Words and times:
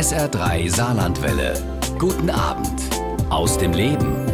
SR3 0.00 0.74
Saarlandwelle. 0.74 1.52
Guten 1.98 2.30
Abend 2.30 2.80
aus 3.28 3.58
dem 3.58 3.74
Leben. 3.74 4.24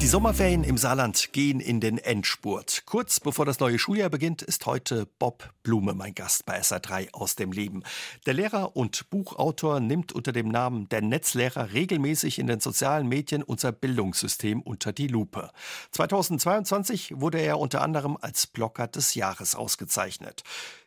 Die 0.00 0.06
Sommerferien 0.06 0.64
im 0.64 0.78
Saarland 0.78 1.34
gehen 1.34 1.60
in 1.60 1.78
den 1.78 1.98
Endspurt. 1.98 2.84
Kurz 2.86 3.20
bevor 3.20 3.44
das 3.44 3.60
neue 3.60 3.78
Schuljahr 3.78 4.08
beginnt, 4.08 4.40
ist 4.40 4.64
heute 4.64 5.06
Bob 5.18 5.52
Blume 5.62 5.92
mein 5.92 6.14
Gast 6.14 6.46
bei 6.46 6.58
SR3 6.58 7.12
aus 7.12 7.36
dem 7.36 7.52
Leben. 7.52 7.82
Der 8.24 8.32
Lehrer 8.32 8.76
und 8.76 9.10
Buchautor 9.10 9.78
nimmt 9.80 10.12
unter 10.12 10.32
dem 10.32 10.48
Namen 10.48 10.88
Der 10.88 11.02
Netzlehrer 11.02 11.74
regelmäßig 11.74 12.38
in 12.38 12.46
den 12.46 12.60
sozialen 12.60 13.06
Medien 13.06 13.42
unser 13.42 13.72
Bildungssystem 13.72 14.62
unter 14.62 14.94
die 14.94 15.08
Lupe. 15.08 15.50
2022 15.90 17.20
wurde 17.20 17.40
er 17.40 17.58
unter 17.58 17.82
anderem 17.82 18.16
als 18.18 18.46
Blogger 18.46 18.86
des 18.86 19.14
Jahres 19.14 19.54
ausgezeichnet. 19.54 20.44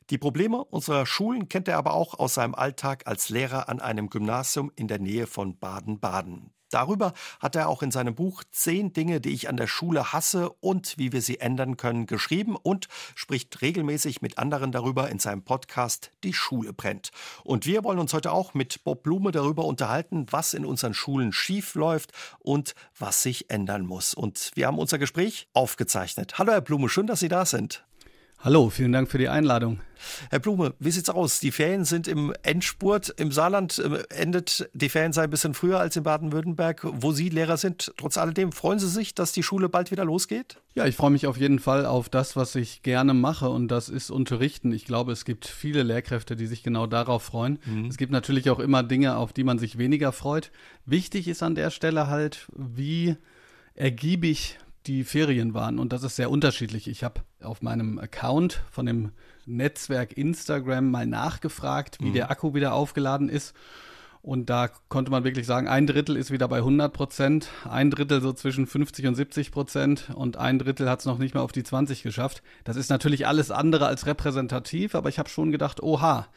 Die 0.09 0.17
Probleme 0.17 0.63
unserer 0.63 1.05
Schulen 1.05 1.49
kennt 1.49 1.67
er 1.67 1.77
aber 1.77 1.93
auch 1.93 2.17
aus 2.17 2.35
seinem 2.35 2.55
Alltag 2.55 3.07
als 3.07 3.27
Lehrer 3.27 3.67
an 3.67 3.81
einem 3.81 4.09
Gymnasium 4.09 4.71
in 4.77 4.87
der 4.87 4.99
Nähe 4.99 5.27
von 5.27 5.59
Baden-Baden. 5.59 6.51
Darüber 6.69 7.13
hat 7.41 7.57
er 7.57 7.67
auch 7.67 7.81
in 7.81 7.91
seinem 7.91 8.15
Buch 8.15 8.43
Zehn 8.51 8.93
Dinge, 8.93 9.19
die 9.19 9.33
ich 9.33 9.49
an 9.49 9.57
der 9.57 9.67
Schule 9.67 10.13
hasse 10.13 10.49
und 10.61 10.97
wie 10.97 11.11
wir 11.11 11.21
sie 11.21 11.41
ändern 11.41 11.75
können, 11.75 12.05
geschrieben 12.05 12.55
und 12.55 12.87
spricht 13.15 13.61
regelmäßig 13.61 14.21
mit 14.21 14.37
anderen 14.37 14.71
darüber 14.71 15.09
in 15.09 15.19
seinem 15.19 15.43
Podcast 15.43 16.11
Die 16.23 16.33
Schule 16.33 16.71
brennt. 16.71 17.11
Und 17.43 17.65
wir 17.65 17.83
wollen 17.83 17.99
uns 17.99 18.13
heute 18.13 18.31
auch 18.31 18.53
mit 18.53 18.85
Bob 18.85 19.03
Blume 19.03 19.31
darüber 19.31 19.65
unterhalten, 19.65 20.25
was 20.29 20.53
in 20.53 20.65
unseren 20.65 20.93
Schulen 20.93 21.33
schief 21.33 21.75
läuft 21.75 22.13
und 22.39 22.75
was 22.97 23.23
sich 23.23 23.49
ändern 23.49 23.85
muss. 23.85 24.13
Und 24.13 24.51
wir 24.55 24.67
haben 24.67 24.79
unser 24.79 24.99
Gespräch 24.99 25.49
aufgezeichnet. 25.51 26.37
Hallo 26.37 26.53
Herr 26.53 26.61
Blume, 26.61 26.87
schön, 26.87 27.07
dass 27.07 27.19
Sie 27.19 27.29
da 27.29 27.45
sind. 27.45 27.85
Hallo, 28.39 28.69
vielen 28.69 28.91
Dank 28.91 29.09
für 29.09 29.17
die 29.17 29.29
Einladung. 29.29 29.79
Herr 30.29 30.37
Blume, 30.37 30.75
wie 30.79 30.91
sieht's 30.91 31.09
aus? 31.09 31.39
Die 31.39 31.51
Ferien 31.51 31.85
sind 31.85 32.07
im 32.07 32.33
Endspurt. 32.43 33.09
Im 33.17 33.31
Saarland 33.31 33.79
äh, 33.79 34.03
endet 34.09 34.69
die 34.73 34.89
Ferienzeit 34.89 35.23
ein 35.23 35.29
bisschen 35.31 35.55
früher 35.55 35.79
als 35.79 35.95
in 35.95 36.03
Baden-Württemberg, 36.03 36.85
wo 36.85 37.11
Sie 37.11 37.29
Lehrer 37.29 37.57
sind. 37.57 37.91
Trotz 37.97 38.15
alledem, 38.15 38.51
freuen 38.51 38.77
Sie 38.77 38.87
sich, 38.87 39.15
dass 39.15 39.31
die 39.31 39.41
Schule 39.41 39.69
bald 39.69 39.89
wieder 39.89 40.05
losgeht? 40.05 40.57
Ja, 40.75 40.85
ich 40.85 40.95
freue 40.95 41.09
mich 41.09 41.25
auf 41.25 41.37
jeden 41.37 41.57
Fall 41.57 41.87
auf 41.87 42.09
das, 42.09 42.35
was 42.35 42.53
ich 42.53 42.83
gerne 42.83 43.15
mache 43.15 43.49
und 43.49 43.69
das 43.69 43.89
ist 43.89 44.11
Unterrichten. 44.11 44.71
Ich 44.71 44.85
glaube, 44.85 45.13
es 45.13 45.25
gibt 45.25 45.47
viele 45.47 45.81
Lehrkräfte, 45.81 46.35
die 46.35 46.45
sich 46.45 46.61
genau 46.61 46.85
darauf 46.85 47.23
freuen. 47.23 47.57
Mhm. 47.65 47.87
Es 47.87 47.97
gibt 47.97 48.11
natürlich 48.11 48.51
auch 48.51 48.59
immer 48.59 48.83
Dinge, 48.83 49.17
auf 49.17 49.33
die 49.33 49.43
man 49.43 49.57
sich 49.57 49.79
weniger 49.79 50.11
freut. 50.11 50.51
Wichtig 50.85 51.27
ist 51.27 51.41
an 51.41 51.55
der 51.55 51.71
Stelle 51.71 52.05
halt, 52.05 52.47
wie 52.55 53.15
ergiebig 53.73 54.59
die 54.85 55.03
Ferien 55.03 55.55
waren. 55.55 55.79
Und 55.79 55.91
das 55.91 56.03
ist 56.03 56.15
sehr 56.15 56.29
unterschiedlich. 56.29 56.87
Ich 56.87 57.03
habe 57.03 57.21
auf 57.41 57.61
meinem 57.61 57.99
Account 57.99 58.61
von 58.71 58.85
dem 58.85 59.11
Netzwerk 59.45 60.17
Instagram 60.17 60.91
mal 60.91 61.05
nachgefragt, 61.05 61.97
wie 62.01 62.09
mhm. 62.09 62.13
der 62.13 62.31
Akku 62.31 62.53
wieder 62.53 62.73
aufgeladen 62.73 63.29
ist. 63.29 63.55
Und 64.21 64.49
da 64.49 64.69
konnte 64.89 65.09
man 65.09 65.23
wirklich 65.23 65.45
sagen, 65.45 65.69
ein 65.69 65.87
Drittel 65.87 66.17
ist 66.17 66.31
wieder 66.31 66.49
bei 66.49 66.57
100 66.57 66.91
Prozent, 66.91 67.49
ein 67.69 67.89
Drittel 67.91 68.19
so 68.21 68.33
zwischen 68.33 68.67
50 68.67 69.07
und 69.07 69.15
70 69.15 69.51
Prozent 69.51 70.09
und 70.13 70.35
ein 70.35 70.59
Drittel 70.59 70.89
hat 70.89 70.99
es 70.99 71.05
noch 71.05 71.17
nicht 71.17 71.33
mal 71.33 71.41
auf 71.41 71.53
die 71.53 71.63
20 71.63 72.03
geschafft. 72.03 72.43
Das 72.65 72.75
ist 72.75 72.89
natürlich 72.89 73.25
alles 73.25 73.51
andere 73.51 73.85
als 73.85 74.05
repräsentativ, 74.05 74.95
aber 74.95 75.07
ich 75.07 75.17
habe 75.17 75.29
schon 75.29 75.51
gedacht, 75.51 75.81
oha, 75.81 76.27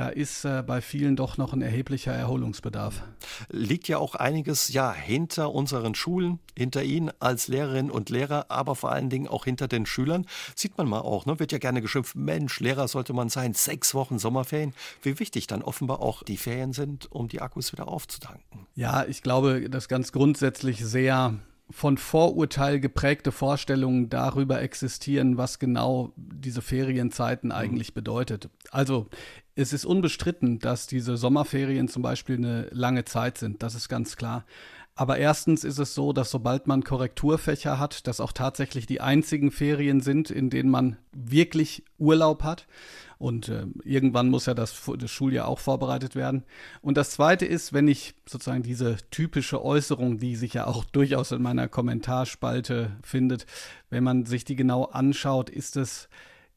da 0.00 0.08
ist 0.08 0.46
äh, 0.46 0.62
bei 0.66 0.80
vielen 0.80 1.14
doch 1.14 1.36
noch 1.36 1.52
ein 1.52 1.60
erheblicher 1.60 2.14
Erholungsbedarf. 2.14 3.02
Liegt 3.50 3.86
ja 3.86 3.98
auch 3.98 4.14
einiges 4.14 4.72
ja 4.72 4.94
hinter 4.94 5.52
unseren 5.52 5.94
Schulen, 5.94 6.38
hinter 6.56 6.82
Ihnen 6.82 7.10
als 7.20 7.48
Lehrerinnen 7.48 7.90
und 7.90 8.08
Lehrer, 8.08 8.46
aber 8.48 8.76
vor 8.76 8.92
allen 8.92 9.10
Dingen 9.10 9.28
auch 9.28 9.44
hinter 9.44 9.68
den 9.68 9.84
Schülern. 9.84 10.24
Sieht 10.56 10.78
man 10.78 10.88
mal 10.88 11.00
auch, 11.00 11.26
ne? 11.26 11.38
wird 11.38 11.52
ja 11.52 11.58
gerne 11.58 11.82
geschimpft, 11.82 12.16
Mensch, 12.16 12.60
Lehrer 12.60 12.88
sollte 12.88 13.12
man 13.12 13.28
sein, 13.28 13.52
sechs 13.52 13.92
Wochen 13.92 14.18
Sommerferien. 14.18 14.72
Wie 15.02 15.18
wichtig 15.18 15.46
dann 15.48 15.60
offenbar 15.60 16.00
auch 16.00 16.22
die 16.22 16.38
Ferien 16.38 16.72
sind, 16.72 17.12
um 17.12 17.28
die 17.28 17.42
Akkus 17.42 17.70
wieder 17.74 17.86
aufzutanken. 17.86 18.66
Ja, 18.74 19.04
ich 19.04 19.20
glaube, 19.20 19.68
dass 19.68 19.86
ganz 19.86 20.12
grundsätzlich 20.12 20.82
sehr 20.82 21.34
von 21.70 21.98
Vorurteil 21.98 22.80
geprägte 22.80 23.32
Vorstellungen 23.32 24.08
darüber 24.08 24.60
existieren, 24.60 25.36
was 25.36 25.58
genau 25.58 26.12
diese 26.16 26.62
Ferienzeiten 26.62 27.48
mhm. 27.48 27.56
eigentlich 27.56 27.94
bedeutet. 27.94 28.48
Also 28.70 29.08
es 29.60 29.72
ist 29.72 29.84
unbestritten, 29.84 30.58
dass 30.58 30.86
diese 30.86 31.16
Sommerferien 31.16 31.88
zum 31.88 32.02
Beispiel 32.02 32.36
eine 32.36 32.68
lange 32.72 33.04
Zeit 33.04 33.38
sind. 33.38 33.62
Das 33.62 33.74
ist 33.74 33.88
ganz 33.88 34.16
klar. 34.16 34.44
Aber 34.94 35.18
erstens 35.18 35.64
ist 35.64 35.78
es 35.78 35.94
so, 35.94 36.12
dass 36.12 36.30
sobald 36.30 36.66
man 36.66 36.84
Korrekturfächer 36.84 37.78
hat, 37.78 38.06
das 38.06 38.20
auch 38.20 38.32
tatsächlich 38.32 38.86
die 38.86 39.00
einzigen 39.00 39.50
Ferien 39.50 40.00
sind, 40.00 40.30
in 40.30 40.50
denen 40.50 40.70
man 40.70 40.96
wirklich 41.12 41.84
Urlaub 41.98 42.42
hat. 42.42 42.66
Und 43.16 43.48
äh, 43.48 43.66
irgendwann 43.84 44.28
muss 44.28 44.46
ja 44.46 44.54
das, 44.54 44.82
das, 44.98 45.10
Schuljahr 45.10 45.46
auch 45.46 45.58
vorbereitet 45.58 46.16
werden. 46.16 46.44
Und 46.80 46.96
das 46.96 47.10
Zweite 47.10 47.46
ist, 47.46 47.72
wenn 47.72 47.86
ich 47.86 48.14
sozusagen 48.26 48.62
diese 48.62 48.96
typische 49.10 49.62
Äußerung, 49.64 50.18
die 50.18 50.36
sich 50.36 50.54
ja 50.54 50.66
auch 50.66 50.84
durchaus 50.92 51.32
in 51.32 51.42
meiner 51.42 51.68
Kommentarspalte 51.68 52.96
findet, 53.02 53.46
wenn 53.90 54.04
man 54.04 54.26
sich 54.26 54.44
die 54.44 54.56
genau 54.56 54.84
anschaut, 54.84 55.50
ist 55.50 55.76
es 55.76 56.08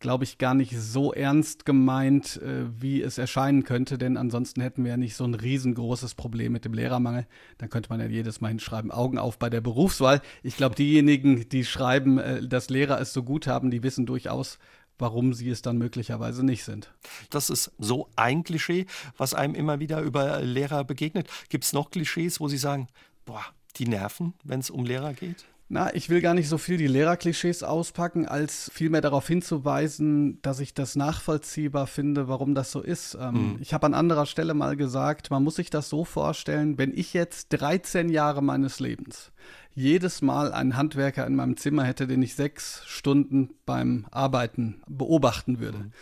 glaube 0.03 0.25
ich, 0.25 0.38
gar 0.38 0.53
nicht 0.53 0.78
so 0.78 1.14
ernst 1.14 1.66
gemeint, 1.66 2.36
äh, 2.41 2.66
wie 2.78 3.02
es 3.02 3.18
erscheinen 3.18 3.64
könnte, 3.64 3.97
denn 3.97 4.18
ansonsten 4.18 4.59
hätten 4.59 4.84
wir 4.84 4.91
ja 4.91 4.97
nicht 4.97 5.16
so 5.16 5.24
ein 5.24 5.34
riesengroßes 5.34 6.14
Problem 6.16 6.52
mit 6.52 6.66
dem 6.66 6.74
Lehrermangel. 6.74 7.25
Dann 7.58 7.69
könnte 7.69 7.90
man 7.90 8.02
ja 8.02 8.08
jedes 8.08 8.42
Mal 8.42 8.50
hinschreiben, 8.50 8.92
Augen 8.92 9.18
auf 9.18 9.40
bei 9.40 9.50
der 9.50 9.62
Berufswahl. 9.62 10.22
Ich 10.44 10.58
glaube, 10.58 10.75
diejenigen, 10.75 11.47
die 11.47 11.63
schreiben, 11.63 12.18
äh, 12.18 12.46
dass 12.46 12.69
Lehrer 12.69 13.00
es 13.00 13.13
so 13.13 13.24
gut 13.24 13.47
haben, 13.47 13.72
die 13.72 13.81
wissen 13.81 14.06
durchaus, 14.06 14.59
warum 15.00 15.34
sie 15.34 15.50
es 15.50 15.62
dann 15.62 15.78
möglicherweise 15.78 16.46
nicht 16.46 16.66
sind. 16.66 16.94
Das 17.30 17.50
ist 17.50 17.72
so 17.78 18.09
ein 18.18 18.44
Klischee, 18.44 18.88
was 19.16 19.34
einem 19.34 19.56
immer 19.56 19.80
wieder 19.80 20.02
über 20.02 20.42
Lehrer 20.42 20.84
begegnet. 20.84 21.30
Gibt 21.47 21.63
es 21.63 21.72
noch 21.72 21.92
Klischees, 21.92 22.42
wo 22.42 22.50
Sie 22.50 22.58
sagen, 22.58 22.90
boah, 23.24 23.46
die 23.78 23.88
nerven, 23.88 24.34
wenn 24.44 24.59
es 24.59 24.69
um 24.69 24.84
Lehrer 24.84 25.13
geht? 25.13 25.46
Na, 25.73 25.91
ich 25.95 26.07
will 26.07 26.22
gar 26.22 26.35
nicht 26.35 26.50
so 26.50 26.59
viel 26.59 26.78
die 26.78 26.85
Lehrerklischees 26.85 27.63
auspacken, 27.63 28.28
als 28.28 28.69
vielmehr 28.75 29.01
darauf 29.01 29.28
hinzuweisen, 29.28 30.39
dass 30.44 30.59
ich 30.59 30.75
das 30.75 30.95
nachvollziehbar 30.95 31.88
finde, 31.88 32.28
warum 32.28 32.53
das 32.53 32.72
so 32.72 32.79
ist. 32.79 33.17
Ähm, 33.19 33.34
mhm. 33.34 33.57
Ich 33.59 33.73
habe 33.73 33.88
an 33.88 33.95
anderer 33.95 34.28
Stelle 34.28 34.53
mal 34.53 34.75
gesagt, 34.75 35.31
man 35.31 35.44
muss 35.44 35.56
sich 35.56 35.72
das 35.72 35.89
so 35.89 36.06
vorstellen, 36.06 36.78
wenn 36.78 36.95
ich 36.95 37.16
jetzt 37.16 37.47
13 37.50 38.09
Jahre 38.09 38.44
meines 38.44 38.79
Lebens 38.79 39.31
jedes 39.73 40.22
Mal 40.22 40.53
einen 40.53 40.78
Handwerker 40.78 41.25
in 41.25 41.35
meinem 41.35 41.57
Zimmer 41.57 41.85
hätte, 41.85 42.06
den 42.06 42.22
ich 42.22 42.35
sechs 42.35 42.83
Stunden 42.85 43.50
beim 43.66 44.06
Arbeiten 44.12 44.83
beobachten 44.88 45.59
würde. 45.59 45.79
Mhm 45.79 45.94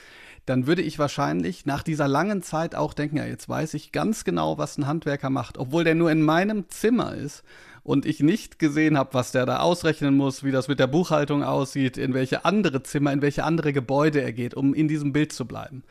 dann 0.48 0.66
würde 0.66 0.82
ich 0.82 0.98
wahrscheinlich 0.98 1.66
nach 1.66 1.84
dieser 1.84 2.08
langen 2.08 2.42
Zeit 2.42 2.74
auch 2.74 2.94
denken, 2.94 3.18
ja, 3.18 3.26
jetzt 3.26 3.48
weiß 3.48 3.76
ich 3.76 3.92
ganz 3.92 4.24
genau, 4.24 4.58
was 4.58 4.78
ein 4.78 4.88
Handwerker 4.88 5.30
macht, 5.30 5.58
obwohl 5.58 5.84
der 5.84 5.96
nur 5.96 6.12
in 6.12 6.24
meinem 6.24 6.68
Zimmer 6.68 7.14
ist 7.14 7.44
und 7.84 8.06
ich 8.06 8.20
nicht 8.20 8.60
gesehen 8.60 8.98
habe, 8.98 9.14
was 9.14 9.32
der 9.32 9.46
da 9.46 9.60
ausrechnen 9.60 10.16
muss, 10.16 10.44
wie 10.44 10.52
das 10.52 10.68
mit 10.68 10.80
der 10.80 10.88
Buchhaltung 10.88 11.44
aussieht, 11.44 11.98
in 11.98 12.14
welche 12.14 12.46
andere 12.46 12.84
Zimmer, 12.84 13.12
in 13.12 13.22
welche 13.22 13.44
andere 13.44 13.74
Gebäude 13.74 14.22
er 14.22 14.34
geht, 14.34 14.54
um 14.54 14.74
in 14.74 14.88
diesem 14.88 15.14
Bild 15.14 15.34
zu 15.34 15.46
bleiben. 15.46 15.84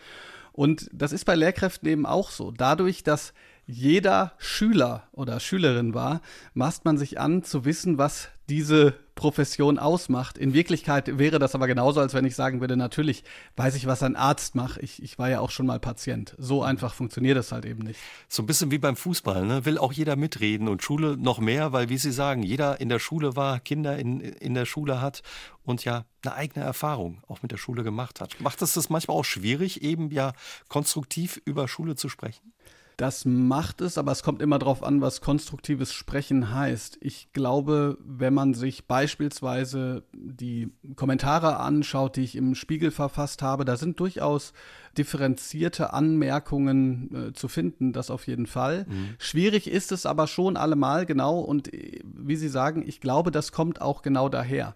Und 0.53 0.89
das 0.93 1.13
ist 1.13 1.25
bei 1.25 1.35
Lehrkräften 1.35 1.89
eben 1.89 2.07
auch 2.07 2.31
so. 2.31 2.51
Dadurch, 2.51 3.03
dass 3.03 3.33
jeder 3.71 4.33
Schüler 4.39 5.05
oder 5.13 5.41
Schülerin 5.41 5.95
war, 5.95 6.21
maßt 6.55 6.85
man 6.85 6.99
sich 6.99 7.21
an 7.21 7.43
zu 7.43 7.65
wissen, 7.65 7.99
was 7.99 8.29
diese 8.49 8.95
Profession 9.15 9.79
ausmacht. 9.79 10.39
In 10.39 10.55
Wirklichkeit 10.55 11.19
wäre 11.19 11.39
das 11.39 11.55
aber 11.55 11.67
genauso, 11.67 12.01
als 12.01 12.15
wenn 12.15 12.25
ich 12.25 12.35
sagen 12.35 12.61
würde, 12.61 12.77
natürlich 12.77 13.23
weiß 13.57 13.77
ich, 13.77 13.87
was 13.87 14.03
ein 14.03 14.17
Arzt 14.17 14.55
macht. 14.55 14.83
Ich, 14.83 15.03
ich 15.03 15.19
war 15.19 15.31
ja 15.31 15.41
auch 15.41 15.51
schon 15.51 15.67
mal 15.67 15.79
Patient. 15.79 16.35
So 16.37 16.63
einfach 16.63 16.95
funktioniert 16.95 17.37
das 17.37 17.53
halt 17.53 17.65
eben 17.65 17.83
nicht. 17.83 18.01
So 18.29 18.43
ein 18.43 18.47
bisschen 18.47 18.71
wie 18.71 18.79
beim 18.79 18.97
Fußball, 18.97 19.47
ne? 19.47 19.65
will 19.67 19.79
auch 19.79 19.93
jeder 19.93 20.17
mitreden 20.17 20.69
und 20.69 20.83
Schule 20.83 21.17
noch 21.17 21.39
mehr, 21.39 21.73
weil, 21.73 21.89
wie 21.91 21.99
Sie 21.99 22.13
sagen, 22.13 22.43
jeder 22.43 22.81
in 22.81 22.89
der 22.89 22.99
Schule 22.99 23.37
war, 23.37 23.61
Kinder 23.61 23.99
in, 23.99 24.21
in 24.21 24.55
der 24.55 24.65
Schule 24.65 25.01
hat 25.01 25.23
und 25.63 25.85
ja 25.85 26.05
eine 26.25 26.35
eigene 26.35 26.65
Erfahrung 26.65 27.23
auch 27.29 27.43
mit 27.43 27.53
der 27.53 27.59
Schule 27.59 27.85
gemacht 27.85 28.21
hat. 28.21 28.41
Macht 28.41 28.63
es 28.63 28.73
das 28.73 28.91
manchmal 28.91 29.17
auch 29.17 29.25
schwierig, 29.25 29.83
eben 29.83 30.11
ja 30.11 30.33
konstruktiv 30.69 31.41
über 31.45 31.69
Schule 31.69 31.95
zu 31.95 32.09
sprechen? 32.09 32.53
Das 33.01 33.25
macht 33.25 33.81
es, 33.81 33.97
aber 33.97 34.13
es 34.13 34.23
kommt 34.23 34.43
immer 34.43 34.59
darauf 34.59 34.83
an, 34.83 35.01
was 35.01 35.23
konstruktives 35.23 35.91
Sprechen 35.91 36.53
heißt. 36.55 36.99
Ich 37.01 37.33
glaube, 37.33 37.97
wenn 38.05 38.35
man 38.35 38.53
sich 38.53 38.89
beispielsweise 38.89 40.03
die 40.13 40.71
Kommentare 40.97 41.61
anschaut, 41.61 42.17
die 42.17 42.25
ich 42.25 42.37
im 42.37 42.55
Spiegel 42.55 42.91
verfasst 42.91 43.41
habe, 43.41 43.65
da 43.65 43.79
sind 43.79 44.01
durchaus 44.01 44.53
differenzierte 44.99 45.95
Anmerkungen 45.95 47.29
äh, 47.29 47.33
zu 47.33 47.49
finden, 47.49 47.95
das 47.95 48.11
auf 48.11 48.27
jeden 48.27 48.47
Fall. 48.47 48.85
Mhm. 48.87 49.15
Schwierig 49.19 49.71
ist 49.71 49.93
es 49.93 50.05
aber 50.05 50.27
schon 50.27 50.59
allemal 50.59 51.07
genau 51.07 51.41
und 51.41 51.73
äh, 51.73 52.01
wie 52.05 52.37
Sie 52.37 52.51
sagen, 52.51 52.85
ich 52.87 53.01
glaube, 53.01 53.31
das 53.31 53.51
kommt 53.51 53.81
auch 53.81 54.03
genau 54.03 54.29
daher. 54.29 54.75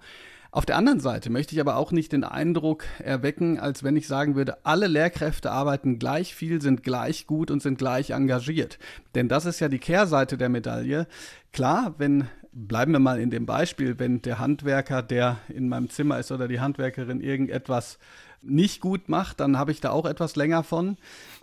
Auf 0.54 0.64
der 0.64 0.76
anderen 0.76 1.00
Seite 1.00 1.30
möchte 1.30 1.52
ich 1.52 1.60
aber 1.60 1.74
auch 1.74 1.90
nicht 1.90 2.12
den 2.12 2.22
Eindruck 2.22 2.84
erwecken, 3.02 3.58
als 3.58 3.82
wenn 3.82 3.96
ich 3.96 4.06
sagen 4.06 4.36
würde, 4.36 4.64
alle 4.64 4.86
Lehrkräfte 4.86 5.50
arbeiten 5.50 5.98
gleich 5.98 6.36
viel, 6.36 6.62
sind 6.62 6.84
gleich 6.84 7.26
gut 7.26 7.50
und 7.50 7.60
sind 7.60 7.76
gleich 7.76 8.10
engagiert. 8.10 8.78
Denn 9.16 9.28
das 9.28 9.46
ist 9.46 9.58
ja 9.58 9.68
die 9.68 9.80
Kehrseite 9.80 10.38
der 10.38 10.48
Medaille. 10.48 11.08
Klar, 11.52 11.96
wenn 11.98 12.28
bleiben 12.54 12.92
wir 12.92 13.00
mal 13.00 13.20
in 13.20 13.30
dem 13.30 13.46
Beispiel, 13.46 13.98
wenn 13.98 14.22
der 14.22 14.38
Handwerker, 14.38 15.02
der 15.02 15.38
in 15.48 15.68
meinem 15.68 15.90
Zimmer 15.90 16.18
ist 16.18 16.30
oder 16.30 16.48
die 16.48 16.60
Handwerkerin 16.60 17.20
irgendetwas 17.20 17.98
nicht 18.46 18.80
gut 18.80 19.08
macht, 19.08 19.40
dann 19.40 19.58
habe 19.58 19.72
ich 19.72 19.80
da 19.80 19.90
auch 19.90 20.04
etwas 20.04 20.36
länger 20.36 20.62
von. 20.62 20.96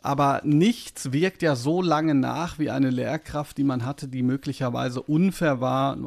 Aber 0.04 0.42
nichts 0.44 1.12
wirkt 1.12 1.42
ja 1.42 1.56
so 1.56 1.82
lange 1.82 2.16
nach 2.16 2.60
wie 2.60 2.70
eine 2.70 2.90
Lehrkraft, 2.90 3.58
die 3.58 3.64
man 3.64 3.86
hatte, 3.86 4.08
die 4.08 4.22
möglicherweise 4.24 5.02
unfair 5.02 5.62
war, 5.62 5.98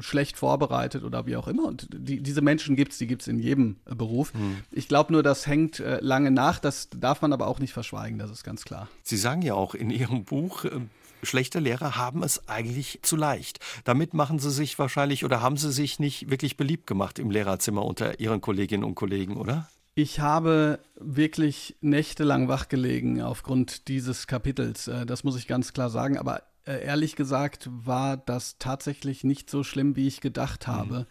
schlecht 0.00 0.36
vorbereitet 0.36 1.04
oder 1.04 1.26
wie 1.26 1.36
auch 1.36 1.48
immer. 1.48 1.64
Und 1.64 1.88
die, 1.92 2.20
diese 2.20 2.40
Menschen 2.40 2.76
gibt 2.76 2.92
es, 2.92 2.98
die 2.98 3.06
gibt 3.06 3.22
es 3.22 3.28
in 3.28 3.38
jedem 3.38 3.76
äh, 3.86 3.94
Beruf. 3.94 4.32
Hm. 4.32 4.58
Ich 4.70 4.88
glaube 4.88 5.12
nur, 5.12 5.22
das 5.22 5.46
hängt 5.46 5.80
äh, 5.80 5.98
lange 6.00 6.30
nach. 6.30 6.58
Das 6.58 6.88
darf 6.90 7.20
man 7.20 7.32
aber 7.32 7.46
auch 7.46 7.58
nicht 7.58 7.72
verschweigen, 7.72 8.18
das 8.18 8.30
ist 8.30 8.44
ganz 8.44 8.64
klar. 8.64 8.88
Sie 9.02 9.16
sagen 9.16 9.42
ja 9.42 9.54
auch 9.54 9.74
in 9.74 9.90
Ihrem 9.90 10.24
Buch, 10.24 10.64
schlechte 11.24 11.60
Lehrer 11.60 11.96
haben 11.96 12.22
es 12.22 12.48
eigentlich 12.48 13.00
zu 13.02 13.16
leicht. 13.16 13.60
Damit 13.84 14.14
machen 14.14 14.38
sie 14.38 14.50
sich 14.50 14.78
wahrscheinlich 14.78 15.24
oder 15.24 15.40
haben 15.40 15.56
sie 15.56 15.72
sich 15.72 15.98
nicht 15.98 16.30
wirklich 16.30 16.56
beliebt 16.56 16.86
gemacht 16.86 17.18
im 17.18 17.30
Lehrerzimmer 17.30 17.84
unter 17.84 18.20
ihren 18.20 18.40
Kolleginnen 18.40 18.84
und 18.84 18.94
Kollegen, 18.94 19.36
oder? 19.36 19.68
Ich 19.96 20.18
habe 20.18 20.80
wirklich 20.96 21.76
nächtelang 21.80 22.48
wachgelegen 22.48 23.22
aufgrund 23.22 23.86
dieses 23.86 24.26
Kapitels. 24.26 24.88
Äh, 24.88 25.06
das 25.06 25.22
muss 25.22 25.36
ich 25.36 25.46
ganz 25.46 25.72
klar 25.72 25.88
sagen. 25.88 26.18
Aber 26.18 26.42
äh, 26.66 26.84
ehrlich 26.84 27.14
gesagt 27.14 27.68
war 27.70 28.16
das 28.16 28.58
tatsächlich 28.58 29.22
nicht 29.22 29.50
so 29.50 29.62
schlimm, 29.62 29.94
wie 29.96 30.08
ich 30.08 30.20
gedacht 30.20 30.66
mhm. 30.66 30.72
habe. 30.72 30.98
Mhm. 31.00 31.06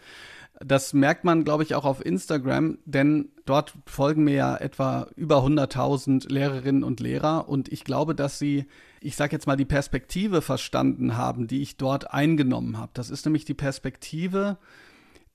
Das 0.66 0.94
merkt 0.94 1.24
man, 1.24 1.44
glaube 1.44 1.64
ich, 1.64 1.76
auch 1.76 1.86
auf 1.86 2.06
Instagram, 2.06 2.78
denn 2.86 3.30
dort 3.46 3.74
folgen 3.86 4.24
mir 4.24 4.36
ja 4.36 4.58
etwa 4.58 5.08
über 5.16 5.44
100.000 5.44 6.32
Lehrerinnen 6.32 6.84
und 6.84 7.00
Lehrer 7.00 7.50
und 7.50 7.72
ich 7.72 7.84
glaube, 7.84 8.16
dass 8.16 8.40
sie, 8.40 8.66
ich 9.02 9.16
sage 9.16 9.34
jetzt 9.36 9.48
mal, 9.48 9.58
die 9.58 9.66
Perspektive 9.66 10.42
verstanden 10.42 11.18
haben, 11.18 11.48
die 11.48 11.62
ich 11.62 11.78
dort 11.78 12.14
eingenommen 12.14 12.78
habe. 12.78 12.92
Das 12.94 13.10
ist 13.10 13.26
nämlich 13.26 13.46
die 13.46 13.54
Perspektive, 13.54 14.58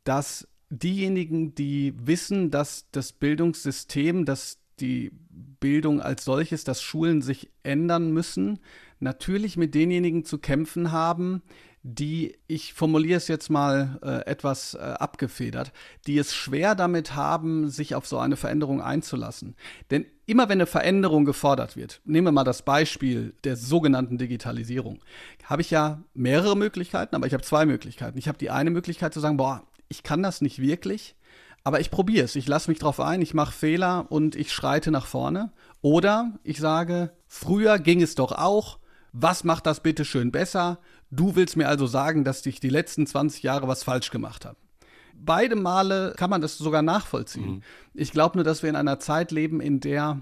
dass 0.04 0.48
diejenigen, 0.70 1.54
die 1.54 1.94
wissen, 1.96 2.50
dass 2.50 2.86
das 2.92 3.12
Bildungssystem, 3.12 4.24
dass 4.24 4.58
die 4.80 5.12
Bildung 5.60 6.00
als 6.00 6.24
solches, 6.24 6.64
dass 6.64 6.82
Schulen 6.82 7.22
sich 7.22 7.50
ändern 7.62 8.12
müssen, 8.12 8.60
natürlich 9.00 9.56
mit 9.56 9.74
denjenigen 9.74 10.24
zu 10.24 10.38
kämpfen 10.38 10.92
haben, 10.92 11.42
die, 11.82 12.36
ich 12.46 12.74
formuliere 12.74 13.16
es 13.16 13.28
jetzt 13.28 13.50
mal 13.50 13.98
äh, 14.02 14.30
etwas 14.30 14.74
äh, 14.74 14.78
abgefedert, 14.78 15.72
die 16.06 16.18
es 16.18 16.34
schwer 16.34 16.74
damit 16.74 17.14
haben, 17.14 17.68
sich 17.68 17.94
auf 17.94 18.06
so 18.06 18.18
eine 18.18 18.36
Veränderung 18.36 18.82
einzulassen. 18.82 19.54
Denn 19.90 20.04
immer 20.26 20.48
wenn 20.48 20.58
eine 20.58 20.66
Veränderung 20.66 21.24
gefordert 21.24 21.76
wird, 21.76 22.00
nehmen 22.04 22.26
wir 22.26 22.32
mal 22.32 22.44
das 22.44 22.62
Beispiel 22.62 23.34
der 23.44 23.56
sogenannten 23.56 24.18
Digitalisierung, 24.18 25.00
habe 25.44 25.62
ich 25.62 25.70
ja 25.70 26.02
mehrere 26.14 26.56
Möglichkeiten, 26.56 27.14
aber 27.14 27.26
ich 27.26 27.32
habe 27.32 27.44
zwei 27.44 27.64
Möglichkeiten. 27.64 28.18
Ich 28.18 28.28
habe 28.28 28.38
die 28.38 28.50
eine 28.50 28.70
Möglichkeit 28.70 29.14
zu 29.14 29.20
sagen, 29.20 29.36
boah, 29.36 29.62
ich 29.88 30.02
kann 30.02 30.22
das 30.22 30.40
nicht 30.40 30.60
wirklich, 30.60 31.14
aber 31.64 31.80
ich 31.80 31.90
probiere 31.90 32.24
es. 32.24 32.36
Ich 32.36 32.48
lasse 32.48 32.70
mich 32.70 32.78
drauf 32.78 33.00
ein, 33.00 33.22
ich 33.22 33.34
mache 33.34 33.52
Fehler 33.52 34.06
und 34.10 34.36
ich 34.36 34.52
schreite 34.52 34.90
nach 34.90 35.06
vorne. 35.06 35.52
Oder 35.80 36.32
ich 36.42 36.58
sage, 36.58 37.12
früher 37.26 37.78
ging 37.78 38.02
es 38.02 38.14
doch 38.14 38.32
auch. 38.32 38.78
Was 39.12 39.44
macht 39.44 39.66
das 39.66 39.80
bitte 39.80 40.04
schön 40.04 40.30
besser? 40.30 40.78
Du 41.10 41.36
willst 41.36 41.56
mir 41.56 41.68
also 41.68 41.86
sagen, 41.86 42.24
dass 42.24 42.44
ich 42.44 42.60
die 42.60 42.68
letzten 42.68 43.06
20 43.06 43.42
Jahre 43.42 43.68
was 43.68 43.82
falsch 43.82 44.10
gemacht 44.10 44.44
habe. 44.44 44.56
Beide 45.14 45.56
Male 45.56 46.14
kann 46.16 46.30
man 46.30 46.40
das 46.40 46.58
sogar 46.58 46.82
nachvollziehen. 46.82 47.56
Mhm. 47.56 47.62
Ich 47.94 48.12
glaube 48.12 48.36
nur, 48.36 48.44
dass 48.44 48.62
wir 48.62 48.70
in 48.70 48.76
einer 48.76 49.00
Zeit 49.00 49.32
leben, 49.32 49.60
in 49.60 49.80
der 49.80 50.20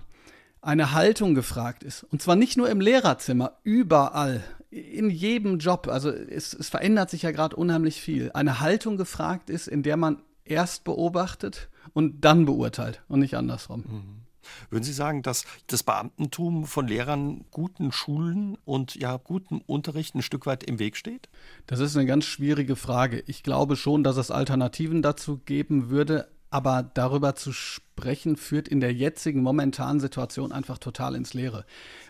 eine 0.63 0.93
Haltung 0.93 1.35
gefragt 1.35 1.85
ist. 1.85 2.05
Und 2.05 2.23
zwar 2.23 2.35
nicht 2.35 2.57
nur 2.57 2.69
im 2.71 2.81
Lehrerzimmer, 2.81 3.53
überall, 3.63 4.43
in 4.71 5.11
jedem 5.11 5.59
Job. 5.59 5.89
Also 5.89 6.11
es, 6.11 6.55
es 6.55 6.69
verändert 6.69 7.11
sich 7.11 7.23
ja 7.23 7.31
gerade 7.31 7.57
unheimlich 7.57 8.01
viel. 8.01 8.31
Eine 8.33 8.61
Haltung 8.61 8.97
gefragt 8.97 9.51
ist, 9.51 9.69
in 9.69 9.83
der 9.83 9.97
man 9.97 10.23
erst 10.45 10.85
beobachtet 10.85 11.69
und 11.93 12.25
dann 12.25 12.47
beurteilt 12.47 13.03
und 13.09 13.21
nicht 13.21 13.37
andersrum. 13.37 13.85
Mhm. 13.87 14.26
Würden 14.71 14.85
Sie 14.85 14.93
sagen, 14.93 15.23
dass 15.23 15.45
das 15.67 15.83
Beamtentum 15.83 16.67
von 16.67 16.87
Lehrern 16.87 17.45
guten 17.51 17.93
Schulen 17.93 18.57
und 18.65 18.95
ja 18.95 19.17
guten 19.17 19.61
Unterricht 19.67 20.15
ein 20.15 20.23
Stück 20.23 20.47
weit 20.47 20.65
im 20.65 20.79
Weg 20.79 20.97
steht? 20.97 21.29
Das 21.67 21.81
ist 21.81 21.97
eine 21.97 22.07
ganz 22.07 22.25
schwierige 22.25 22.77
Frage. 22.77 23.23
Ich 23.27 23.43
glaube 23.43 23.77
schon, 23.77 24.05
dass 24.05 24.17
es 24.17 24.31
Alternativen 24.31 25.03
dazu 25.03 25.39
geben 25.39 25.91
würde, 25.91 26.29
aber 26.51 26.83
darüber 26.83 27.35
zu 27.35 27.53
sprechen 27.53 28.37
führt 28.37 28.69
in 28.69 28.81
der 28.81 28.93
jetzigen 28.93 29.43
momentanen 29.43 30.01
Situation 30.01 30.53
einfach 30.53 30.79
total 30.79 31.15
ins 31.15 31.35
Leere 31.35 31.65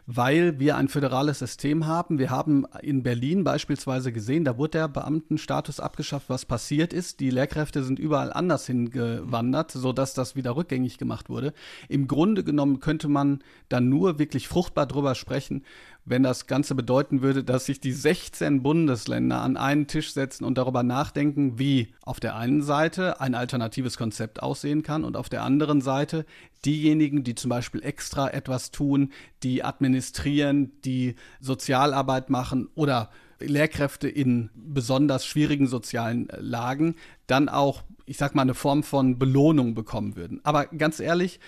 weil 0.07 0.61
wir 0.61 0.77
ein 0.77 0.89
föderales 0.89 1.41
System 1.41 1.87
haben. 1.87 2.19
Wir 2.19 2.31
haben 2.31 2.65
in 2.81 3.03
Berlin 3.03 3.43
beispielsweise 3.43 4.13
gesehen, 4.13 4.45
da 4.45 4.57
wurde 4.57 4.79
der 4.79 4.89
Beamtenstatus 4.89 5.81
abgeschafft, 5.81 6.29
was 6.29 6.45
passiert 6.45 6.93
ist. 6.93 7.19
Die 7.19 7.31
Lehrkräfte 7.31 7.83
sind 7.83 7.99
überall 7.99 8.33
anders 8.33 8.67
hingewandert, 8.67 9.73
sodass 9.73 10.15
das 10.15 10.37
wieder 10.37 10.55
rückgängig 10.55 10.99
gemacht 10.99 11.29
wurde. 11.29 11.53
Im 11.89 12.07
Grunde 12.07 12.45
genommen 12.45 12.79
könnte 12.79 13.09
man 13.09 13.41
dann 13.69 13.89
nur 13.89 14.21
wirklich 14.21 14.47
fruchtbar 14.47 14.87
drüber 14.87 15.17
sprechen, 15.17 15.65
wenn 16.07 16.23
das 16.23 16.47
Ganze 16.47 16.77
bedeuten 16.77 17.21
würde, 17.21 17.43
dass 17.43 17.67
sich 17.67 17.81
die 17.81 17.93
16 17.93 18.63
Bundesländer 18.63 19.43
an 19.43 19.57
einen 19.57 19.89
Tisch 19.89 20.13
setzen 20.13 20.45
und 20.45 20.57
darüber 20.57 20.85
nachdenken, 20.85 21.59
wie 21.59 21.93
auf 22.01 22.21
der 22.21 22.37
einen 22.37 22.63
Seite 22.63 23.21
ein 23.21 23.35
alternatives 23.35 23.99
Konzept 23.99 24.41
aussehen 24.41 24.85
kann 24.85 25.05
und 25.05 25.17
auf 25.17 25.29
der 25.29 25.43
anderen 25.43 25.81
Seite 25.81 26.25
diejenigen, 26.65 27.25
die 27.25 27.35
zum 27.35 27.49
Beispiel 27.49 27.83
extra 27.83 28.31
etwas 28.31 28.71
tun, 28.71 29.13
die 29.43 29.65
administrieren, 29.65 30.71
die 30.85 31.17
Sozialarbeit 31.41 32.31
machen 32.31 32.69
oder 32.77 33.11
Lehrkräfte 33.41 34.09
in 34.09 34.51
besonders 34.55 35.27
schwierigen 35.27 35.67
sozialen 35.67 36.29
Lagen, 36.39 36.95
dann 37.27 37.49
auch, 37.49 37.83
ich 38.07 38.17
sag 38.17 38.35
mal, 38.37 38.43
eine 38.43 38.55
Form 38.55 38.85
von 38.85 39.19
Belohnung 39.19 39.75
bekommen 39.75 40.15
würden. 40.15 40.41
Aber 40.45 40.67
ganz 40.67 41.01
ehrlich, 41.01 41.41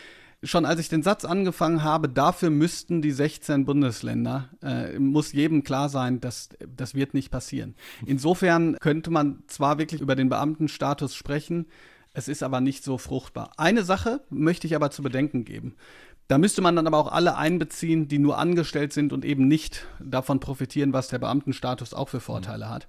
schon 0.43 0.65
als 0.65 0.81
ich 0.81 0.89
den 0.89 1.03
Satz 1.03 1.25
angefangen 1.25 1.83
habe, 1.83 2.09
dafür 2.09 2.51
müssten 2.51 3.03
die 3.03 3.11
16 3.11 3.65
Bundesländer, 3.65 4.49
äh, 4.63 4.99
muss 4.99 5.33
jedem 5.33 5.65
klar 5.65 5.89
sein, 5.89 6.21
dass 6.21 6.51
das 6.65 6.95
wird 6.95 7.15
nicht 7.15 7.31
passieren. 7.31 7.75
Insofern 8.07 8.77
könnte 8.79 9.11
man 9.11 9.43
zwar 9.49 9.79
wirklich 9.79 10.01
über 10.01 10.15
den 10.15 10.29
Beamtenstatus 10.29 11.15
sprechen, 11.15 11.67
es 12.15 12.29
ist 12.29 12.43
aber 12.43 12.61
nicht 12.61 12.85
so 12.85 12.99
fruchtbar. 12.99 13.53
Eine 13.57 13.85
Sache 13.85 14.21
möchte 14.31 14.67
ich 14.67 14.75
aber 14.75 14.91
zu 14.91 15.03
bedenken 15.03 15.45
geben. 15.45 15.75
Da 16.27 16.37
müsste 16.37 16.61
man 16.61 16.77
dann 16.77 16.87
aber 16.87 16.99
auch 16.99 17.11
alle 17.11 17.37
einbeziehen, 17.37 18.09
die 18.09 18.19
nur 18.19 18.39
angestellt 18.39 18.93
sind 18.93 19.13
und 19.13 19.25
eben 19.25 19.49
nicht 19.49 19.87
davon 19.99 20.41
profitieren, 20.41 20.93
was 20.93 21.09
der 21.09 21.19
Beamtenstatus 21.19 21.95
auch 21.95 22.09
für 22.09 22.21
Vorteile 22.21 22.69
hat. 22.69 22.87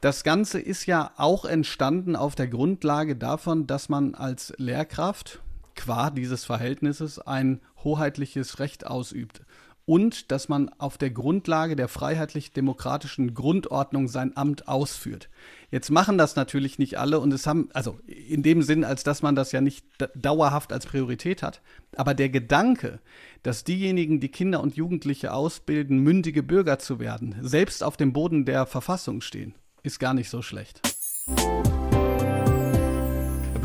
Das 0.00 0.22
Ganze 0.22 0.60
ist 0.60 0.86
ja 0.86 1.12
auch 1.16 1.44
entstanden 1.44 2.14
auf 2.14 2.34
der 2.34 2.46
Grundlage 2.46 3.16
davon, 3.16 3.66
dass 3.66 3.88
man 3.88 4.14
als 4.14 4.52
Lehrkraft 4.58 5.40
qua 5.78 6.10
dieses 6.10 6.44
Verhältnisses 6.44 7.20
ein 7.20 7.60
hoheitliches 7.84 8.58
Recht 8.58 8.86
ausübt 8.86 9.42
und 9.86 10.32
dass 10.32 10.50
man 10.50 10.68
auf 10.76 10.98
der 10.98 11.10
Grundlage 11.10 11.76
der 11.76 11.88
freiheitlich-demokratischen 11.88 13.32
Grundordnung 13.32 14.08
sein 14.08 14.36
Amt 14.36 14.68
ausführt. 14.68 15.30
Jetzt 15.70 15.90
machen 15.90 16.18
das 16.18 16.36
natürlich 16.36 16.78
nicht 16.78 16.98
alle 16.98 17.20
und 17.20 17.32
es 17.32 17.46
haben, 17.46 17.70
also 17.72 17.98
in 18.06 18.42
dem 18.42 18.60
Sinn, 18.62 18.84
als 18.84 19.02
dass 19.02 19.22
man 19.22 19.34
das 19.34 19.52
ja 19.52 19.62
nicht 19.62 19.86
dauerhaft 20.14 20.74
als 20.74 20.84
Priorität 20.84 21.42
hat. 21.42 21.62
Aber 21.96 22.12
der 22.12 22.28
Gedanke, 22.28 22.98
dass 23.42 23.64
diejenigen, 23.64 24.20
die 24.20 24.30
Kinder 24.30 24.60
und 24.60 24.76
Jugendliche 24.76 25.32
ausbilden, 25.32 26.00
mündige 26.00 26.42
Bürger 26.42 26.78
zu 26.78 26.98
werden, 26.98 27.36
selbst 27.40 27.82
auf 27.82 27.96
dem 27.96 28.12
Boden 28.12 28.44
der 28.44 28.66
Verfassung 28.66 29.22
stehen, 29.22 29.54
ist 29.84 30.00
gar 30.00 30.12
nicht 30.12 30.28
so 30.28 30.42
schlecht. 30.42 30.82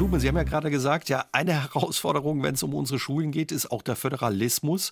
Blume, 0.03 0.19
Sie 0.19 0.27
haben 0.27 0.35
ja 0.35 0.43
gerade 0.43 0.69
gesagt, 0.69 1.07
ja, 1.07 1.27
eine 1.31 1.53
Herausforderung, 1.63 2.43
wenn 2.43 2.55
es 2.55 2.63
um 2.63 2.73
unsere 2.73 2.99
Schulen 2.99 3.31
geht, 3.31 3.53
ist 3.53 3.71
auch 3.71 3.81
der 3.81 3.95
Föderalismus. 3.95 4.91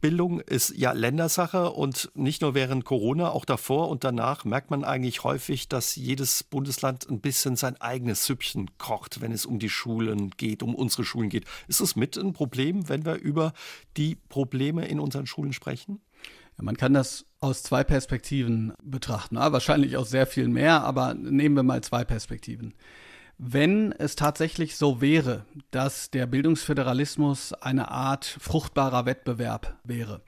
Bildung 0.00 0.40
ist 0.40 0.72
ja 0.78 0.92
Ländersache 0.92 1.68
und 1.68 2.10
nicht 2.14 2.40
nur 2.40 2.54
während 2.54 2.86
Corona, 2.86 3.32
auch 3.32 3.44
davor 3.44 3.90
und 3.90 4.02
danach 4.02 4.46
merkt 4.46 4.70
man 4.70 4.82
eigentlich 4.82 5.24
häufig, 5.24 5.68
dass 5.68 5.94
jedes 5.94 6.42
Bundesland 6.42 7.06
ein 7.10 7.20
bisschen 7.20 7.56
sein 7.56 7.78
eigenes 7.82 8.24
Süppchen 8.24 8.70
kocht, 8.78 9.20
wenn 9.20 9.30
es 9.30 9.44
um 9.44 9.58
die 9.58 9.68
Schulen 9.68 10.30
geht, 10.30 10.62
um 10.62 10.74
unsere 10.74 11.04
Schulen 11.04 11.28
geht. 11.28 11.44
Ist 11.68 11.82
es 11.82 11.94
mit 11.94 12.16
ein 12.16 12.32
Problem, 12.32 12.88
wenn 12.88 13.04
wir 13.04 13.16
über 13.16 13.52
die 13.98 14.14
Probleme 14.14 14.86
in 14.86 15.00
unseren 15.00 15.26
Schulen 15.26 15.52
sprechen? 15.52 16.00
Ja, 16.56 16.64
man 16.64 16.78
kann 16.78 16.94
das 16.94 17.26
aus 17.40 17.62
zwei 17.62 17.84
Perspektiven 17.84 18.72
betrachten. 18.82 19.34
Ja, 19.34 19.52
wahrscheinlich 19.52 19.98
aus 19.98 20.08
sehr 20.08 20.26
viel 20.26 20.48
mehr, 20.48 20.82
aber 20.82 21.12
nehmen 21.12 21.56
wir 21.56 21.62
mal 21.62 21.82
zwei 21.82 22.04
Perspektiven. 22.04 22.72
Wenn 23.42 23.92
es 23.92 24.16
tatsächlich 24.16 24.76
so 24.76 25.00
wäre, 25.00 25.46
dass 25.70 26.10
der 26.10 26.26
Bildungsföderalismus 26.26 27.54
eine 27.54 27.90
Art 27.90 28.26
fruchtbarer 28.26 29.06
Wettbewerb 29.06 29.78
wäre, 29.82 30.20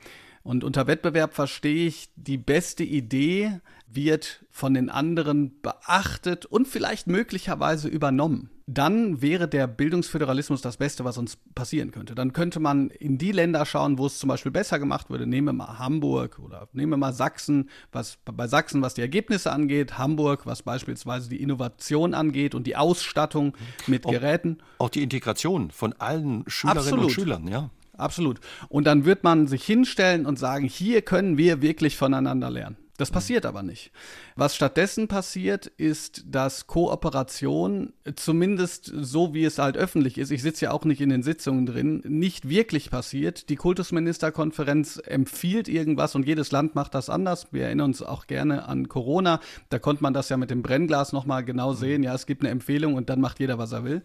Und 0.43 0.65
unter 0.65 0.87
Wettbewerb 0.87 1.35
verstehe 1.35 1.87
ich, 1.87 2.09
die 2.17 2.39
beste 2.39 2.85
Idee 2.85 3.61
wird 3.95 4.45
von 4.51 4.75
den 4.75 4.91
anderen 4.91 5.61
beachtet 5.61 6.47
und 6.47 6.69
vielleicht 6.69 7.07
möglicherweise 7.07 7.89
übernommen. 7.89 8.51
Dann 8.67 9.21
wäre 9.21 9.49
der 9.49 9.67
Bildungsföderalismus 9.67 10.63
das 10.63 10.77
Beste, 10.77 11.05
was 11.05 11.19
uns 11.19 11.37
passieren 11.55 11.91
könnte. 11.91 12.15
Dann 12.15 12.33
könnte 12.33 12.61
man 12.61 12.91
in 12.91 13.19
die 13.19 13.33
Länder 13.33 13.67
schauen, 13.67 13.99
wo 13.99 14.07
es 14.07 14.19
zum 14.19 14.29
Beispiel 14.29 14.53
besser 14.53 14.79
gemacht 14.79 15.11
würde. 15.11 15.27
Nehmen 15.27 15.49
wir 15.49 15.53
mal 15.53 15.79
Hamburg 15.79 16.39
oder 16.39 16.69
nehmen 16.73 16.93
wir 16.93 16.97
mal 16.97 17.13
Sachsen, 17.13 17.69
was 17.91 18.19
bei 18.25 18.47
Sachsen, 18.47 18.81
was 18.81 18.95
die 18.95 19.01
Ergebnisse 19.01 19.53
angeht, 19.53 19.99
Hamburg, 19.99 20.47
was 20.47 20.63
beispielsweise 20.63 21.29
die 21.29 21.43
Innovation 21.43 22.15
angeht 22.15 22.55
und 22.55 22.67
die 22.67 22.77
Ausstattung 22.77 23.57
mit 23.87 24.07
auch, 24.07 24.11
Geräten. 24.13 24.59
Auch 24.79 24.91
die 24.91 25.03
Integration 25.03 25.71
von 25.71 25.93
allen 25.95 26.45
Schülerinnen 26.47 26.79
Absolut. 26.79 27.05
und 27.05 27.11
Schülern, 27.11 27.49
ja. 27.49 27.71
Absolut. 27.95 28.41
Und 28.69 28.87
dann 28.87 29.05
wird 29.05 29.23
man 29.23 29.47
sich 29.47 29.65
hinstellen 29.65 30.25
und 30.25 30.39
sagen, 30.39 30.67
hier 30.67 31.03
können 31.03 31.37
wir 31.37 31.61
wirklich 31.61 31.97
voneinander 31.97 32.51
lernen. 32.51 32.77
Das 33.03 33.11
passiert 33.11 33.47
aber 33.47 33.65
nicht. 33.65 33.91
Was 34.37 34.55
stattdessen 34.55 35.09
passiert, 35.09 35.67
ist, 35.67 36.23
dass 36.25 36.69
Kooperation, 36.69 37.95
zumindest 38.15 38.93
so 38.95 39.35
wie 39.35 39.45
es 39.45 39.59
halt 39.59 39.77
öffentlich 39.77 40.19
ist, 40.19 40.31
ich 40.31 40.41
sitze 40.41 40.67
ja 40.67 40.71
auch 40.71 40.85
nicht 40.85 41.01
in 41.01 41.09
den 41.09 41.25
Sitzungen 41.25 41.67
drin, 41.67 42.05
nicht 42.07 42.49
wirklich 42.49 42.93
passiert. 42.93 43.49
Die 43.49 43.57
Kultusministerkonferenz 43.57 45.03
empfiehlt 45.05 45.67
irgendwas 45.67 46.15
und 46.15 46.29
jedes 46.29 46.53
Land 46.53 46.77
macht 46.77 46.95
das 46.95 47.11
anders. 47.11 47.49
Wir 47.51 47.65
erinnern 47.65 47.87
uns 47.87 48.03
auch 48.05 48.29
gerne 48.29 48.69
an 48.69 48.89
Corona. 48.89 49.41
Da 49.69 49.81
konnte 49.81 50.05
man 50.05 50.15
das 50.15 50.29
ja 50.29 50.37
mit 50.37 50.53
dem 50.53 50.63
Brennglas 50.63 51.13
nochmal 51.13 51.45
genau 51.45 51.73
sehen. 51.73 52.05
Ja, 52.05 52.15
es 52.15 52.27
gibt 52.27 52.43
eine 52.43 52.51
Empfehlung 52.51 52.95
und 52.95 53.11
dann 53.11 53.21
macht 53.21 53.41
jeder, 53.41 53.59
was 53.59 53.73
er 53.73 53.83
will. 53.83 54.03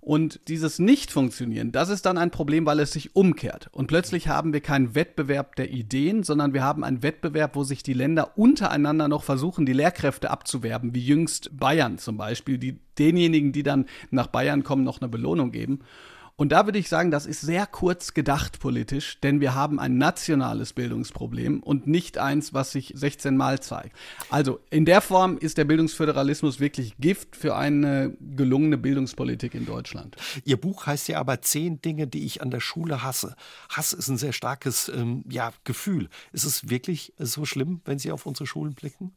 Und 0.00 0.40
dieses 0.48 0.78
Nicht-Funktionieren, 0.78 1.72
das 1.72 1.90
ist 1.90 2.06
dann 2.06 2.16
ein 2.16 2.30
Problem, 2.30 2.64
weil 2.64 2.80
es 2.80 2.92
sich 2.92 3.14
umkehrt. 3.14 3.68
Und 3.72 3.86
plötzlich 3.86 4.28
haben 4.28 4.54
wir 4.54 4.60
keinen 4.60 4.94
Wettbewerb 4.94 5.56
der 5.56 5.70
Ideen, 5.70 6.22
sondern 6.22 6.54
wir 6.54 6.64
haben 6.64 6.84
einen 6.84 7.02
Wettbewerb, 7.02 7.54
wo 7.54 7.64
sich 7.64 7.82
die 7.82 7.92
Länder 7.92 8.38
untereinander 8.38 9.08
noch 9.08 9.22
versuchen, 9.22 9.66
die 9.66 9.74
Lehrkräfte 9.74 10.30
abzuwerben, 10.30 10.94
wie 10.94 11.04
jüngst 11.04 11.56
Bayern 11.56 11.98
zum 11.98 12.16
Beispiel, 12.16 12.56
die 12.56 12.78
denjenigen, 12.98 13.52
die 13.52 13.62
dann 13.62 13.86
nach 14.10 14.28
Bayern 14.28 14.64
kommen, 14.64 14.84
noch 14.84 15.00
eine 15.00 15.08
Belohnung 15.08 15.52
geben. 15.52 15.80
Und 16.40 16.52
da 16.52 16.64
würde 16.64 16.78
ich 16.78 16.88
sagen, 16.88 17.10
das 17.10 17.26
ist 17.26 17.42
sehr 17.42 17.66
kurz 17.66 18.14
gedacht 18.14 18.60
politisch, 18.60 19.20
denn 19.20 19.42
wir 19.42 19.54
haben 19.54 19.78
ein 19.78 19.98
nationales 19.98 20.72
Bildungsproblem 20.72 21.62
und 21.62 21.86
nicht 21.86 22.16
eins, 22.16 22.54
was 22.54 22.72
sich 22.72 22.94
16 22.96 23.36
Mal 23.36 23.60
zeigt. 23.60 23.94
Also 24.30 24.58
in 24.70 24.86
der 24.86 25.02
Form 25.02 25.36
ist 25.36 25.58
der 25.58 25.66
Bildungsföderalismus 25.66 26.58
wirklich 26.58 26.96
Gift 26.98 27.36
für 27.36 27.56
eine 27.56 28.16
gelungene 28.22 28.78
Bildungspolitik 28.78 29.54
in 29.54 29.66
Deutschland. 29.66 30.16
Ihr 30.46 30.58
Buch 30.58 30.86
heißt 30.86 31.08
ja 31.08 31.20
aber 31.20 31.42
zehn 31.42 31.82
Dinge, 31.82 32.06
die 32.06 32.24
ich 32.24 32.40
an 32.40 32.50
der 32.50 32.60
Schule 32.60 33.02
hasse. 33.02 33.36
Hass 33.68 33.92
ist 33.92 34.08
ein 34.08 34.16
sehr 34.16 34.32
starkes 34.32 34.88
ähm, 34.88 35.26
ja, 35.28 35.52
Gefühl. 35.64 36.08
Ist 36.32 36.44
es 36.44 36.70
wirklich 36.70 37.12
so 37.18 37.44
schlimm, 37.44 37.82
wenn 37.84 37.98
Sie 37.98 38.12
auf 38.12 38.24
unsere 38.24 38.46
Schulen 38.46 38.72
blicken? 38.72 39.12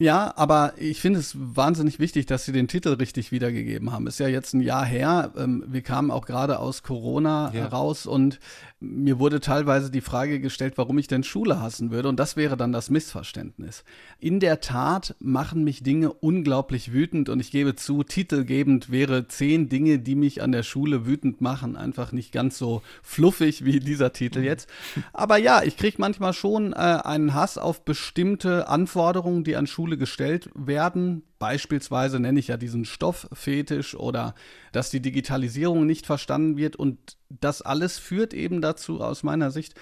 Ja, 0.00 0.32
aber 0.36 0.74
ich 0.76 1.00
finde 1.00 1.18
es 1.18 1.34
wahnsinnig 1.36 1.98
wichtig, 1.98 2.26
dass 2.26 2.44
Sie 2.44 2.52
den 2.52 2.68
Titel 2.68 2.90
richtig 2.90 3.32
wiedergegeben 3.32 3.90
haben. 3.90 4.06
Ist 4.06 4.20
ja 4.20 4.28
jetzt 4.28 4.54
ein 4.54 4.60
Jahr 4.60 4.84
her. 4.84 5.32
Ähm, 5.36 5.64
wir 5.66 5.82
kamen 5.82 6.12
auch 6.12 6.24
gerade 6.24 6.60
aus 6.60 6.84
Corona 6.84 7.50
ja. 7.52 7.66
raus 7.66 8.06
und 8.06 8.38
mir 8.80 9.18
wurde 9.18 9.40
teilweise 9.40 9.90
die 9.90 10.00
Frage 10.00 10.38
gestellt, 10.38 10.74
warum 10.76 10.98
ich 10.98 11.08
denn 11.08 11.24
Schule 11.24 11.60
hassen 11.60 11.90
würde. 11.90 12.08
Und 12.08 12.20
das 12.20 12.36
wäre 12.36 12.56
dann 12.56 12.70
das 12.70 12.90
Missverständnis. 12.90 13.82
In 14.20 14.38
der 14.38 14.60
Tat 14.60 15.16
machen 15.18 15.64
mich 15.64 15.82
Dinge 15.82 16.12
unglaublich 16.12 16.92
wütend 16.92 17.28
und 17.28 17.40
ich 17.40 17.50
gebe 17.50 17.74
zu, 17.74 18.04
titelgebend 18.04 18.92
wäre 18.92 19.26
zehn 19.26 19.68
Dinge, 19.68 19.98
die 19.98 20.14
mich 20.14 20.42
an 20.42 20.52
der 20.52 20.62
Schule 20.62 21.06
wütend 21.06 21.40
machen. 21.40 21.76
Einfach 21.76 22.12
nicht 22.12 22.30
ganz 22.30 22.56
so 22.56 22.82
fluffig 23.02 23.64
wie 23.64 23.80
dieser 23.80 24.12
Titel 24.12 24.44
jetzt. 24.44 24.68
Aber 25.12 25.38
ja, 25.38 25.64
ich 25.64 25.76
kriege 25.76 25.96
manchmal 25.98 26.32
schon 26.32 26.72
äh, 26.72 26.76
einen 26.76 27.34
Hass 27.34 27.58
auf 27.58 27.84
bestimmte 27.84 28.68
Anforderungen, 28.68 29.42
die 29.42 29.56
an 29.56 29.66
Schule 29.66 29.87
gestellt 29.96 30.50
werden. 30.54 31.22
Beispielsweise 31.38 32.20
nenne 32.20 32.40
ich 32.40 32.48
ja 32.48 32.56
diesen 32.56 32.84
Stofffetisch 32.84 33.94
oder 33.94 34.34
dass 34.72 34.90
die 34.90 35.00
Digitalisierung 35.00 35.86
nicht 35.86 36.06
verstanden 36.06 36.56
wird. 36.56 36.76
Und 36.76 37.16
das 37.28 37.62
alles 37.62 37.98
führt 37.98 38.34
eben 38.34 38.60
dazu, 38.60 39.00
aus 39.00 39.22
meiner 39.22 39.50
Sicht, 39.50 39.74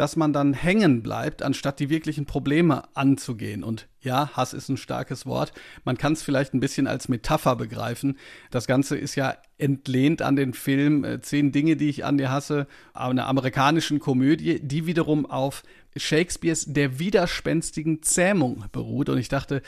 dass 0.00 0.16
man 0.16 0.32
dann 0.32 0.54
hängen 0.54 1.02
bleibt, 1.02 1.42
anstatt 1.42 1.78
die 1.78 1.90
wirklichen 1.90 2.24
Probleme 2.24 2.84
anzugehen. 2.94 3.62
Und 3.62 3.86
ja, 4.00 4.30
Hass 4.34 4.54
ist 4.54 4.70
ein 4.70 4.78
starkes 4.78 5.26
Wort. 5.26 5.52
Man 5.84 5.98
kann 5.98 6.14
es 6.14 6.22
vielleicht 6.22 6.54
ein 6.54 6.60
bisschen 6.60 6.86
als 6.86 7.10
Metapher 7.10 7.54
begreifen. 7.54 8.16
Das 8.50 8.66
Ganze 8.66 8.96
ist 8.96 9.14
ja 9.14 9.36
entlehnt 9.58 10.22
an 10.22 10.36
den 10.36 10.54
Film 10.54 11.04
äh, 11.04 11.20
Zehn 11.20 11.52
Dinge, 11.52 11.76
die 11.76 11.90
ich 11.90 12.04
an 12.06 12.16
dir 12.16 12.30
hasse, 12.30 12.66
einer 12.94 13.26
amerikanischen 13.26 13.98
Komödie, 13.98 14.60
die 14.60 14.86
wiederum 14.86 15.26
auf 15.26 15.62
Shakespeares 15.96 16.66
Der 16.66 16.98
widerspenstigen 16.98 18.02
Zähmung 18.02 18.64
beruht. 18.72 19.08
Und 19.08 19.18
ich 19.18 19.28
dachte, 19.28 19.62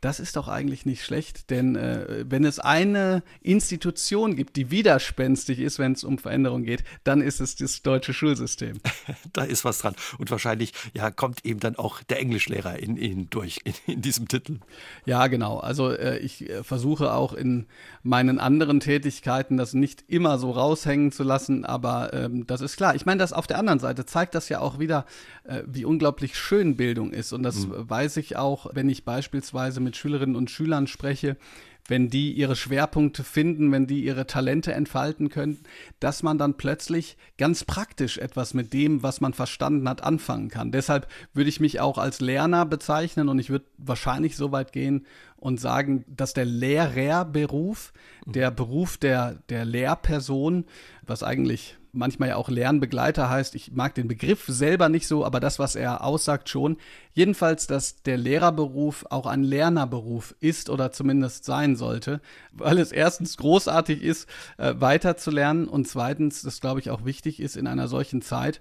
das 0.00 0.20
ist 0.20 0.36
doch 0.36 0.46
eigentlich 0.46 0.86
nicht 0.86 1.04
schlecht, 1.04 1.50
denn 1.50 1.74
äh, 1.74 2.24
wenn 2.28 2.44
es 2.44 2.60
eine 2.60 3.22
Institution 3.40 4.36
gibt, 4.36 4.54
die 4.54 4.70
widerspenstig 4.70 5.58
ist, 5.58 5.80
wenn 5.80 5.92
es 5.92 6.04
um 6.04 6.18
Veränderung 6.18 6.62
geht, 6.62 6.84
dann 7.02 7.20
ist 7.20 7.40
es 7.40 7.56
das 7.56 7.82
deutsche 7.82 8.14
Schulsystem. 8.14 8.78
da 9.32 9.42
ist 9.42 9.64
was 9.64 9.78
dran. 9.78 9.96
Und 10.18 10.30
wahrscheinlich 10.30 10.72
ja, 10.94 11.10
kommt 11.10 11.44
eben 11.44 11.58
dann 11.58 11.76
auch 11.76 12.02
der 12.04 12.20
Englischlehrer 12.20 12.78
in 12.78 12.96
Ihnen 12.96 13.28
durch, 13.30 13.60
in, 13.64 13.74
in, 13.86 14.02
diesem 14.02 14.28
Titel. 14.28 14.60
Ja, 15.04 15.26
genau. 15.26 15.58
Also 15.58 15.90
äh, 15.90 16.18
ich 16.18 16.48
äh, 16.48 16.62
versuche 16.62 17.12
auch 17.12 17.32
in 17.32 17.66
meinen 18.04 18.38
anderen 18.38 18.78
Tätigkeiten 18.78 19.56
das 19.56 19.74
nicht 19.74 20.04
immer 20.06 20.38
so 20.38 20.52
raushängen 20.52 21.10
zu 21.10 21.24
lassen, 21.24 21.64
aber 21.64 22.12
ähm, 22.12 22.46
das 22.46 22.60
ist 22.60 22.76
klar. 22.76 22.94
Ich 22.94 23.04
meine, 23.04 23.18
das 23.18 23.32
auf 23.32 23.48
der 23.48 23.58
anderen 23.58 23.80
Seite 23.80 24.06
zeigt 24.06 24.36
das 24.36 24.48
ja 24.48 24.60
auch 24.60 24.78
wieder, 24.78 25.06
äh, 25.42 25.62
wie 25.66 25.84
unglaublich 25.84 26.38
schön 26.38 26.76
Bildung 26.76 27.10
ist. 27.10 27.32
Und 27.32 27.42
das 27.42 27.66
mhm. 27.66 27.90
weiß 27.90 28.16
ich 28.18 28.36
auch, 28.36 28.70
wenn 28.74 28.88
ich 28.88 29.04
beispielsweise 29.04 29.80
mit 29.80 29.87
mit 29.88 29.96
Schülerinnen 29.96 30.36
und 30.36 30.50
Schülern 30.50 30.86
spreche, 30.86 31.38
wenn 31.86 32.10
die 32.10 32.32
ihre 32.32 32.56
Schwerpunkte 32.56 33.24
finden, 33.24 33.72
wenn 33.72 33.86
die 33.86 34.04
ihre 34.04 34.26
Talente 34.26 34.74
entfalten 34.74 35.30
können, 35.30 35.60
dass 35.98 36.22
man 36.22 36.36
dann 36.36 36.58
plötzlich 36.58 37.16
ganz 37.38 37.64
praktisch 37.64 38.18
etwas 38.18 38.52
mit 38.52 38.74
dem, 38.74 39.02
was 39.02 39.22
man 39.22 39.32
verstanden 39.32 39.88
hat, 39.88 40.02
anfangen 40.02 40.50
kann. 40.50 40.72
Deshalb 40.72 41.08
würde 41.32 41.48
ich 41.48 41.60
mich 41.60 41.80
auch 41.80 41.96
als 41.96 42.20
Lerner 42.20 42.66
bezeichnen 42.66 43.30
und 43.30 43.38
ich 43.38 43.48
würde 43.48 43.64
wahrscheinlich 43.78 44.36
so 44.36 44.52
weit 44.52 44.72
gehen 44.72 45.06
und 45.36 45.58
sagen, 45.58 46.04
dass 46.06 46.34
der 46.34 46.44
Lehrerberuf, 46.44 47.94
der 48.26 48.50
Beruf 48.50 48.98
der, 48.98 49.36
der 49.48 49.64
Lehrperson, 49.64 50.66
was 51.06 51.22
eigentlich 51.22 51.77
manchmal 51.92 52.30
ja 52.30 52.36
auch 52.36 52.48
Lernbegleiter 52.48 53.28
heißt. 53.28 53.54
Ich 53.54 53.72
mag 53.72 53.94
den 53.94 54.08
Begriff 54.08 54.44
selber 54.46 54.88
nicht 54.88 55.06
so, 55.06 55.24
aber 55.24 55.40
das, 55.40 55.58
was 55.58 55.76
er 55.76 56.04
aussagt, 56.04 56.48
schon. 56.48 56.76
Jedenfalls, 57.12 57.66
dass 57.66 58.02
der 58.02 58.16
Lehrerberuf 58.16 59.06
auch 59.10 59.26
ein 59.26 59.42
Lernerberuf 59.42 60.34
ist 60.40 60.70
oder 60.70 60.92
zumindest 60.92 61.44
sein 61.44 61.76
sollte, 61.76 62.20
weil 62.52 62.78
es 62.78 62.92
erstens 62.92 63.36
großartig 63.36 64.02
ist, 64.02 64.28
äh, 64.56 64.74
weiterzulernen 64.78 65.68
und 65.68 65.88
zweitens, 65.88 66.42
das 66.42 66.60
glaube 66.60 66.80
ich 66.80 66.90
auch 66.90 67.04
wichtig 67.04 67.40
ist 67.40 67.56
in 67.56 67.66
einer 67.66 67.88
solchen 67.88 68.22
Zeit, 68.22 68.60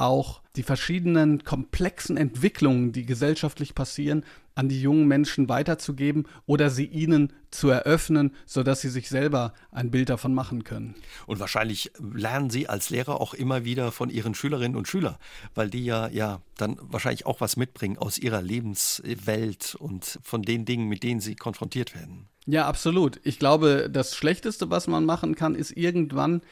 auch 0.00 0.42
die 0.56 0.62
verschiedenen 0.62 1.44
komplexen 1.44 2.16
Entwicklungen, 2.16 2.92
die 2.92 3.06
gesellschaftlich 3.06 3.74
passieren, 3.74 4.24
an 4.54 4.68
die 4.68 4.80
jungen 4.80 5.06
Menschen 5.06 5.48
weiterzugeben 5.48 6.26
oder 6.46 6.70
sie 6.70 6.86
ihnen 6.86 7.32
zu 7.50 7.70
eröffnen, 7.70 8.34
sodass 8.46 8.80
sie 8.80 8.88
sich 8.88 9.08
selber 9.08 9.54
ein 9.70 9.90
Bild 9.90 10.08
davon 10.08 10.34
machen 10.34 10.64
können. 10.64 10.94
Und 11.26 11.40
wahrscheinlich 11.40 11.92
lernen 11.98 12.50
Sie 12.50 12.68
als 12.68 12.90
Lehrer 12.90 13.20
auch 13.20 13.32
immer 13.34 13.64
wieder 13.64 13.92
von 13.92 14.10
Ihren 14.10 14.34
Schülerinnen 14.34 14.76
und 14.76 14.88
Schülern, 14.88 15.16
weil 15.54 15.70
die 15.70 15.84
ja, 15.84 16.08
ja 16.08 16.40
dann 16.56 16.76
wahrscheinlich 16.80 17.26
auch 17.26 17.40
was 17.40 17.56
mitbringen 17.56 17.96
aus 17.96 18.18
ihrer 18.18 18.42
Lebenswelt 18.42 19.76
und 19.76 20.18
von 20.22 20.42
den 20.42 20.64
Dingen, 20.64 20.88
mit 20.88 21.02
denen 21.02 21.20
sie 21.20 21.36
konfrontiert 21.36 21.94
werden. 21.94 22.28
Ja, 22.46 22.66
absolut. 22.66 23.20
Ich 23.22 23.38
glaube, 23.38 23.88
das 23.90 24.16
Schlechteste, 24.16 24.70
was 24.70 24.88
man 24.88 25.04
machen 25.04 25.36
kann, 25.36 25.54
ist 25.54 25.76
irgendwann 25.76 26.42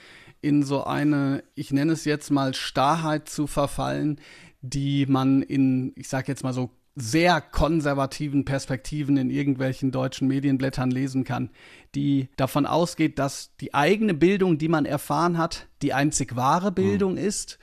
in 0.40 0.62
so 0.62 0.84
eine, 0.84 1.42
ich 1.54 1.72
nenne 1.72 1.92
es 1.92 2.04
jetzt 2.04 2.30
mal 2.30 2.54
Starrheit 2.54 3.28
zu 3.28 3.46
verfallen, 3.46 4.20
die 4.60 5.06
man 5.06 5.42
in, 5.42 5.92
ich 5.96 6.08
sage 6.08 6.28
jetzt 6.28 6.42
mal 6.42 6.52
so 6.52 6.70
sehr 7.00 7.40
konservativen 7.40 8.44
Perspektiven 8.44 9.16
in 9.16 9.30
irgendwelchen 9.30 9.92
deutschen 9.92 10.26
Medienblättern 10.26 10.90
lesen 10.90 11.22
kann, 11.22 11.50
die 11.94 12.28
davon 12.36 12.66
ausgeht, 12.66 13.18
dass 13.18 13.54
die 13.60 13.72
eigene 13.72 14.14
Bildung, 14.14 14.58
die 14.58 14.68
man 14.68 14.84
erfahren 14.84 15.38
hat, 15.38 15.68
die 15.82 15.92
einzig 15.94 16.34
wahre 16.34 16.72
Bildung 16.72 17.12
mhm. 17.12 17.18
ist 17.18 17.58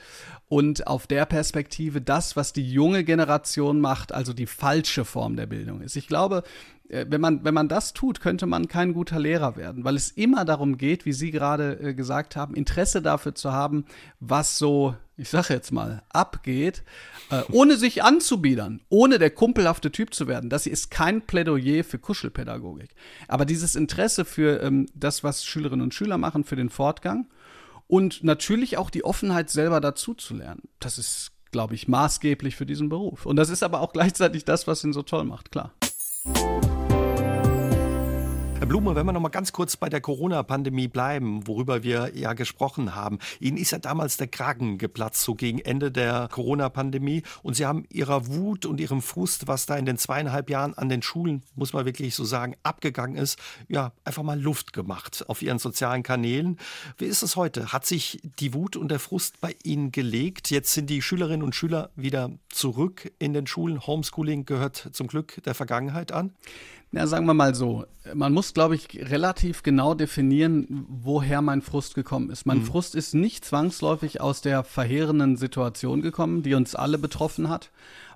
und 0.48 0.88
auf 0.88 1.06
der 1.06 1.26
Perspektive 1.26 2.02
das, 2.02 2.36
was 2.36 2.54
die 2.54 2.70
junge 2.70 3.04
Generation 3.04 3.82
macht, 3.82 4.14
also 4.14 4.32
die 4.32 4.46
falsche 4.46 5.04
Form 5.04 5.36
der 5.36 5.48
Bildung 5.48 5.82
ist. 5.82 5.96
Ich 5.96 6.08
glaube, 6.08 6.44
wenn 6.90 7.22
man, 7.22 7.44
wenn 7.44 7.54
man 7.54 7.68
das 7.68 7.94
tut, 7.94 8.22
könnte 8.22 8.46
man 8.46 8.68
kein 8.68 8.94
guter 8.94 9.20
Lehrer 9.20 9.56
werden, 9.56 9.84
weil 9.84 9.96
es 9.96 10.12
immer 10.12 10.46
darum 10.46 10.78
geht, 10.78 11.06
wie 11.06 11.14
Sie 11.14 11.32
gerade 11.32 11.80
äh, 11.80 11.94
gesagt 11.94 12.36
haben, 12.36 12.54
Interesse 12.54 13.02
dafür 13.02 13.34
zu 13.34 13.52
haben, 13.52 13.86
was 14.20 14.58
so, 14.58 14.96
ich 15.18 15.30
sage 15.30 15.54
jetzt 15.54 15.72
mal, 15.72 16.04
abgeht, 16.10 16.84
äh, 17.32 17.42
ohne 17.52 17.78
sich 17.78 18.04
anzubiedern, 18.04 18.82
ohne 18.90 19.18
der 19.18 19.32
kumpelhafte 19.32 19.92
Typ 19.92 20.14
zu 20.14 20.28
werden. 20.28 20.50
Das 20.50 20.68
ist 20.68 20.92
kein 20.92 21.22
Plädoyer 21.22 21.84
für 21.84 21.98
Kuschelpädagogik. 21.98 22.94
Aber 23.28 23.46
dieses 23.46 23.76
Interesse 23.76 24.26
für 24.26 24.62
ähm, 24.62 24.86
das, 24.94 25.24
was 25.24 25.44
Schülerinnen 25.44 25.84
und 25.84 25.94
Schüler 25.94 26.18
machen, 26.18 26.44
für 26.44 26.56
den 26.56 26.70
Fortgang 26.70 27.28
und 27.88 28.24
natürlich 28.24 28.78
auch 28.78 28.90
die 28.90 29.04
Offenheit 29.04 29.50
selber 29.50 29.82
dazu 29.82 30.14
zu 30.14 30.36
lernen. 30.36 30.64
Das 30.80 30.98
ist 30.98 31.32
glaube 31.52 31.74
ich, 31.74 31.88
maßgeblich 31.88 32.58
für 32.58 32.66
diesen 32.66 32.90
Beruf. 32.90 33.26
Und 33.26 33.38
das 33.38 33.50
ist 33.50 33.64
aber 33.64 33.80
auch 33.80 33.94
gleichzeitig 33.94 34.44
das, 34.44 34.68
was 34.68 34.84
ihn 34.84 34.92
so 34.92 35.04
toll 35.04 35.24
macht, 35.24 35.52
klar. 35.52 35.72
Herr 38.58 38.68
Blume, 38.68 38.96
wenn 38.96 39.06
wir 39.06 39.12
noch 39.12 39.20
mal 39.20 39.28
ganz 39.28 39.52
kurz 39.52 39.76
bei 39.76 39.90
der 39.90 40.00
Corona-Pandemie 40.00 40.88
bleiben, 40.88 41.46
worüber 41.46 41.84
wir 41.84 42.12
ja 42.16 42.32
gesprochen 42.32 42.96
haben. 42.96 43.20
Ihnen 43.42 43.58
ist 43.58 43.72
ja 43.72 43.80
damals 43.80 44.16
der 44.16 44.28
Kragen 44.28 44.78
geplatzt, 44.78 45.24
so 45.24 45.36
gegen 45.36 45.60
Ende 45.60 45.92
der 45.92 46.30
Corona-Pandemie. 46.32 47.24
Und 47.44 47.58
Sie 47.58 47.66
haben 47.66 47.84
Ihrer 47.90 48.28
Wut 48.28 48.66
und 48.66 48.80
Ihrem 48.80 49.02
Frust, 49.02 49.48
was 49.48 49.66
da 49.66 49.76
in 49.76 49.86
den 49.86 49.98
zweieinhalb 49.98 50.50
Jahren 50.50 50.74
an 50.74 50.88
den 50.88 51.02
Schulen, 51.02 51.44
muss 51.56 51.74
man 51.74 51.86
wirklich 51.86 52.16
so 52.16 52.24
sagen, 52.24 52.56
abgegangen 52.64 53.18
ist, 53.18 53.38
ja, 53.68 53.92
einfach 54.06 54.24
mal 54.24 54.40
Luft 54.40 54.72
gemacht 54.72 55.26
auf 55.28 55.42
Ihren 55.42 55.60
sozialen 55.60 56.02
Kanälen. 56.02 56.58
Wie 56.98 57.06
ist 57.06 57.24
es 57.24 57.36
heute? 57.36 57.74
Hat 57.74 57.86
sich 57.86 58.22
die 58.40 58.54
Wut 58.54 58.78
und 58.78 58.90
der 58.90 59.00
Frust 59.00 59.42
bei 59.42 59.54
Ihnen 59.64 59.92
gelegt? 59.92 60.50
Jetzt 60.50 60.72
sind 60.72 60.90
die 60.90 61.02
Schülerinnen 61.02 61.44
und 61.44 61.56
Schüler 61.56 61.90
wieder 61.98 62.32
zurück 62.50 63.12
in 63.20 63.34
den 63.34 63.48
Schulen. 63.48 63.86
Homeschooling 63.86 64.46
gehört 64.46 64.92
zum 64.94 65.08
Glück 65.08 65.44
der 65.44 65.56
Vergangenheit 65.56 66.14
an. 66.14 66.32
Ja, 66.96 67.08
sagen 67.08 67.26
wir 67.26 67.34
mal 67.34 67.54
so. 67.54 67.84
Man 68.14 68.32
muss, 68.32 68.54
glaube 68.54 68.76
ich, 68.76 68.88
relativ 69.10 69.64
genau 69.64 69.96
definieren, 69.96 70.86
woher 70.88 71.42
mein 71.42 71.62
Frust 71.62 71.94
gekommen 71.94 72.30
ist. 72.30 72.46
Mein 72.46 72.60
mhm. 72.60 72.66
Frust 72.66 72.96
ist 72.96 73.14
nicht 73.14 73.44
zwangsläufig 73.44 74.22
aus 74.22 74.40
der 74.40 74.64
verheerenden 74.64 75.36
Situation 75.36 76.02
gekommen, 76.02 76.42
die 76.42 76.54
uns 76.54 76.74
alle 76.74 76.98
betroffen 76.98 77.50
hat, 77.50 77.70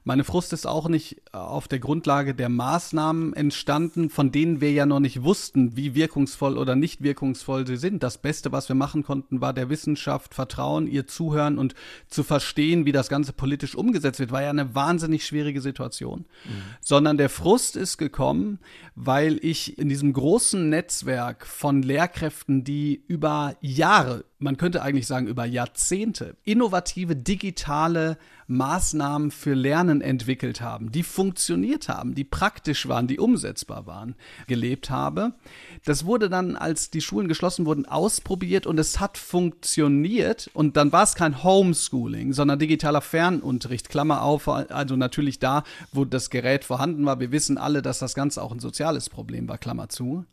meine 0.09 0.23
Frust 0.23 0.53
ist 0.53 0.65
auch 0.65 0.89
nicht 0.89 1.21
äh, 1.33 1.37
auf 1.37 1.67
der 1.67 1.77
Grundlage 1.77 2.33
der 2.33 2.49
Maßnahmen 2.49 3.33
entstanden, 3.33 4.09
von 4.09 4.31
denen 4.31 4.59
wir 4.59 4.71
ja 4.71 4.87
noch 4.87 4.99
nicht 4.99 5.21
wussten, 5.21 5.77
wie 5.77 5.93
wirkungsvoll 5.93 6.57
oder 6.57 6.75
nicht 6.75 7.03
wirkungsvoll 7.03 7.67
sie 7.67 7.77
sind. 7.77 8.01
Das 8.01 8.17
Beste, 8.17 8.51
was 8.51 8.69
wir 8.69 8.75
machen 8.75 9.03
konnten, 9.03 9.39
war 9.39 9.53
der 9.53 9.69
Wissenschaft 9.69 10.33
vertrauen, 10.33 10.87
ihr 10.87 11.05
zuhören 11.05 11.59
und 11.59 11.75
zu 12.07 12.23
verstehen, 12.23 12.87
wie 12.87 12.91
das 12.91 13.07
Ganze 13.07 13.33
politisch 13.33 13.75
umgesetzt 13.75 14.19
wird, 14.19 14.31
war 14.31 14.41
ja 14.41 14.49
eine 14.49 14.73
wahnsinnig 14.73 15.27
schwierige 15.27 15.61
Situation. 15.61 16.21
Mhm. 16.43 16.51
Sondern 16.81 17.17
der 17.17 17.29
Frust 17.29 17.75
ist 17.75 17.99
gekommen, 17.99 18.57
weil 18.95 19.37
ich 19.43 19.77
in 19.77 19.89
diesem 19.89 20.11
großen 20.13 20.69
Netzwerk 20.69 21.45
von 21.45 21.83
Lehrkräften, 21.83 22.63
die 22.63 23.03
über 23.07 23.57
Jahre, 23.61 24.25
man 24.39 24.55
könnte 24.55 24.81
eigentlich 24.81 25.05
sagen 25.05 25.27
über 25.27 25.45
Jahrzehnte, 25.45 26.37
innovative 26.45 27.15
digitale 27.15 28.17
Maßnahmen 28.47 29.29
für 29.31 29.53
Lernen 29.53 30.01
entwickelt 30.01 30.61
haben, 30.61 30.91
die 30.91 31.03
funktioniert 31.03 31.89
haben, 31.89 32.15
die 32.15 32.23
praktisch 32.23 32.87
waren, 32.87 33.05
die 33.05 33.19
umsetzbar 33.19 33.85
waren, 33.85 34.15
gelebt 34.47 34.89
habe. 34.89 35.33
Das 35.85 36.05
wurde 36.05 36.29
dann, 36.29 36.55
als 36.55 36.89
die 36.89 37.01
Schulen 37.01 37.27
geschlossen 37.27 37.65
wurden, 37.65 37.85
ausprobiert 37.85 38.65
und 38.65 38.79
es 38.79 38.99
hat 38.99 39.17
funktioniert. 39.17 40.49
Und 40.53 40.77
dann 40.77 40.91
war 40.91 41.03
es 41.03 41.15
kein 41.15 41.43
Homeschooling, 41.43 42.33
sondern 42.33 42.57
digitaler 42.57 43.01
Fernunterricht. 43.01 43.89
Klammer 43.89 44.23
auf, 44.23 44.47
also 44.47 44.95
natürlich 44.95 45.39
da, 45.39 45.63
wo 45.91 46.05
das 46.05 46.29
Gerät 46.29 46.63
vorhanden 46.63 47.05
war. 47.05 47.19
Wir 47.19 47.31
wissen 47.31 47.57
alle, 47.57 47.81
dass 47.81 47.99
das 47.99 48.15
Ganze 48.15 48.41
auch 48.41 48.53
ein 48.53 48.59
soziales 48.59 49.09
Problem 49.09 49.47
war, 49.47 49.57
Klammer 49.57 49.89
zu. 49.89 50.25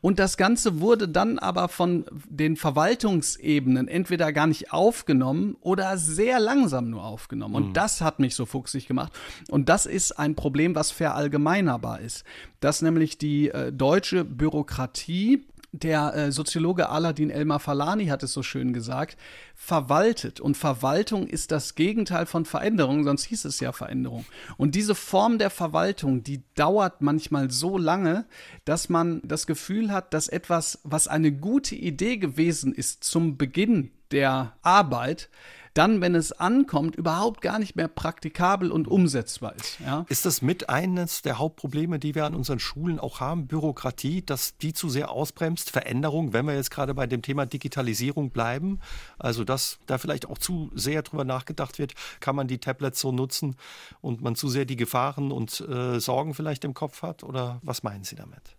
Und 0.00 0.18
das 0.18 0.36
Ganze 0.36 0.80
wurde 0.80 1.08
dann 1.08 1.38
aber 1.38 1.68
von 1.68 2.04
den 2.28 2.56
Verwaltungsebenen 2.56 3.88
entweder 3.88 4.32
gar 4.32 4.46
nicht 4.46 4.72
aufgenommen 4.72 5.56
oder 5.60 5.98
sehr 5.98 6.40
langsam 6.40 6.90
nur 6.90 7.04
aufgenommen. 7.04 7.54
Und 7.54 7.68
mhm. 7.68 7.72
das 7.74 8.00
hat 8.00 8.18
mich 8.18 8.34
so 8.34 8.46
fuchsig 8.46 8.86
gemacht. 8.86 9.12
Und 9.48 9.68
das 9.68 9.86
ist 9.86 10.12
ein 10.12 10.34
Problem, 10.34 10.74
was 10.74 10.90
verallgemeinerbar 10.90 12.00
ist. 12.00 12.24
Dass 12.60 12.82
nämlich 12.82 13.18
die 13.18 13.48
äh, 13.48 13.72
deutsche 13.72 14.24
Bürokratie 14.24 15.44
der 15.72 16.14
äh, 16.14 16.32
Soziologe 16.32 16.88
Aladin 16.88 17.30
Elmar 17.30 17.60
Falani 17.60 18.06
hat 18.06 18.22
es 18.22 18.32
so 18.32 18.42
schön 18.42 18.72
gesagt, 18.72 19.16
verwaltet. 19.54 20.40
Und 20.40 20.56
Verwaltung 20.56 21.26
ist 21.26 21.52
das 21.52 21.74
Gegenteil 21.74 22.26
von 22.26 22.44
Veränderung, 22.44 23.04
sonst 23.04 23.24
hieß 23.24 23.44
es 23.44 23.60
ja 23.60 23.72
Veränderung. 23.72 24.24
Und 24.56 24.74
diese 24.74 24.94
Form 24.94 25.38
der 25.38 25.50
Verwaltung, 25.50 26.22
die 26.24 26.42
dauert 26.54 27.02
manchmal 27.02 27.50
so 27.50 27.78
lange, 27.78 28.24
dass 28.64 28.88
man 28.88 29.20
das 29.24 29.46
Gefühl 29.46 29.92
hat, 29.92 30.12
dass 30.12 30.28
etwas, 30.28 30.80
was 30.82 31.06
eine 31.06 31.32
gute 31.32 31.76
Idee 31.76 32.16
gewesen 32.16 32.74
ist 32.74 33.04
zum 33.04 33.36
Beginn 33.36 33.90
der 34.10 34.54
Arbeit, 34.62 35.28
dann, 35.74 36.00
wenn 36.00 36.14
es 36.14 36.32
ankommt, 36.32 36.96
überhaupt 36.96 37.40
gar 37.40 37.58
nicht 37.58 37.76
mehr 37.76 37.88
praktikabel 37.88 38.70
und 38.72 38.88
umsetzbar 38.88 39.54
ist. 39.56 39.78
Ja? 39.80 40.04
Ist 40.08 40.26
das 40.26 40.42
mit 40.42 40.68
eines 40.68 41.22
der 41.22 41.38
Hauptprobleme, 41.38 41.98
die 41.98 42.14
wir 42.14 42.24
an 42.24 42.34
unseren 42.34 42.58
Schulen 42.58 42.98
auch 42.98 43.20
haben? 43.20 43.46
Bürokratie, 43.46 44.22
dass 44.22 44.56
die 44.58 44.72
zu 44.72 44.88
sehr 44.88 45.10
ausbremst, 45.10 45.70
Veränderung, 45.70 46.32
wenn 46.32 46.46
wir 46.46 46.54
jetzt 46.54 46.70
gerade 46.70 46.94
bei 46.94 47.06
dem 47.06 47.22
Thema 47.22 47.46
Digitalisierung 47.46 48.30
bleiben, 48.30 48.80
also 49.18 49.44
dass 49.44 49.78
da 49.86 49.98
vielleicht 49.98 50.26
auch 50.26 50.38
zu 50.38 50.70
sehr 50.74 51.02
drüber 51.02 51.24
nachgedacht 51.24 51.78
wird, 51.78 51.94
kann 52.20 52.36
man 52.36 52.48
die 52.48 52.58
Tablets 52.58 53.00
so 53.00 53.12
nutzen 53.12 53.56
und 54.00 54.22
man 54.22 54.34
zu 54.34 54.48
sehr 54.48 54.64
die 54.64 54.76
Gefahren 54.76 55.30
und 55.32 55.60
äh, 55.60 56.00
Sorgen 56.00 56.34
vielleicht 56.34 56.64
im 56.64 56.74
Kopf 56.74 57.02
hat? 57.02 57.22
Oder 57.22 57.60
was 57.62 57.82
meinen 57.82 58.04
Sie 58.04 58.16
damit? 58.16 58.56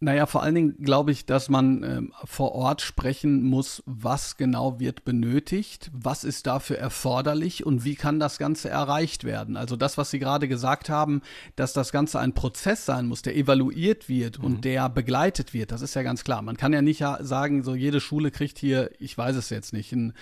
Naja, 0.00 0.26
vor 0.26 0.44
allen 0.44 0.54
Dingen 0.54 0.76
glaube 0.78 1.10
ich, 1.10 1.26
dass 1.26 1.48
man 1.48 1.82
äh, 1.82 2.02
vor 2.24 2.52
Ort 2.52 2.82
sprechen 2.82 3.42
muss, 3.42 3.82
was 3.84 4.36
genau 4.36 4.78
wird 4.78 5.04
benötigt, 5.04 5.90
was 5.92 6.22
ist 6.22 6.46
dafür 6.46 6.78
erforderlich 6.78 7.66
und 7.66 7.84
wie 7.84 7.96
kann 7.96 8.20
das 8.20 8.38
Ganze 8.38 8.70
erreicht 8.70 9.24
werden. 9.24 9.56
Also 9.56 9.74
das, 9.74 9.98
was 9.98 10.10
Sie 10.10 10.20
gerade 10.20 10.46
gesagt 10.46 10.88
haben, 10.88 11.20
dass 11.56 11.72
das 11.72 11.90
Ganze 11.90 12.20
ein 12.20 12.32
Prozess 12.32 12.86
sein 12.86 13.06
muss, 13.06 13.22
der 13.22 13.36
evaluiert 13.36 14.08
wird 14.08 14.38
mhm. 14.38 14.44
und 14.44 14.64
der 14.64 14.88
begleitet 14.88 15.52
wird, 15.52 15.72
das 15.72 15.82
ist 15.82 15.94
ja 15.94 16.04
ganz 16.04 16.22
klar. 16.22 16.42
Man 16.42 16.56
kann 16.56 16.72
ja 16.72 16.80
nicht 16.80 17.04
sagen, 17.20 17.64
so 17.64 17.74
jede 17.74 18.00
Schule 18.00 18.30
kriegt 18.30 18.58
hier, 18.58 18.92
ich 19.00 19.18
weiß 19.18 19.34
es 19.34 19.50
jetzt 19.50 19.72
nicht, 19.72 19.90
ein 19.90 20.12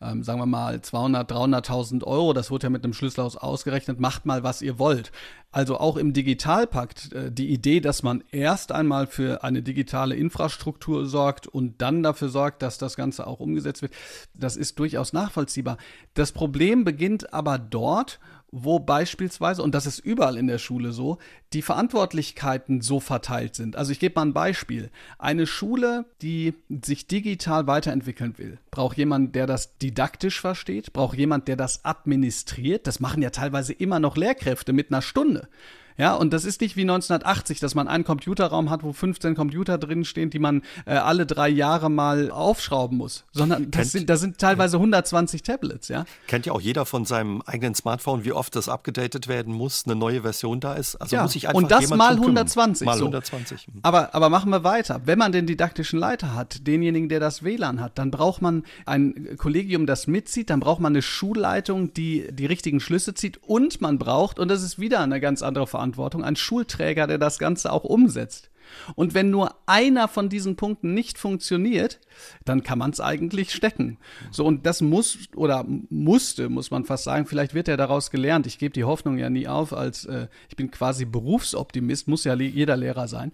ähm, 0.00 0.22
sagen 0.22 0.40
wir 0.40 0.46
mal 0.46 0.80
200, 0.80 1.30
300.000 1.30 2.04
Euro, 2.04 2.32
das 2.32 2.50
wurde 2.50 2.66
ja 2.66 2.70
mit 2.70 2.84
einem 2.84 2.92
Schlüsselhaus 2.92 3.36
ausgerechnet, 3.36 4.00
macht 4.00 4.26
mal, 4.26 4.42
was 4.42 4.62
ihr 4.62 4.78
wollt. 4.78 5.12
Also 5.54 5.78
auch 5.78 5.96
im 5.96 6.12
Digitalpakt 6.12 7.12
äh, 7.12 7.30
die 7.30 7.48
Idee, 7.48 7.78
dass 7.78 8.02
man 8.02 8.24
erst 8.32 8.72
einmal 8.72 9.06
für 9.06 9.44
eine 9.44 9.62
digitale 9.62 10.16
Infrastruktur 10.16 11.06
sorgt 11.06 11.46
und 11.46 11.80
dann 11.80 12.02
dafür 12.02 12.28
sorgt, 12.28 12.60
dass 12.60 12.76
das 12.76 12.96
Ganze 12.96 13.24
auch 13.28 13.38
umgesetzt 13.38 13.80
wird, 13.80 13.92
das 14.34 14.56
ist 14.56 14.80
durchaus 14.80 15.12
nachvollziehbar. 15.12 15.78
Das 16.14 16.32
Problem 16.32 16.82
beginnt 16.82 17.32
aber 17.32 17.58
dort, 17.58 18.18
wo 18.56 18.78
beispielsweise, 18.78 19.64
und 19.64 19.74
das 19.74 19.84
ist 19.84 19.98
überall 19.98 20.36
in 20.36 20.46
der 20.46 20.58
Schule 20.58 20.92
so, 20.92 21.18
die 21.52 21.60
Verantwortlichkeiten 21.60 22.82
so 22.82 23.00
verteilt 23.00 23.56
sind. 23.56 23.74
Also 23.74 23.90
ich 23.90 23.98
gebe 23.98 24.14
mal 24.14 24.26
ein 24.26 24.32
Beispiel. 24.32 24.90
Eine 25.18 25.48
Schule, 25.48 26.04
die 26.22 26.54
sich 26.84 27.08
digital 27.08 27.66
weiterentwickeln 27.66 28.38
will, 28.38 28.58
braucht 28.70 28.96
jemand, 28.96 29.34
der 29.34 29.48
das 29.48 29.76
didaktisch 29.78 30.40
versteht, 30.40 30.92
braucht 30.92 31.18
jemand, 31.18 31.48
der 31.48 31.56
das 31.56 31.84
administriert. 31.84 32.86
Das 32.86 33.00
machen 33.00 33.22
ja 33.22 33.30
teilweise 33.30 33.72
immer 33.72 33.98
noch 33.98 34.16
Lehrkräfte 34.16 34.72
mit 34.72 34.92
einer 34.92 35.02
Stunde. 35.02 35.48
Ja, 35.96 36.14
und 36.14 36.32
das 36.32 36.44
ist 36.44 36.60
nicht 36.60 36.76
wie 36.76 36.82
1980, 36.82 37.60
dass 37.60 37.74
man 37.74 37.86
einen 37.86 38.04
Computerraum 38.04 38.70
hat, 38.70 38.82
wo 38.82 38.92
15 38.92 39.34
Computer 39.34 39.78
drin 39.78 40.04
stehen, 40.04 40.30
die 40.30 40.40
man 40.40 40.62
äh, 40.86 40.94
alle 40.94 41.24
drei 41.24 41.48
Jahre 41.48 41.88
mal 41.88 42.30
aufschrauben 42.30 42.98
muss, 42.98 43.24
sondern 43.32 43.70
das 43.70 43.92
sind, 43.92 44.10
das 44.10 44.20
sind 44.20 44.38
teilweise 44.38 44.76
120 44.78 45.42
Tablets, 45.42 45.88
ja. 45.88 46.04
Kennt 46.26 46.46
ja 46.46 46.52
auch 46.52 46.60
jeder 46.60 46.84
von 46.84 47.04
seinem 47.04 47.42
eigenen 47.42 47.74
Smartphone, 47.74 48.24
wie 48.24 48.32
oft 48.32 48.56
das 48.56 48.68
abgedatet 48.68 49.28
werden 49.28 49.54
muss, 49.54 49.84
eine 49.86 49.94
neue 49.94 50.22
Version 50.22 50.58
da 50.58 50.74
ist. 50.74 50.96
Also 50.96 51.14
ja, 51.16 51.22
muss 51.22 51.36
ich 51.36 51.48
einfach 51.48 51.62
Und 51.62 51.70
das 51.70 51.88
mal 51.90 52.14
120. 52.14 52.86
Mal 52.86 52.98
so. 52.98 53.04
120. 53.04 53.68
Mhm. 53.68 53.80
Aber, 53.82 54.14
aber 54.14 54.30
machen 54.30 54.50
wir 54.50 54.64
weiter. 54.64 55.02
Wenn 55.04 55.18
man 55.18 55.30
den 55.30 55.46
didaktischen 55.46 55.98
Leiter 55.98 56.34
hat, 56.34 56.66
denjenigen, 56.66 57.08
der 57.08 57.20
das 57.20 57.44
WLAN 57.44 57.80
hat, 57.80 57.98
dann 57.98 58.10
braucht 58.10 58.42
man 58.42 58.64
ein 58.84 59.36
Kollegium, 59.36 59.86
das 59.86 60.06
mitzieht, 60.08 60.50
dann 60.50 60.60
braucht 60.60 60.80
man 60.80 60.92
eine 60.92 61.02
Schulleitung, 61.02 61.94
die 61.94 62.26
die 62.32 62.46
richtigen 62.46 62.80
Schlüsse 62.80 63.14
zieht 63.14 63.38
und 63.42 63.80
man 63.80 63.98
braucht, 63.98 64.40
und 64.40 64.48
das 64.48 64.62
ist 64.62 64.78
wieder 64.78 65.00
eine 65.00 65.20
ganz 65.20 65.42
andere 65.42 65.66
Verantwortung, 65.66 65.83
Verantwortung, 65.84 66.24
ein 66.24 66.36
Schulträger, 66.36 67.06
der 67.06 67.18
das 67.18 67.38
Ganze 67.38 67.70
auch 67.70 67.84
umsetzt. 67.84 68.50
Und 68.94 69.14
wenn 69.14 69.30
nur 69.30 69.54
einer 69.66 70.08
von 70.08 70.28
diesen 70.28 70.56
Punkten 70.56 70.94
nicht 70.94 71.18
funktioniert, 71.18 72.00
dann 72.44 72.62
kann 72.62 72.78
man 72.78 72.90
es 72.90 73.00
eigentlich 73.00 73.52
stecken. 73.52 73.98
So, 74.30 74.44
und 74.44 74.66
das 74.66 74.80
muss 74.80 75.18
oder 75.34 75.64
musste, 75.90 76.48
muss 76.48 76.70
man 76.70 76.84
fast 76.84 77.04
sagen, 77.04 77.26
vielleicht 77.26 77.54
wird 77.54 77.68
er 77.68 77.76
daraus 77.76 78.10
gelernt. 78.10 78.46
Ich 78.46 78.58
gebe 78.58 78.72
die 78.72 78.84
Hoffnung 78.84 79.18
ja 79.18 79.30
nie 79.30 79.48
auf, 79.48 79.72
als 79.72 80.04
äh, 80.04 80.28
ich 80.48 80.56
bin 80.56 80.70
quasi 80.70 81.04
Berufsoptimist, 81.04 82.08
muss 82.08 82.24
ja 82.24 82.34
jeder 82.34 82.76
Lehrer 82.76 83.08
sein. 83.08 83.32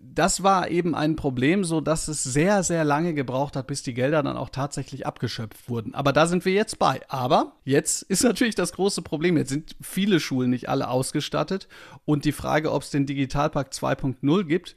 Das 0.00 0.42
war 0.42 0.70
eben 0.70 0.94
ein 0.94 1.16
Problem, 1.16 1.64
so 1.64 1.80
dass 1.80 2.08
es 2.08 2.22
sehr, 2.22 2.62
sehr 2.62 2.84
lange 2.84 3.14
gebraucht 3.14 3.56
hat, 3.56 3.66
bis 3.66 3.82
die 3.82 3.94
Gelder 3.94 4.22
dann 4.22 4.36
auch 4.36 4.50
tatsächlich 4.50 5.06
abgeschöpft 5.06 5.68
wurden. 5.68 5.94
Aber 5.94 6.12
da 6.12 6.26
sind 6.26 6.44
wir 6.44 6.52
jetzt 6.52 6.78
bei. 6.78 7.00
Aber 7.08 7.56
jetzt 7.64 8.02
ist 8.02 8.24
natürlich 8.24 8.54
das 8.54 8.72
große 8.72 9.02
Problem. 9.02 9.36
Jetzt 9.36 9.50
sind 9.50 9.76
viele 9.80 10.20
Schulen 10.20 10.50
nicht 10.50 10.68
alle 10.68 10.88
ausgestattet 10.88 11.68
und 12.04 12.24
die 12.24 12.32
Frage, 12.32 12.72
ob 12.72 12.82
es 12.82 12.90
den 12.90 13.06
Digitalpakt 13.06 13.74
2.0 13.74 14.44
gibt, 14.44 14.76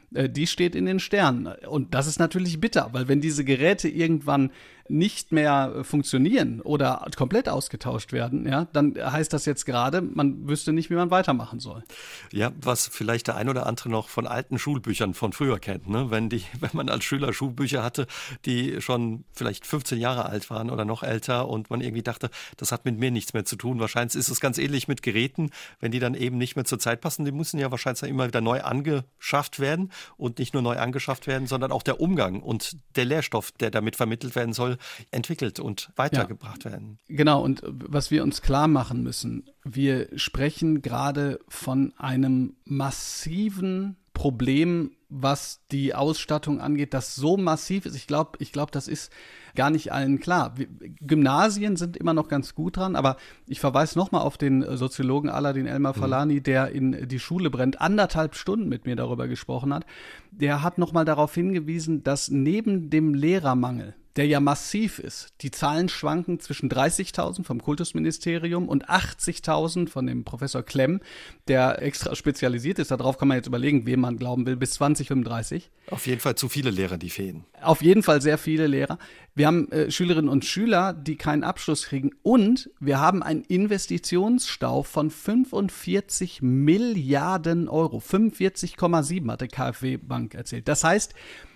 die 0.11 0.47
steht 0.47 0.75
in 0.75 0.85
den 0.85 0.99
Sternen. 0.99 1.47
Und 1.67 1.93
das 1.93 2.07
ist 2.07 2.19
natürlich 2.19 2.59
bitter, 2.59 2.89
weil 2.91 3.07
wenn 3.07 3.21
diese 3.21 3.45
Geräte 3.45 3.87
irgendwann 3.87 4.51
nicht 4.91 5.31
mehr 5.31 5.73
äh, 5.73 5.83
funktionieren 5.83 6.61
oder 6.61 7.07
komplett 7.15 7.47
ausgetauscht 7.49 8.11
werden, 8.11 8.45
ja, 8.45 8.65
dann 8.73 8.95
heißt 8.99 9.31
das 9.31 9.45
jetzt 9.45 9.65
gerade, 9.65 10.01
man 10.01 10.47
wüsste 10.47 10.73
nicht, 10.73 10.89
wie 10.89 10.95
man 10.95 11.11
weitermachen 11.11 11.59
soll. 11.59 11.83
Ja, 12.31 12.51
was 12.61 12.87
vielleicht 12.87 13.27
der 13.27 13.35
ein 13.35 13.47
oder 13.47 13.65
andere 13.65 13.89
noch 13.89 14.09
von 14.09 14.27
alten 14.27 14.59
Schulbüchern 14.59 15.13
von 15.13 15.31
früher 15.31 15.59
kennt, 15.59 15.89
ne? 15.89 16.11
wenn 16.11 16.29
die, 16.29 16.43
wenn 16.59 16.71
man 16.73 16.89
als 16.89 17.05
Schüler 17.05 17.33
Schulbücher 17.33 17.83
hatte, 17.83 18.05
die 18.45 18.81
schon 18.81 19.23
vielleicht 19.31 19.65
15 19.65 19.99
Jahre 19.99 20.25
alt 20.25 20.49
waren 20.49 20.69
oder 20.69 20.83
noch 20.83 21.03
älter 21.03 21.47
und 21.47 21.69
man 21.69 21.81
irgendwie 21.81 22.03
dachte, 22.03 22.29
das 22.57 22.71
hat 22.71 22.83
mit 22.83 22.99
mir 22.99 23.11
nichts 23.11 23.33
mehr 23.33 23.45
zu 23.45 23.55
tun. 23.55 23.79
Wahrscheinlich 23.79 24.15
ist 24.15 24.29
es 24.29 24.41
ganz 24.41 24.57
ähnlich 24.57 24.87
mit 24.87 25.01
Geräten, 25.01 25.51
wenn 25.79 25.91
die 25.91 25.99
dann 25.99 26.15
eben 26.15 26.37
nicht 26.37 26.55
mehr 26.55 26.65
zur 26.65 26.79
Zeit 26.79 26.99
passen, 26.99 27.23
die 27.23 27.31
müssen 27.31 27.59
ja 27.59 27.71
wahrscheinlich 27.71 28.03
immer 28.03 28.27
wieder 28.27 28.41
neu 28.41 28.61
angeschafft 28.61 29.59
werden 29.59 29.89
und 30.17 30.39
nicht 30.39 30.53
nur 30.53 30.63
neu 30.63 30.77
angeschafft 30.77 31.27
werden, 31.27 31.47
sondern 31.47 31.71
auch 31.71 31.83
der 31.83 31.99
Umgang 31.99 32.41
und 32.41 32.77
der 32.95 33.05
Lehrstoff, 33.05 33.51
der 33.51 33.71
damit 33.71 33.95
vermittelt 33.95 34.35
werden 34.35 34.53
soll, 34.53 34.77
entwickelt 35.11 35.59
und 35.59 35.91
weitergebracht 35.95 36.65
ja. 36.65 36.71
werden. 36.71 36.99
Genau, 37.07 37.41
und 37.41 37.61
was 37.65 38.11
wir 38.11 38.23
uns 38.23 38.41
klar 38.41 38.67
machen 38.67 39.03
müssen, 39.03 39.49
wir 39.63 40.07
sprechen 40.15 40.81
gerade 40.81 41.39
von 41.47 41.93
einem 41.97 42.55
massiven 42.65 43.97
Problem, 44.13 44.91
was 45.11 45.59
die 45.71 45.93
Ausstattung 45.93 46.61
angeht, 46.61 46.93
das 46.93 47.15
so 47.15 47.35
massiv 47.35 47.85
ist. 47.85 47.95
Ich 47.95 48.07
glaube, 48.07 48.31
ich 48.39 48.53
glaube, 48.53 48.71
das 48.71 48.87
ist 48.87 49.11
gar 49.55 49.69
nicht 49.69 49.91
allen 49.91 50.21
klar. 50.21 50.55
Gymnasien 51.01 51.75
sind 51.75 51.97
immer 51.97 52.13
noch 52.13 52.29
ganz 52.29 52.55
gut 52.55 52.77
dran, 52.77 52.95
aber 52.95 53.17
ich 53.45 53.59
verweise 53.59 53.99
nochmal 53.99 54.21
auf 54.21 54.37
den 54.37 54.77
Soziologen 54.77 55.29
Aladin 55.29 55.67
Elmar 55.67 55.95
mhm. 55.95 55.99
Falani, 55.99 56.35
mhm. 56.35 56.43
der 56.43 56.71
in 56.71 57.07
die 57.09 57.19
Schule 57.19 57.49
brennt, 57.49 57.81
anderthalb 57.81 58.35
Stunden 58.35 58.69
mit 58.69 58.85
mir 58.85 58.95
darüber 58.95 59.27
gesprochen 59.27 59.73
hat. 59.73 59.85
Der 60.31 60.63
hat 60.63 60.77
nochmal 60.77 61.03
darauf 61.03 61.35
hingewiesen, 61.35 62.03
dass 62.03 62.29
neben 62.29 62.89
dem 62.89 63.13
Lehrermangel 63.13 63.95
der 64.15 64.27
ja 64.27 64.39
massiv 64.39 64.99
ist. 64.99 65.33
Die 65.41 65.51
Zahlen 65.51 65.87
schwanken 65.87 66.39
zwischen 66.39 66.69
30.000 66.69 67.43
vom 67.43 67.61
Kultusministerium 67.61 68.67
und 68.67 68.89
80.000 68.89 69.87
von 69.87 70.05
dem 70.05 70.23
Professor 70.25 70.63
Klemm, 70.63 70.99
der 71.47 71.81
extra 71.81 72.15
spezialisiert 72.15 72.79
ist. 72.79 72.91
Darauf 72.91 73.17
kann 73.17 73.29
man 73.29 73.37
jetzt 73.37 73.47
überlegen, 73.47 73.85
wem 73.85 74.01
man 74.01 74.17
glauben 74.17 74.45
will, 74.45 74.57
bis 74.57 74.73
2035. 75.05 75.69
Auf 75.89 76.07
jeden 76.07 76.21
Fall 76.21 76.35
zu 76.35 76.49
viele 76.49 76.69
Lehrer, 76.69 76.97
die 76.97 77.09
fehlen. 77.09 77.45
Auf 77.61 77.81
jeden 77.81 78.03
Fall 78.03 78.21
sehr 78.21 78.37
viele 78.37 78.67
Lehrer. 78.67 78.97
Wir 79.33 79.47
haben 79.47 79.71
äh, 79.71 79.91
Schülerinnen 79.91 80.29
und 80.29 80.45
Schüler, 80.45 80.93
die 80.93 81.15
keinen 81.15 81.43
Abschluss 81.43 81.85
kriegen. 81.85 82.11
Und 82.21 82.69
wir 82.79 82.99
haben 82.99 83.23
einen 83.23 83.43
Investitionsstau 83.43 84.83
von 84.83 85.09
45 85.09 86.41
Milliarden 86.41 87.67
Euro. 87.67 87.99
45,7 87.99 89.31
hat 89.31 89.41
die 89.41 89.47
KfW 89.47 89.97
Bank 89.97 90.33
erzählt. 90.33 90.67
Das 90.67 90.83
heißt, 90.83 91.13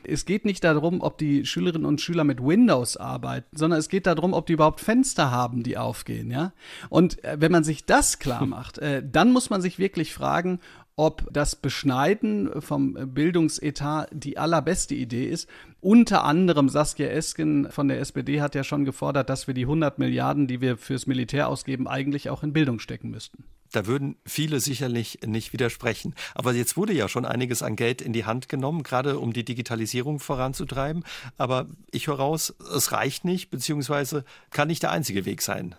es 0.07 0.25
geht 0.25 0.45
nicht 0.45 0.63
darum, 0.63 1.01
ob 1.01 1.17
die 1.17 1.45
Schülerinnen 1.45 1.85
und 1.85 2.01
Schüler 2.01 2.23
mit 2.23 2.41
Windows 2.41 2.97
arbeiten, 2.97 3.55
sondern 3.57 3.79
es 3.79 3.89
geht 3.89 4.05
darum, 4.05 4.33
ob 4.33 4.45
die 4.45 4.53
überhaupt 4.53 4.79
Fenster 4.79 5.31
haben, 5.31 5.63
die 5.63 5.77
aufgehen, 5.77 6.29
ja. 6.31 6.53
Und 6.89 7.23
äh, 7.23 7.37
wenn 7.39 7.51
man 7.51 7.63
sich 7.63 7.85
das 7.85 8.19
klar 8.19 8.45
macht, 8.45 8.77
äh, 8.77 9.03
dann 9.05 9.31
muss 9.31 9.49
man 9.49 9.61
sich 9.61 9.79
wirklich 9.79 10.13
fragen, 10.13 10.59
ob 10.97 11.27
das 11.31 11.55
Beschneiden 11.55 12.61
vom 12.61 12.93
Bildungsetat 13.13 14.09
die 14.11 14.37
allerbeste 14.37 14.95
Idee 14.95 15.25
ist. 15.25 15.49
Unter 15.81 16.23
anderem 16.23 16.69
Saskia 16.69 17.07
Esken 17.07 17.69
von 17.69 17.89
der 17.89 17.99
SPD 17.99 18.41
hat 18.41 18.55
ja 18.55 18.63
schon 18.63 18.85
gefordert, 18.85 19.29
dass 19.29 19.47
wir 19.47 19.53
die 19.53 19.63
100 19.63 19.99
Milliarden, 19.99 20.47
die 20.47 20.61
wir 20.61 20.77
fürs 20.77 21.05
Militär 21.05 21.49
ausgeben, 21.49 21.87
eigentlich 21.87 22.29
auch 22.29 22.43
in 22.43 22.53
Bildung 22.53 22.79
stecken 22.79 23.11
müssten. 23.11 23.43
Da 23.71 23.87
würden 23.87 24.15
viele 24.25 24.61
sicherlich 24.61 25.19
nicht 25.25 25.51
widersprechen. 25.51 26.15
Aber 26.33 26.53
jetzt 26.53 26.77
wurde 26.77 26.93
ja 26.93 27.09
schon 27.09 27.25
einiges 27.25 27.61
an 27.61 27.75
Geld 27.75 28.01
in 28.01 28.13
die 28.13 28.23
Hand 28.23 28.47
genommen, 28.47 28.83
gerade 28.83 29.19
um 29.19 29.33
die 29.33 29.43
Digitalisierung 29.43 30.19
voranzutreiben. 30.19 31.03
Aber 31.37 31.67
ich 31.91 32.07
höre 32.07 32.15
raus, 32.15 32.55
es 32.73 32.93
reicht 32.93 33.25
nicht, 33.25 33.49
beziehungsweise 33.49 34.23
kann 34.49 34.69
nicht 34.69 34.83
der 34.83 34.91
einzige 34.91 35.25
Weg 35.25 35.41
sein. 35.41 35.75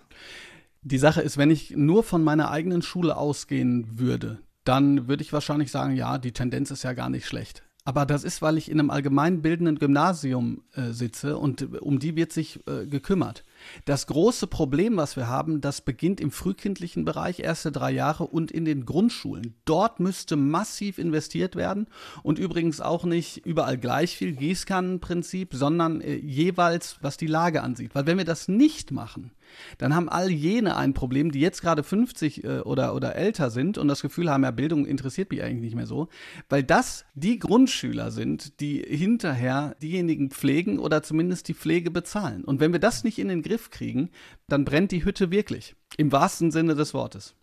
Die 0.83 0.99
Sache 0.99 1.23
ist, 1.23 1.39
wenn 1.39 1.51
ich 1.51 1.71
nur 1.71 2.03
von 2.03 2.23
meiner 2.23 2.51
eigenen 2.51 2.83
Schule 2.83 3.17
ausgehen 3.17 3.99
würde, 3.99 4.41
dann 4.67 5.09
würde 5.09 5.23
ich 5.23 5.33
wahrscheinlich 5.33 5.71
sagen, 5.71 5.95
ja, 5.95 6.19
die 6.19 6.33
Tendenz 6.33 6.71
ist 6.71 6.83
ja 6.83 6.93
gar 6.93 7.09
nicht 7.09 7.27
schlecht. 7.27 7.63
Aber 7.87 8.05
das 8.05 8.25
ist, 8.25 8.43
weil 8.43 8.59
ich 8.59 8.69
in 8.69 8.81
einem 8.81 8.91
allgemeinbildenden 8.91 9.79
Gymnasium 9.79 10.65
äh, 10.73 10.91
sitze 10.91 11.39
und 11.39 11.81
um 11.83 12.01
die 12.01 12.17
wird 12.17 12.33
sich 12.33 12.59
äh, 12.67 12.85
gekümmert. 12.85 13.45
Das 13.85 14.09
große 14.09 14.49
Problem, 14.49 14.97
was 14.97 15.15
wir 15.15 15.29
haben, 15.29 15.61
das 15.61 15.83
beginnt 15.83 16.21
im 16.21 16.33
frühkindlichen 16.33 17.05
Bereich, 17.05 17.39
erste 17.39 17.71
drei 17.71 17.93
Jahre 17.93 18.25
und 18.25 18.51
in 18.51 18.65
den 18.65 18.87
Grundschulen. 18.87 19.55
Dort 19.67 20.01
müsste 20.01 20.35
massiv 20.35 20.99
investiert 20.99 21.55
werden 21.55 21.87
und 22.25 22.41
übrigens 22.41 22.81
auch 22.81 23.05
nicht 23.05 23.47
überall 23.47 23.79
gleich 23.79 24.17
viel 24.17 24.33
Gießkannenprinzip, 24.33 25.55
sondern 25.55 26.01
äh, 26.01 26.17
jeweils, 26.17 26.97
was 27.03 27.19
die 27.19 27.29
Lage 27.29 27.63
ansieht. 27.63 27.95
Weil 27.95 28.07
wenn 28.07 28.19
wir 28.19 28.25
das 28.25 28.49
nicht 28.49 28.91
machen, 28.91 29.31
dann 29.79 29.95
haben 29.95 30.09
all 30.09 30.31
jene 30.31 30.77
ein 30.77 30.95
Problem, 30.95 31.31
die 31.31 31.41
jetzt 31.41 31.63
gerade 31.63 31.83
50 31.83 32.45
äh, 32.45 32.61
oder, 32.61 32.95
oder 32.95 33.17
älter 33.17 33.51
sind 33.51 33.79
und 33.79 33.89
das 33.89 34.03
Gefühl 34.03 34.31
haben, 34.31 34.45
ja, 34.45 34.51
Bildung 34.51 34.87
interessiert 34.87 35.31
mich 35.31 35.43
eigentlich 35.43 35.63
nicht 35.63 35.75
mehr 35.75 35.87
so, 35.87 36.09
weil 36.49 36.63
das 36.63 37.05
die 37.15 37.39
Grundschüler 37.39 38.11
sind, 38.11 38.61
die 38.61 38.83
hinterher 38.83 39.77
diejenigen 39.83 40.31
pflegen 40.31 40.79
oder 40.79 41.03
zumindest 41.03 41.49
die 41.49 41.55
Pflege 41.55 41.91
bezahlen. 41.91 42.45
Und 42.45 42.61
wenn 42.61 42.73
wir 42.73 42.81
das 42.81 43.05
nicht 43.05 43.19
in 43.19 43.29
den 43.29 43.43
Griff 43.43 43.71
kriegen, 43.71 44.11
dann 44.49 44.65
brennt 44.65 44.93
die 44.93 45.05
Hütte 45.05 45.31
wirklich. 45.31 45.77
Im 45.97 46.13
wahrsten 46.13 46.51
Sinne 46.51 46.75
des 46.75 46.95
Wortes. 46.95 47.35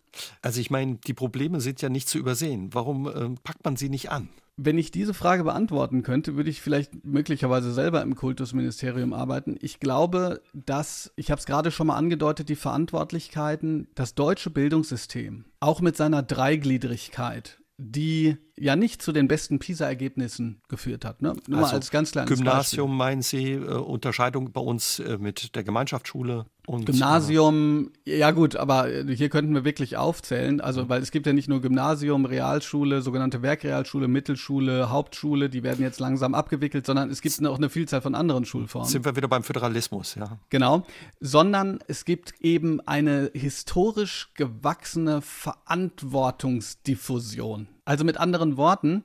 Also 0.42 0.60
ich 0.60 0.70
meine, 0.70 0.96
die 1.06 1.14
Probleme 1.14 1.60
sind 1.60 1.82
ja 1.82 1.88
nicht 1.88 2.08
zu 2.08 2.18
übersehen. 2.18 2.72
Warum 2.72 3.08
äh, 3.08 3.34
packt 3.42 3.64
man 3.64 3.76
sie 3.76 3.88
nicht 3.88 4.10
an? 4.10 4.28
Wenn 4.56 4.78
ich 4.78 4.92
diese 4.92 5.14
Frage 5.14 5.44
beantworten 5.44 6.02
könnte, 6.02 6.36
würde 6.36 6.50
ich 6.50 6.62
vielleicht 6.62 7.04
möglicherweise 7.04 7.72
selber 7.72 8.02
im 8.02 8.14
Kultusministerium 8.14 9.12
arbeiten. 9.12 9.56
Ich 9.60 9.80
glaube, 9.80 10.42
dass, 10.52 11.12
ich 11.16 11.30
habe 11.32 11.40
es 11.40 11.46
gerade 11.46 11.72
schon 11.72 11.88
mal 11.88 11.96
angedeutet, 11.96 12.48
die 12.48 12.56
Verantwortlichkeiten, 12.56 13.88
das 13.96 14.14
deutsche 14.14 14.50
Bildungssystem, 14.50 15.46
auch 15.58 15.80
mit 15.80 15.96
seiner 15.96 16.22
Dreigliedrigkeit, 16.22 17.58
die 17.78 18.36
ja 18.56 18.76
nicht 18.76 19.02
zu 19.02 19.10
den 19.10 19.26
besten 19.26 19.58
PISA-Ergebnissen 19.58 20.62
geführt 20.68 21.04
hat. 21.04 21.20
Ne? 21.20 21.34
Nur 21.48 21.58
also 21.58 21.70
mal 21.70 21.74
als 21.74 21.90
ganz 21.90 22.12
kleines 22.12 22.30
Gymnasium 22.30 22.90
Beispiel. 22.90 22.96
meinen 22.96 23.22
Sie, 23.22 23.52
äh, 23.54 23.74
Unterscheidung 23.74 24.52
bei 24.52 24.60
uns 24.60 25.00
äh, 25.00 25.18
mit 25.18 25.56
der 25.56 25.64
Gemeinschaftsschule? 25.64 26.46
Und, 26.66 26.86
Gymnasium, 26.86 27.90
äh, 28.06 28.18
ja 28.18 28.30
gut, 28.30 28.56
aber 28.56 28.90
äh, 28.90 29.04
hier 29.14 29.28
könnten 29.28 29.54
wir 29.54 29.66
wirklich 29.66 29.98
aufzählen, 29.98 30.62
also 30.62 30.88
weil 30.88 31.02
es 31.02 31.10
gibt 31.10 31.26
ja 31.26 31.34
nicht 31.34 31.48
nur 31.48 31.60
Gymnasium, 31.60 32.24
Realschule, 32.24 33.02
sogenannte 33.02 33.42
Werkrealschule, 33.42 34.08
Mittelschule, 34.08 34.88
Hauptschule, 34.88 35.50
die 35.50 35.62
werden 35.62 35.82
jetzt 35.82 36.00
langsam 36.00 36.34
abgewickelt, 36.34 36.86
sondern 36.86 37.10
es 37.10 37.20
gibt 37.20 37.46
auch 37.46 37.58
eine 37.58 37.68
Vielzahl 37.68 38.00
von 38.00 38.14
anderen 38.14 38.46
Schulformen. 38.46 38.88
Sind 38.88 39.04
wir 39.04 39.14
wieder 39.14 39.28
beim 39.28 39.42
Föderalismus, 39.42 40.14
ja. 40.14 40.38
Genau, 40.48 40.86
sondern 41.20 41.80
es 41.86 42.06
gibt 42.06 42.32
eben 42.40 42.80
eine 42.86 43.30
historisch 43.34 44.30
gewachsene 44.34 45.20
Verantwortungsdiffusion. 45.20 47.68
Also 47.84 48.04
mit 48.04 48.16
anderen 48.16 48.56
Worten, 48.56 49.04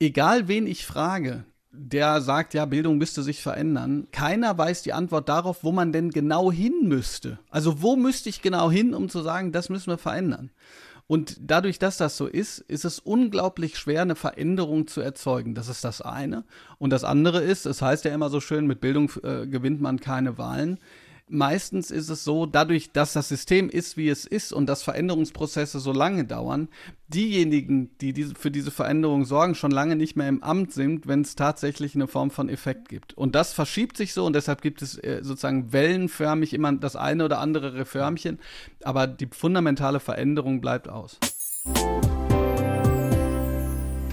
egal 0.00 0.48
wen 0.48 0.66
ich 0.66 0.84
frage, 0.84 1.44
der 1.78 2.20
sagt, 2.20 2.54
ja, 2.54 2.64
Bildung 2.64 2.98
müsste 2.98 3.22
sich 3.22 3.42
verändern. 3.42 4.08
Keiner 4.12 4.56
weiß 4.58 4.82
die 4.82 4.92
Antwort 4.92 5.28
darauf, 5.28 5.62
wo 5.62 5.72
man 5.72 5.92
denn 5.92 6.10
genau 6.10 6.50
hin 6.52 6.88
müsste. 6.88 7.38
Also 7.50 7.82
wo 7.82 7.96
müsste 7.96 8.28
ich 8.28 8.42
genau 8.42 8.70
hin, 8.70 8.94
um 8.94 9.08
zu 9.08 9.22
sagen, 9.22 9.52
das 9.52 9.68
müssen 9.68 9.90
wir 9.90 9.98
verändern. 9.98 10.50
Und 11.06 11.38
dadurch, 11.40 11.78
dass 11.78 11.96
das 11.96 12.18
so 12.18 12.26
ist, 12.26 12.58
ist 12.58 12.84
es 12.84 12.98
unglaublich 12.98 13.78
schwer, 13.78 14.02
eine 14.02 14.14
Veränderung 14.14 14.86
zu 14.86 15.00
erzeugen. 15.00 15.54
Das 15.54 15.68
ist 15.68 15.82
das 15.82 16.02
eine. 16.02 16.44
Und 16.78 16.90
das 16.90 17.02
andere 17.02 17.40
ist, 17.40 17.64
es 17.64 17.80
heißt 17.80 18.04
ja 18.04 18.12
immer 18.12 18.28
so 18.28 18.40
schön, 18.40 18.66
mit 18.66 18.80
Bildung 18.80 19.10
äh, 19.22 19.46
gewinnt 19.46 19.80
man 19.80 20.00
keine 20.00 20.36
Wahlen 20.36 20.78
meistens 21.28 21.90
ist 21.90 22.08
es 22.08 22.24
so, 22.24 22.46
dadurch, 22.46 22.92
dass 22.92 23.12
das 23.12 23.28
System 23.28 23.68
ist, 23.68 23.96
wie 23.96 24.08
es 24.08 24.24
ist 24.24 24.52
und 24.52 24.66
dass 24.66 24.82
Veränderungsprozesse 24.82 25.80
so 25.80 25.92
lange 25.92 26.24
dauern, 26.24 26.68
diejenigen, 27.08 27.96
die 27.98 28.12
diese, 28.12 28.34
für 28.34 28.50
diese 28.50 28.70
Veränderung 28.70 29.24
sorgen, 29.24 29.54
schon 29.54 29.70
lange 29.70 29.96
nicht 29.96 30.16
mehr 30.16 30.28
im 30.28 30.42
Amt 30.42 30.72
sind, 30.72 31.06
wenn 31.06 31.22
es 31.22 31.34
tatsächlich 31.34 31.94
eine 31.94 32.06
Form 32.06 32.30
von 32.30 32.48
Effekt 32.48 32.88
gibt. 32.88 33.14
Und 33.14 33.34
das 33.34 33.52
verschiebt 33.52 33.96
sich 33.96 34.12
so 34.12 34.26
und 34.26 34.34
deshalb 34.34 34.62
gibt 34.62 34.82
es 34.82 34.98
äh, 34.98 35.20
sozusagen 35.22 35.72
wellenförmig 35.72 36.52
immer 36.52 36.72
das 36.72 36.96
eine 36.96 37.24
oder 37.24 37.38
andere 37.38 37.74
Reformchen, 37.74 38.38
aber 38.82 39.06
die 39.06 39.28
fundamentale 39.30 40.00
Veränderung 40.00 40.60
bleibt 40.60 40.88
aus. 40.88 41.18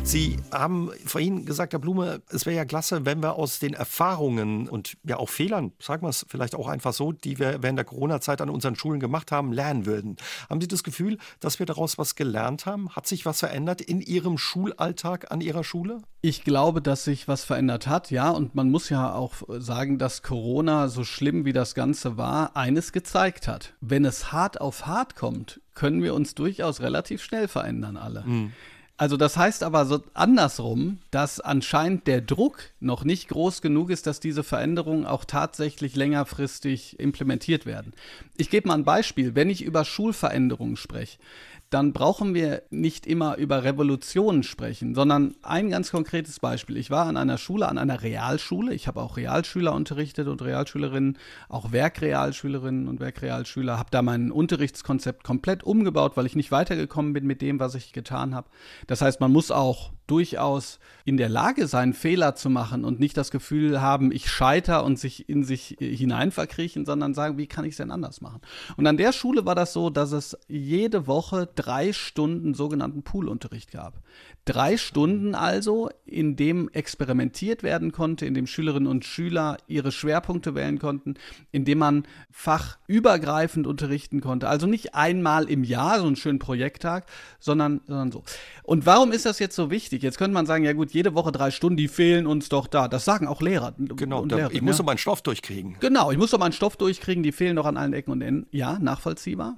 Sie 0.05 0.37
haben 0.51 0.91
vorhin 1.03 1.45
gesagt, 1.45 1.73
Herr 1.73 1.79
Blume, 1.79 2.21
es 2.29 2.45
wäre 2.45 2.55
ja 2.55 2.65
klasse, 2.65 3.05
wenn 3.05 3.23
wir 3.23 3.35
aus 3.35 3.57
den 3.57 3.73
Erfahrungen 3.73 4.69
und 4.69 4.97
ja 5.03 5.17
auch 5.17 5.29
Fehlern, 5.29 5.73
sagen 5.79 6.03
wir 6.03 6.09
es 6.09 6.27
vielleicht 6.29 6.53
auch 6.53 6.67
einfach 6.67 6.93
so, 6.93 7.11
die 7.11 7.39
wir 7.39 7.63
während 7.63 7.79
der 7.79 7.85
Corona-Zeit 7.85 8.39
an 8.39 8.51
unseren 8.51 8.75
Schulen 8.75 8.99
gemacht 8.99 9.31
haben, 9.31 9.51
lernen 9.51 9.87
würden. 9.87 10.17
Haben 10.47 10.61
Sie 10.61 10.67
das 10.67 10.83
Gefühl, 10.83 11.17
dass 11.39 11.57
wir 11.57 11.65
daraus 11.65 11.97
was 11.97 12.15
gelernt 12.15 12.67
haben? 12.67 12.91
Hat 12.95 13.07
sich 13.07 13.25
was 13.25 13.39
verändert 13.39 13.81
in 13.81 13.99
Ihrem 13.99 14.37
Schulalltag 14.37 15.31
an 15.31 15.41
Ihrer 15.41 15.63
Schule? 15.63 16.03
Ich 16.21 16.43
glaube, 16.43 16.83
dass 16.83 17.03
sich 17.03 17.27
was 17.27 17.43
verändert 17.43 17.87
hat, 17.87 18.11
ja. 18.11 18.29
Und 18.29 18.53
man 18.53 18.69
muss 18.69 18.89
ja 18.89 19.11
auch 19.11 19.33
sagen, 19.57 19.97
dass 19.97 20.21
Corona, 20.21 20.87
so 20.87 21.03
schlimm 21.03 21.45
wie 21.45 21.53
das 21.53 21.73
Ganze 21.73 22.15
war, 22.15 22.55
eines 22.55 22.91
gezeigt 22.91 23.47
hat. 23.47 23.73
Wenn 23.81 24.05
es 24.05 24.31
hart 24.31 24.61
auf 24.61 24.85
hart 24.85 25.15
kommt, 25.15 25.61
können 25.73 26.03
wir 26.03 26.13
uns 26.13 26.35
durchaus 26.35 26.79
relativ 26.79 27.23
schnell 27.23 27.47
verändern, 27.47 27.97
alle. 27.97 28.23
Mhm. 28.23 28.53
Also 28.97 29.17
das 29.17 29.35
heißt 29.35 29.63
aber 29.63 29.85
so 29.85 30.03
andersrum, 30.13 30.99
dass 31.11 31.41
anscheinend 31.41 32.07
der 32.07 32.21
Druck 32.21 32.59
noch 32.79 33.03
nicht 33.03 33.27
groß 33.27 33.61
genug 33.61 33.89
ist, 33.89 34.07
dass 34.07 34.21
diese 34.21 34.43
Veränderungen 34.43 35.05
auch 35.05 35.25
tatsächlich 35.25 35.97
längerfristig 35.97 36.97
implementiert 36.97 37.65
werden. 37.65 37.91
Ich 38.37 38.49
gebe 38.49 38.69
mal 38.69 38.75
ein 38.75 38.85
Beispiel. 38.85 39.35
Wenn 39.35 39.49
ich 39.49 39.63
über 39.63 39.83
Schulveränderungen 39.83 40.77
spreche, 40.77 41.17
dann 41.75 41.91
brauchen 41.91 42.33
wir 42.33 42.63
nicht 42.69 43.05
immer 43.05 43.35
über 43.35 43.65
Revolutionen 43.65 44.43
sprechen, 44.43 44.95
sondern 44.95 45.35
ein 45.43 45.69
ganz 45.69 45.91
konkretes 45.91 46.39
Beispiel. 46.39 46.77
Ich 46.77 46.89
war 46.89 47.05
an 47.05 47.17
einer 47.17 47.37
Schule, 47.37 47.67
an 47.67 47.77
einer 47.77 48.01
Realschule. 48.01 48.73
Ich 48.73 48.87
habe 48.87 49.01
auch 49.01 49.17
Realschüler 49.17 49.73
unterrichtet 49.73 50.29
und 50.29 50.41
Realschülerinnen, 50.41 51.17
auch 51.49 51.73
Werkrealschülerinnen 51.73 52.87
und 52.87 53.01
Werkrealschüler. 53.01 53.77
Habe 53.77 53.89
da 53.91 54.01
mein 54.01 54.31
Unterrichtskonzept 54.31 55.25
komplett 55.25 55.65
umgebaut, 55.65 56.15
weil 56.15 56.25
ich 56.25 56.37
nicht 56.37 56.49
weitergekommen 56.49 57.11
bin 57.11 57.27
mit 57.27 57.41
dem, 57.41 57.59
was 57.59 57.75
ich 57.75 57.91
getan 57.91 58.35
habe. 58.35 58.47
Das 58.87 59.01
heißt, 59.01 59.19
man 59.19 59.33
muss 59.33 59.51
auch 59.51 59.91
durchaus 60.07 60.79
in 61.03 61.17
der 61.17 61.29
Lage 61.29 61.67
sein, 61.67 61.93
Fehler 61.93 62.35
zu 62.35 62.49
machen 62.49 62.85
und 62.85 62.99
nicht 62.99 63.17
das 63.17 63.31
Gefühl 63.31 63.81
haben, 63.81 64.11
ich 64.11 64.29
scheiter 64.29 64.83
und 64.83 64.99
sich 64.99 65.29
in 65.29 65.43
sich 65.43 65.77
hinein 65.79 66.31
verkriechen, 66.31 66.85
sondern 66.85 67.13
sagen, 67.13 67.37
wie 67.37 67.47
kann 67.47 67.65
ich 67.65 67.71
es 67.71 67.77
denn 67.77 67.91
anders 67.91 68.21
machen? 68.21 68.41
Und 68.77 68.87
an 68.87 68.97
der 68.97 69.11
Schule 69.11 69.45
war 69.45 69.55
das 69.55 69.73
so, 69.73 69.89
dass 69.89 70.11
es 70.11 70.37
jede 70.47 71.07
Woche 71.07 71.49
drei 71.55 71.93
Stunden 71.93 72.53
sogenannten 72.53 73.03
Poolunterricht 73.03 73.71
gab. 73.71 74.01
Drei 74.45 74.77
Stunden 74.77 75.33
also, 75.33 75.89
in 76.05 76.35
dem 76.35 76.69
experimentiert 76.69 77.63
werden 77.63 77.91
konnte, 77.91 78.27
in 78.27 78.35
dem 78.35 78.45
Schülerinnen 78.45 78.87
und 78.87 79.03
Schüler 79.03 79.57
ihre 79.65 79.91
Schwerpunkte 79.91 80.53
wählen 80.53 80.77
konnten, 80.77 81.15
in 81.51 81.65
dem 81.65 81.79
man 81.79 82.03
fachübergreifend 82.29 83.65
unterrichten 83.65 84.21
konnte. 84.21 84.47
Also 84.47 84.67
nicht 84.67 84.93
einmal 84.93 85.49
im 85.49 85.63
Jahr 85.63 85.99
so 85.99 86.05
einen 86.05 86.15
schönen 86.15 86.37
Projekttag, 86.37 87.07
sondern, 87.39 87.81
sondern 87.87 88.11
so. 88.11 88.23
Und 88.61 88.85
warum 88.85 89.11
ist 89.11 89.25
das 89.25 89.39
jetzt 89.39 89.55
so 89.55 89.71
wichtig? 89.71 90.03
Jetzt 90.03 90.19
könnte 90.19 90.35
man 90.35 90.45
sagen, 90.45 90.63
ja 90.63 90.73
gut, 90.73 90.91
jede 90.91 91.15
Woche 91.15 91.31
drei 91.31 91.49
Stunden, 91.49 91.77
die 91.77 91.87
fehlen 91.87 92.27
uns 92.27 92.47
doch 92.47 92.67
da. 92.67 92.87
Das 92.87 93.03
sagen 93.03 93.27
auch 93.27 93.41
Lehrer. 93.41 93.73
Genau, 93.79 94.27
da, 94.27 94.51
ich 94.51 94.61
muss 94.61 94.75
ja. 94.75 94.83
doch 94.83 94.85
meinen 94.85 94.99
Stoff 94.99 95.23
durchkriegen. 95.23 95.77
Genau, 95.79 96.11
ich 96.11 96.19
muss 96.19 96.29
doch 96.29 96.39
meinen 96.39 96.53
Stoff 96.53 96.77
durchkriegen, 96.77 97.23
die 97.23 97.31
fehlen 97.31 97.55
doch 97.55 97.65
an 97.65 97.77
allen 97.77 97.93
Ecken 97.93 98.11
und 98.11 98.21
Enden. 98.21 98.45
Ja, 98.51 98.77
nachvollziehbar. 98.77 99.57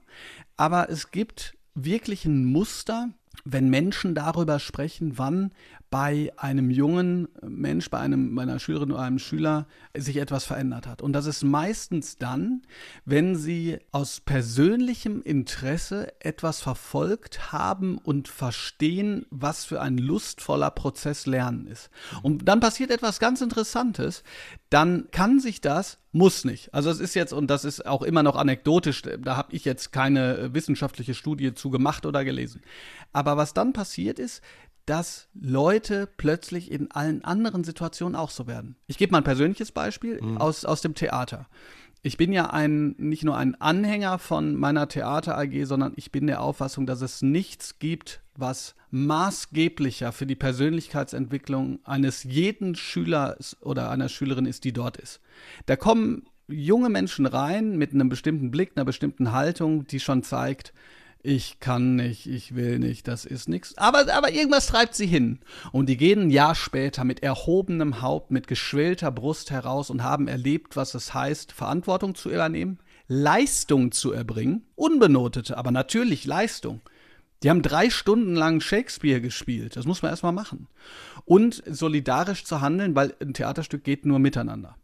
Aber 0.55 0.89
es 0.89 1.11
gibt 1.11 1.57
wirklich 1.75 2.23
ein 2.23 2.45
Muster, 2.45 3.09
wenn 3.45 3.69
Menschen 3.69 4.15
darüber 4.15 4.59
sprechen, 4.59 5.17
wann 5.17 5.51
bei 5.89 6.31
einem 6.35 6.69
jungen 6.69 7.29
Mensch, 7.41 7.89
bei 7.89 7.99
einem, 7.99 8.35
bei 8.35 8.41
einer 8.41 8.59
Schülerin 8.59 8.91
oder 8.91 9.01
einem 9.01 9.19
Schüler 9.19 9.67
sich 9.95 10.17
etwas 10.17 10.43
verändert 10.43 10.85
hat. 10.85 11.01
Und 11.01 11.13
das 11.13 11.25
ist 11.25 11.43
meistens 11.43 12.17
dann, 12.17 12.63
wenn 13.05 13.35
sie 13.35 13.79
aus 13.91 14.19
persönlichem 14.19 15.21
Interesse 15.21 16.13
etwas 16.19 16.61
verfolgt 16.61 17.53
haben 17.53 17.97
und 17.97 18.27
verstehen, 18.27 19.25
was 19.29 19.65
für 19.65 19.81
ein 19.81 19.97
lustvoller 19.97 20.71
Prozess 20.71 21.25
Lernen 21.25 21.67
ist. 21.67 21.89
Und 22.21 22.47
dann 22.47 22.59
passiert 22.59 22.91
etwas 22.91 23.19
ganz 23.19 23.41
Interessantes. 23.41 24.23
Dann 24.69 25.07
kann 25.11 25.39
sich 25.39 25.61
das 25.61 25.99
muss 26.17 26.45
nicht. 26.45 26.73
Also 26.73 26.89
es 26.89 26.99
ist 26.99 27.13
jetzt, 27.13 27.31
und 27.31 27.47
das 27.47 27.63
ist 27.63 27.85
auch 27.85 28.01
immer 28.01 28.23
noch 28.23 28.35
anekdotisch, 28.35 29.03
da 29.03 29.37
habe 29.37 29.55
ich 29.55 29.65
jetzt 29.65 29.91
keine 29.91 30.53
wissenschaftliche 30.53 31.13
Studie 31.13 31.53
zu 31.53 31.69
gemacht 31.69 32.05
oder 32.05 32.25
gelesen. 32.25 32.61
Aber 33.13 33.37
was 33.37 33.53
dann 33.53 33.71
passiert 33.71 34.17
ist, 34.19 34.41
dass 34.87 35.27
Leute 35.33 36.09
plötzlich 36.17 36.71
in 36.71 36.89
allen 36.91 37.23
anderen 37.23 37.63
Situationen 37.63 38.15
auch 38.15 38.31
so 38.31 38.47
werden. 38.47 38.77
Ich 38.87 38.97
gebe 38.97 39.11
mal 39.11 39.19
ein 39.19 39.23
persönliches 39.23 39.71
Beispiel 39.71 40.19
mhm. 40.21 40.37
aus, 40.37 40.65
aus 40.65 40.81
dem 40.81 40.95
Theater. 40.95 41.47
Ich 42.03 42.15
bin 42.15 42.31
ja 42.31 42.49
ein, 42.51 42.95
nicht 42.97 43.25
nur 43.25 43.35
ein 43.35 43.59
Anhänger 43.59 44.17
von 44.17 44.55
meiner 44.55 44.87
Theater 44.87 45.37
AG, 45.37 45.65
sondern 45.65 45.91
ich 45.97 46.11
bin 46.11 46.25
der 46.25 46.41
Auffassung, 46.41 46.85
dass 46.85 47.01
es 47.01 47.21
nichts 47.21 47.79
gibt, 47.79 48.21
was 48.35 48.75
maßgeblicher 48.91 50.13
für 50.13 50.25
die 50.25 50.35
Persönlichkeitsentwicklung 50.35 51.79
eines 51.83 52.23
jeden 52.23 52.75
Schülers 52.75 53.57
oder 53.61 53.89
einer 53.89 54.07
Schülerin 54.07 54.45
ist, 54.45 54.63
die 54.63 54.71
dort 54.71 54.95
ist. 54.95 55.19
Da 55.65 55.75
kommen 55.75 56.27
junge 56.47 56.89
Menschen 56.89 57.25
rein 57.25 57.77
mit 57.77 57.93
einem 57.93 58.07
bestimmten 58.07 58.51
Blick, 58.51 58.71
einer 58.75 58.85
bestimmten 58.85 59.33
Haltung, 59.33 59.85
die 59.87 59.99
schon 59.99 60.23
zeigt, 60.23 60.73
ich 61.27 61.59
kann 61.59 61.97
nicht, 61.97 62.25
ich 62.25 62.55
will 62.55 62.79
nicht, 62.79 63.05
das 63.09 63.25
ist 63.25 63.49
nichts. 63.49 63.77
Aber, 63.77 64.13
aber 64.15 64.31
irgendwas 64.31 64.67
treibt 64.67 64.95
sie 64.95 65.07
hin. 65.07 65.39
Und 65.73 65.89
die 65.89 65.97
gehen 65.97 66.21
ein 66.21 66.29
Jahr 66.29 66.55
später 66.55 67.03
mit 67.03 67.21
erhobenem 67.21 68.01
Haupt, 68.01 68.31
mit 68.31 68.47
geschwellter 68.47 69.11
Brust 69.11 69.51
heraus 69.51 69.89
und 69.89 70.03
haben 70.03 70.29
erlebt, 70.29 70.77
was 70.77 70.95
es 70.95 71.13
heißt, 71.13 71.51
Verantwortung 71.51 72.15
zu 72.15 72.31
übernehmen, 72.31 72.79
Leistung 73.09 73.91
zu 73.91 74.13
erbringen, 74.13 74.63
unbenotete, 74.75 75.57
aber 75.57 75.71
natürlich 75.71 76.23
Leistung. 76.23 76.79
Die 77.43 77.49
haben 77.49 77.61
drei 77.61 77.89
Stunden 77.89 78.33
lang 78.33 78.61
Shakespeare 78.61 79.19
gespielt. 79.19 79.75
Das 79.75 79.85
muss 79.85 80.01
man 80.01 80.11
erstmal 80.11 80.31
machen. 80.31 80.67
Und 81.25 81.61
solidarisch 81.67 82.45
zu 82.45 82.61
handeln, 82.61 82.95
weil 82.95 83.13
ein 83.21 83.33
Theaterstück 83.33 83.83
geht 83.83 84.05
nur 84.05 84.19
miteinander. 84.19 84.77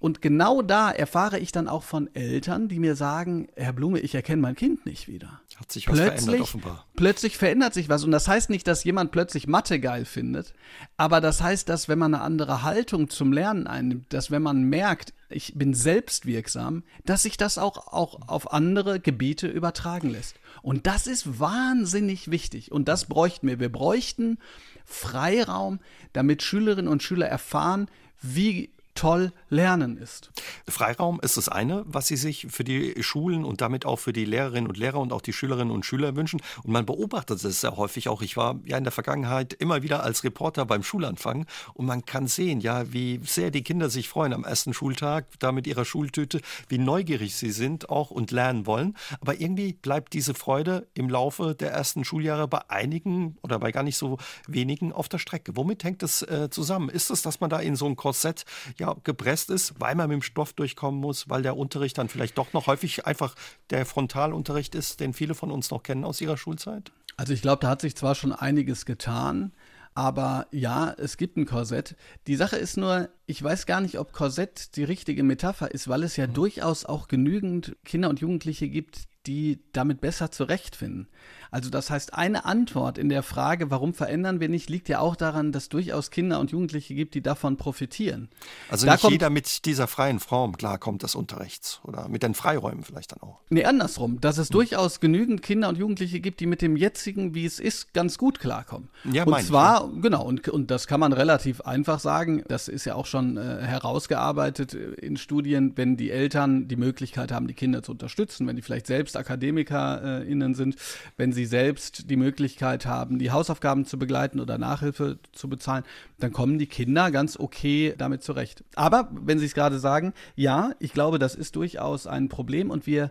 Und 0.00 0.22
genau 0.22 0.62
da 0.62 0.90
erfahre 0.90 1.38
ich 1.38 1.50
dann 1.50 1.66
auch 1.66 1.82
von 1.82 2.14
Eltern, 2.14 2.68
die 2.68 2.78
mir 2.78 2.94
sagen, 2.94 3.48
Herr 3.56 3.72
Blume, 3.72 3.98
ich 3.98 4.14
erkenne 4.14 4.40
mein 4.40 4.54
Kind 4.54 4.86
nicht 4.86 5.08
wieder. 5.08 5.40
Hat 5.58 5.72
sich 5.72 5.88
was 5.88 5.96
plötzlich, 5.96 6.24
verändert 6.24 6.40
offenbar. 6.42 6.86
Plötzlich 6.94 7.36
verändert 7.36 7.74
sich 7.74 7.88
was. 7.88 8.04
Und 8.04 8.12
das 8.12 8.28
heißt 8.28 8.48
nicht, 8.48 8.66
dass 8.68 8.84
jemand 8.84 9.10
plötzlich 9.10 9.48
Mathe 9.48 9.80
geil 9.80 10.04
findet, 10.04 10.54
aber 10.96 11.20
das 11.20 11.42
heißt, 11.42 11.68
dass 11.68 11.88
wenn 11.88 11.98
man 11.98 12.14
eine 12.14 12.22
andere 12.22 12.62
Haltung 12.62 13.10
zum 13.10 13.32
Lernen 13.32 13.66
einnimmt, 13.66 14.12
dass 14.12 14.30
wenn 14.30 14.42
man 14.42 14.62
merkt, 14.62 15.12
ich 15.28 15.54
bin 15.56 15.74
selbstwirksam, 15.74 16.84
dass 17.04 17.24
sich 17.24 17.36
das 17.36 17.58
auch, 17.58 17.88
auch 17.88 18.28
auf 18.28 18.52
andere 18.52 19.00
Gebiete 19.00 19.48
übertragen 19.48 20.10
lässt. 20.10 20.36
Und 20.62 20.86
das 20.86 21.06
ist 21.08 21.40
wahnsinnig 21.40 22.30
wichtig. 22.30 22.70
Und 22.70 22.88
das 22.88 23.06
bräuchten 23.06 23.48
wir. 23.48 23.58
Wir 23.58 23.70
bräuchten 23.70 24.38
Freiraum, 24.84 25.80
damit 26.12 26.42
Schülerinnen 26.42 26.90
und 26.90 27.02
Schüler 27.02 27.26
erfahren, 27.26 27.88
wie 28.22 28.70
toll 28.98 29.32
Lernen 29.48 29.96
ist. 29.96 30.32
Freiraum 30.66 31.20
ist 31.20 31.36
das 31.36 31.48
eine, 31.48 31.84
was 31.86 32.08
Sie 32.08 32.16
sich 32.16 32.48
für 32.50 32.64
die 32.64 33.00
Schulen 33.00 33.44
und 33.44 33.60
damit 33.60 33.86
auch 33.86 34.00
für 34.00 34.12
die 34.12 34.24
Lehrerinnen 34.24 34.68
und 34.68 34.76
Lehrer 34.76 34.98
und 34.98 35.12
auch 35.12 35.20
die 35.20 35.32
Schülerinnen 35.32 35.72
und 35.72 35.86
Schüler 35.86 36.16
wünschen. 36.16 36.42
Und 36.64 36.72
man 36.72 36.84
beobachtet 36.84 37.44
es 37.44 37.60
sehr 37.60 37.76
häufig 37.76 38.08
auch. 38.08 38.22
Ich 38.22 38.36
war 38.36 38.58
ja 38.64 38.76
in 38.76 38.82
der 38.82 38.92
Vergangenheit 38.92 39.52
immer 39.52 39.84
wieder 39.84 40.02
als 40.02 40.24
Reporter 40.24 40.66
beim 40.66 40.82
Schulanfang 40.82 41.46
und 41.74 41.86
man 41.86 42.06
kann 42.06 42.26
sehen, 42.26 42.60
ja, 42.60 42.92
wie 42.92 43.20
sehr 43.24 43.52
die 43.52 43.62
Kinder 43.62 43.88
sich 43.88 44.08
freuen 44.08 44.32
am 44.32 44.42
ersten 44.42 44.74
Schultag, 44.74 45.26
da 45.38 45.52
mit 45.52 45.68
ihrer 45.68 45.84
Schultüte, 45.84 46.40
wie 46.68 46.78
neugierig 46.78 47.36
sie 47.36 47.52
sind 47.52 47.88
auch 47.90 48.10
und 48.10 48.32
lernen 48.32 48.66
wollen. 48.66 48.96
Aber 49.20 49.40
irgendwie 49.40 49.74
bleibt 49.74 50.12
diese 50.12 50.34
Freude 50.34 50.88
im 50.94 51.08
Laufe 51.08 51.54
der 51.54 51.70
ersten 51.70 52.04
Schuljahre 52.04 52.48
bei 52.48 52.68
einigen 52.68 53.38
oder 53.42 53.60
bei 53.60 53.70
gar 53.70 53.84
nicht 53.84 53.96
so 53.96 54.18
wenigen 54.48 54.92
auf 54.92 55.08
der 55.08 55.18
Strecke. 55.18 55.56
Womit 55.56 55.84
hängt 55.84 56.02
das 56.02 56.22
äh, 56.22 56.48
zusammen? 56.50 56.88
Ist 56.88 57.10
es, 57.10 57.22
dass 57.22 57.38
man 57.38 57.48
da 57.48 57.60
in 57.60 57.76
so 57.76 57.86
ein 57.86 57.94
Korsett 57.94 58.44
ja 58.76 58.87
gepresst 59.04 59.50
ist, 59.50 59.74
weil 59.78 59.94
man 59.94 60.08
mit 60.08 60.16
dem 60.16 60.22
Stoff 60.22 60.52
durchkommen 60.52 61.00
muss, 61.00 61.28
weil 61.28 61.42
der 61.42 61.56
Unterricht 61.56 61.98
dann 61.98 62.08
vielleicht 62.08 62.38
doch 62.38 62.52
noch 62.52 62.66
häufig 62.66 63.06
einfach 63.06 63.34
der 63.70 63.86
Frontalunterricht 63.86 64.74
ist, 64.74 65.00
den 65.00 65.12
viele 65.12 65.34
von 65.34 65.50
uns 65.50 65.70
noch 65.70 65.82
kennen 65.82 66.04
aus 66.04 66.20
ihrer 66.20 66.36
Schulzeit? 66.36 66.92
Also 67.16 67.32
ich 67.32 67.42
glaube, 67.42 67.60
da 67.60 67.68
hat 67.68 67.80
sich 67.80 67.96
zwar 67.96 68.14
schon 68.14 68.32
einiges 68.32 68.86
getan, 68.86 69.52
aber 69.98 70.46
ja, 70.52 70.94
es 70.96 71.16
gibt 71.16 71.36
ein 71.36 71.44
Korsett. 71.44 71.96
Die 72.28 72.36
Sache 72.36 72.56
ist 72.56 72.76
nur, 72.76 73.08
ich 73.26 73.42
weiß 73.42 73.66
gar 73.66 73.80
nicht, 73.80 73.98
ob 73.98 74.12
Korsett 74.12 74.76
die 74.76 74.84
richtige 74.84 75.24
Metapher 75.24 75.72
ist, 75.72 75.88
weil 75.88 76.04
es 76.04 76.16
ja 76.16 76.28
mhm. 76.28 76.34
durchaus 76.34 76.84
auch 76.84 77.08
genügend 77.08 77.76
Kinder 77.84 78.08
und 78.08 78.20
Jugendliche 78.20 78.68
gibt, 78.68 79.08
die 79.26 79.58
damit 79.72 80.00
besser 80.00 80.30
zurechtfinden. 80.30 81.08
Also 81.50 81.70
das 81.70 81.90
heißt, 81.90 82.14
eine 82.14 82.44
Antwort 82.44 82.98
in 82.98 83.08
der 83.08 83.22
Frage, 83.22 83.70
warum 83.70 83.94
verändern 83.94 84.40
wir 84.40 84.48
nicht, 84.48 84.68
liegt 84.68 84.88
ja 84.88 85.00
auch 85.00 85.16
daran, 85.16 85.52
dass 85.52 85.68
durchaus 85.68 86.10
Kinder 86.10 86.40
und 86.40 86.50
Jugendliche 86.50 86.94
gibt, 86.94 87.14
die 87.14 87.22
davon 87.22 87.56
profitieren. 87.56 88.28
Also 88.70 88.86
da 88.86 88.92
nicht 88.92 89.08
jeder 89.08 89.30
mit 89.30 89.64
dieser 89.64 89.86
freien 89.86 90.20
Form 90.20 90.56
klarkommt 90.56 91.02
des 91.02 91.14
Unterrichts 91.14 91.80
oder 91.84 92.08
mit 92.08 92.22
den 92.22 92.34
Freiräumen 92.34 92.84
vielleicht 92.84 93.12
dann 93.12 93.20
auch. 93.20 93.38
Nee, 93.48 93.64
andersrum, 93.64 94.20
dass 94.20 94.38
es 94.38 94.48
hm. 94.48 94.52
durchaus 94.52 95.00
genügend 95.00 95.42
Kinder 95.42 95.68
und 95.68 95.78
Jugendliche 95.78 96.20
gibt, 96.20 96.40
die 96.40 96.46
mit 96.46 96.62
dem 96.62 96.76
jetzigen, 96.76 97.34
wie 97.34 97.46
es 97.46 97.60
ist, 97.60 97.94
ganz 97.94 98.18
gut 98.18 98.38
klarkommen. 98.40 98.88
Ja, 99.10 99.24
und 99.24 99.40
zwar, 99.42 99.88
ich, 99.88 99.94
ja. 99.96 100.00
genau, 100.02 100.24
und, 100.24 100.48
und 100.48 100.70
das 100.70 100.86
kann 100.86 101.00
man 101.00 101.12
relativ 101.12 101.60
einfach 101.62 102.00
sagen, 102.00 102.42
das 102.48 102.68
ist 102.68 102.84
ja 102.84 102.94
auch 102.94 103.06
schon 103.06 103.36
äh, 103.36 103.62
herausgearbeitet 103.62 104.74
äh, 104.74 104.94
in 104.94 105.16
Studien, 105.16 105.72
wenn 105.76 105.96
die 105.96 106.10
Eltern 106.10 106.68
die 106.68 106.76
Möglichkeit 106.76 107.32
haben, 107.32 107.46
die 107.46 107.54
Kinder 107.54 107.82
zu 107.82 107.92
unterstützen, 107.92 108.46
wenn 108.46 108.56
die 108.56 108.62
vielleicht 108.62 108.86
selbst 108.86 109.16
AkademikerInnen 109.16 110.54
sind, 110.54 110.76
wenn 111.16 111.32
sie 111.32 111.37
selbst 111.46 112.10
die 112.10 112.16
Möglichkeit 112.16 112.86
haben, 112.86 113.18
die 113.18 113.30
Hausaufgaben 113.30 113.84
zu 113.84 113.98
begleiten 113.98 114.40
oder 114.40 114.58
Nachhilfe 114.58 115.18
zu 115.32 115.48
bezahlen, 115.48 115.84
dann 116.18 116.32
kommen 116.32 116.58
die 116.58 116.66
Kinder 116.66 117.10
ganz 117.10 117.38
okay 117.38 117.94
damit 117.96 118.22
zurecht. 118.22 118.64
Aber 118.74 119.08
wenn 119.12 119.38
Sie 119.38 119.46
es 119.46 119.54
gerade 119.54 119.78
sagen, 119.78 120.12
ja, 120.36 120.72
ich 120.78 120.92
glaube, 120.92 121.18
das 121.18 121.34
ist 121.34 121.56
durchaus 121.56 122.06
ein 122.06 122.28
Problem 122.28 122.70
und 122.70 122.86
wir 122.86 123.10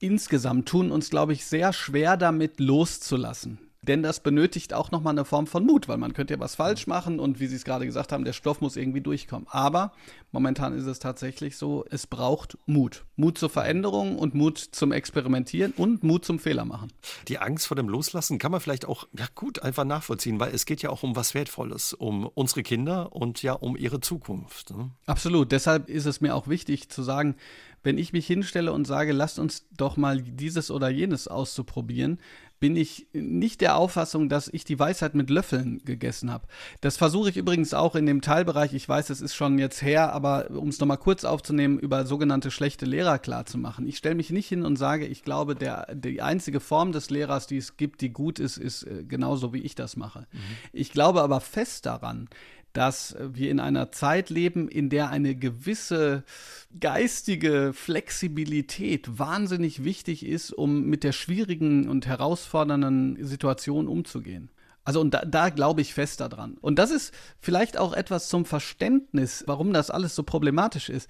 insgesamt 0.00 0.68
tun 0.68 0.90
uns, 0.90 1.10
glaube 1.10 1.32
ich, 1.32 1.46
sehr 1.46 1.72
schwer 1.72 2.16
damit 2.16 2.60
loszulassen. 2.60 3.58
Denn 3.84 4.02
das 4.02 4.20
benötigt 4.20 4.74
auch 4.74 4.90
nochmal 4.90 5.12
eine 5.12 5.24
Form 5.24 5.46
von 5.46 5.64
Mut, 5.64 5.88
weil 5.88 5.98
man 5.98 6.12
könnte 6.12 6.34
ja 6.34 6.40
was 6.40 6.54
falsch 6.54 6.86
machen 6.86 7.20
und 7.20 7.40
wie 7.40 7.46
Sie 7.46 7.56
es 7.56 7.64
gerade 7.64 7.86
gesagt 7.86 8.12
haben, 8.12 8.24
der 8.24 8.32
Stoff 8.32 8.60
muss 8.60 8.76
irgendwie 8.76 9.00
durchkommen. 9.00 9.46
Aber 9.50 9.92
momentan 10.32 10.76
ist 10.76 10.86
es 10.86 10.98
tatsächlich 10.98 11.56
so, 11.56 11.84
es 11.90 12.06
braucht 12.06 12.58
Mut. 12.66 13.04
Mut 13.16 13.38
zur 13.38 13.50
Veränderung 13.50 14.18
und 14.18 14.34
Mut 14.34 14.58
zum 14.58 14.92
Experimentieren 14.92 15.72
und 15.76 16.02
Mut 16.02 16.24
zum 16.24 16.38
Fehler 16.38 16.64
machen. 16.64 16.92
Die 17.28 17.38
Angst 17.38 17.66
vor 17.66 17.76
dem 17.76 17.88
Loslassen 17.88 18.38
kann 18.38 18.52
man 18.52 18.60
vielleicht 18.60 18.86
auch 18.86 19.06
ja 19.16 19.26
gut 19.34 19.62
einfach 19.62 19.84
nachvollziehen, 19.84 20.40
weil 20.40 20.54
es 20.54 20.66
geht 20.66 20.82
ja 20.82 20.90
auch 20.90 21.02
um 21.02 21.16
was 21.16 21.34
Wertvolles, 21.34 21.92
um 21.92 22.26
unsere 22.26 22.62
Kinder 22.62 23.12
und 23.12 23.42
ja 23.42 23.52
um 23.52 23.76
ihre 23.76 24.00
Zukunft. 24.00 24.70
Ne? 24.70 24.90
Absolut. 25.06 25.52
Deshalb 25.52 25.88
ist 25.88 26.06
es 26.06 26.20
mir 26.20 26.34
auch 26.34 26.48
wichtig 26.48 26.88
zu 26.88 27.02
sagen, 27.02 27.36
wenn 27.84 27.98
ich 27.98 28.12
mich 28.12 28.26
hinstelle 28.26 28.72
und 28.72 28.86
sage, 28.86 29.12
lasst 29.12 29.38
uns 29.38 29.66
doch 29.76 29.96
mal 29.96 30.20
dieses 30.22 30.70
oder 30.70 30.88
jenes 30.88 31.28
auszuprobieren, 31.28 32.18
bin 32.60 32.76
ich 32.76 33.06
nicht 33.12 33.60
der 33.60 33.76
Auffassung, 33.76 34.28
dass 34.28 34.48
ich 34.48 34.64
die 34.64 34.78
Weisheit 34.78 35.14
mit 35.14 35.28
Löffeln 35.28 35.82
gegessen 35.84 36.30
habe. 36.30 36.46
Das 36.80 36.96
versuche 36.96 37.28
ich 37.28 37.36
übrigens 37.36 37.74
auch 37.74 37.94
in 37.94 38.06
dem 38.06 38.20
Teilbereich, 38.20 38.72
ich 38.72 38.88
weiß, 38.88 39.10
es 39.10 39.20
ist 39.20 39.34
schon 39.34 39.58
jetzt 39.58 39.82
her, 39.82 40.12
aber 40.12 40.50
um 40.50 40.68
es 40.68 40.78
nochmal 40.78 40.98
kurz 40.98 41.24
aufzunehmen, 41.24 41.78
über 41.78 42.06
sogenannte 42.06 42.50
schlechte 42.50 42.86
Lehrer 42.86 43.18
klarzumachen. 43.18 43.86
Ich 43.86 43.98
stelle 43.98 44.14
mich 44.14 44.30
nicht 44.30 44.48
hin 44.48 44.64
und 44.64 44.76
sage, 44.76 45.06
ich 45.06 45.24
glaube, 45.24 45.54
der, 45.54 45.94
die 45.94 46.22
einzige 46.22 46.60
Form 46.60 46.92
des 46.92 47.10
Lehrers, 47.10 47.46
die 47.46 47.58
es 47.58 47.76
gibt, 47.76 48.00
die 48.00 48.10
gut 48.10 48.38
ist, 48.38 48.56
ist 48.56 48.84
äh, 48.84 49.04
genauso, 49.04 49.52
wie 49.52 49.60
ich 49.60 49.74
das 49.74 49.96
mache. 49.96 50.26
Mhm. 50.32 50.38
Ich 50.72 50.90
glaube 50.90 51.22
aber 51.22 51.40
fest 51.40 51.86
daran, 51.86 52.28
dass 52.74 53.16
wir 53.18 53.50
in 53.50 53.60
einer 53.60 53.90
Zeit 53.92 54.28
leben, 54.28 54.68
in 54.68 54.90
der 54.90 55.08
eine 55.08 55.34
gewisse 55.34 56.24
geistige 56.78 57.72
Flexibilität 57.72 59.18
wahnsinnig 59.18 59.84
wichtig 59.84 60.26
ist, 60.26 60.52
um 60.52 60.82
mit 60.84 61.04
der 61.04 61.12
schwierigen 61.12 61.88
und 61.88 62.06
herausfordernden 62.06 63.24
Situation 63.24 63.88
umzugehen. 63.88 64.50
Also 64.84 65.00
und 65.00 65.14
da, 65.14 65.24
da 65.24 65.48
glaube 65.48 65.80
ich 65.80 65.94
fest 65.94 66.20
daran. 66.20 66.58
Und 66.60 66.78
das 66.78 66.90
ist 66.90 67.14
vielleicht 67.40 67.78
auch 67.78 67.94
etwas 67.94 68.28
zum 68.28 68.44
Verständnis, 68.44 69.44
warum 69.46 69.72
das 69.72 69.90
alles 69.90 70.14
so 70.14 70.22
problematisch 70.22 70.90
ist 70.90 71.08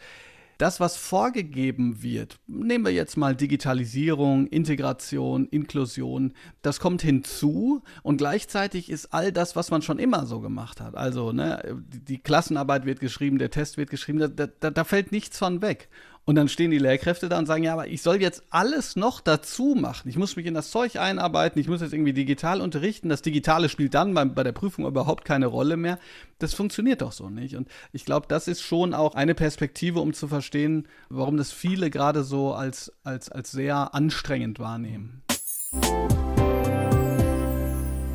das, 0.59 0.81
was 0.81 0.97
vorgegeben 0.97 2.03
wird, 2.03 2.39
nehmen 2.47 2.85
wir 2.85 2.93
jetzt 2.93 3.17
mal 3.17 3.35
Digitalisierung, 3.35 4.47
Integration, 4.47 5.47
Inklusion, 5.47 6.35
das 6.63 6.81
kommt 6.81 7.03
hinzu 7.03 7.83
und 8.03 8.19
gleichzeitig 8.19 8.91
ist 8.91 9.13
all 9.13 9.33
das, 9.33 9.57
was 9.57 9.71
man 9.71 9.83
schon 9.83 9.99
immer 9.99 10.27
so 10.27 10.41
gemacht 10.41 10.81
hat. 10.81 10.95
Also 10.97 11.33
ne, 11.33 11.83
die 11.89 12.19
Klassenarbeit 12.19 12.87
wird 12.87 13.01
geschrieben, 13.01 13.39
der 13.39 13.51
Test 13.51 13.77
wird 13.77 13.91
geschrieben, 13.91 14.19
da, 14.19 14.47
da, 14.47 14.71
da 14.71 14.85
fällt 14.85 15.13
nichts 15.13 15.39
von 15.39 15.63
weg. 15.63 15.89
Und 16.27 16.37
dann 16.37 16.49
stehen 16.49 16.71
die 16.71 16.79
Lehrkräfte 16.79 17.29
da 17.29 17.39
und 17.39 17.45
sagen, 17.45 17.65
ja, 17.65 17.75
aber 17.75 17.87
ich 17.89 18.01
soll 18.01 18.21
jetzt 18.23 18.45
alles 18.49 18.97
noch 18.97 19.21
dazu 19.21 19.77
machen. 19.79 20.09
Ich 20.09 20.17
muss 20.17 20.37
mich 20.37 20.47
in 20.47 20.55
das 20.55 20.71
Zeug 20.71 20.97
einarbeiten, 20.97 21.61
ich 21.61 21.69
muss 21.69 21.83
jetzt 21.83 21.93
irgendwie 21.93 22.15
digital 22.15 22.63
unterrichten. 22.63 23.11
Das 23.11 23.21
Digitale 23.21 23.69
spielt 23.69 23.93
dann 23.93 24.15
bei, 24.15 24.25
bei 24.25 24.43
der 24.43 24.53
Prüfung 24.53 24.87
überhaupt 24.87 25.27
keine 25.27 25.47
Rolle 25.47 25.77
mehr. 25.77 25.99
Das 26.39 26.55
funktioniert 26.55 27.03
doch 27.03 27.13
so 27.13 27.29
nicht. 27.29 27.57
Und 27.57 27.69
ich 27.93 28.07
glaube, 28.07 28.27
das 28.27 28.49
ist 28.49 28.63
schon 28.63 28.95
auch 28.95 29.15
eine 29.15 29.35
Perspektive, 29.35 30.01
um 30.01 30.15
zu 30.15 30.27
verstehen, 30.27 30.89
warum 31.11 31.37
das 31.37 31.53
viele 31.53 31.91
gerade 31.91 32.25
so 32.25 32.55
als, 32.55 32.91
als, 33.03 33.31
als 33.31 33.51
sehr 33.51 33.95
anstrengend 33.95 34.59
wahrnehmen. 34.59 35.23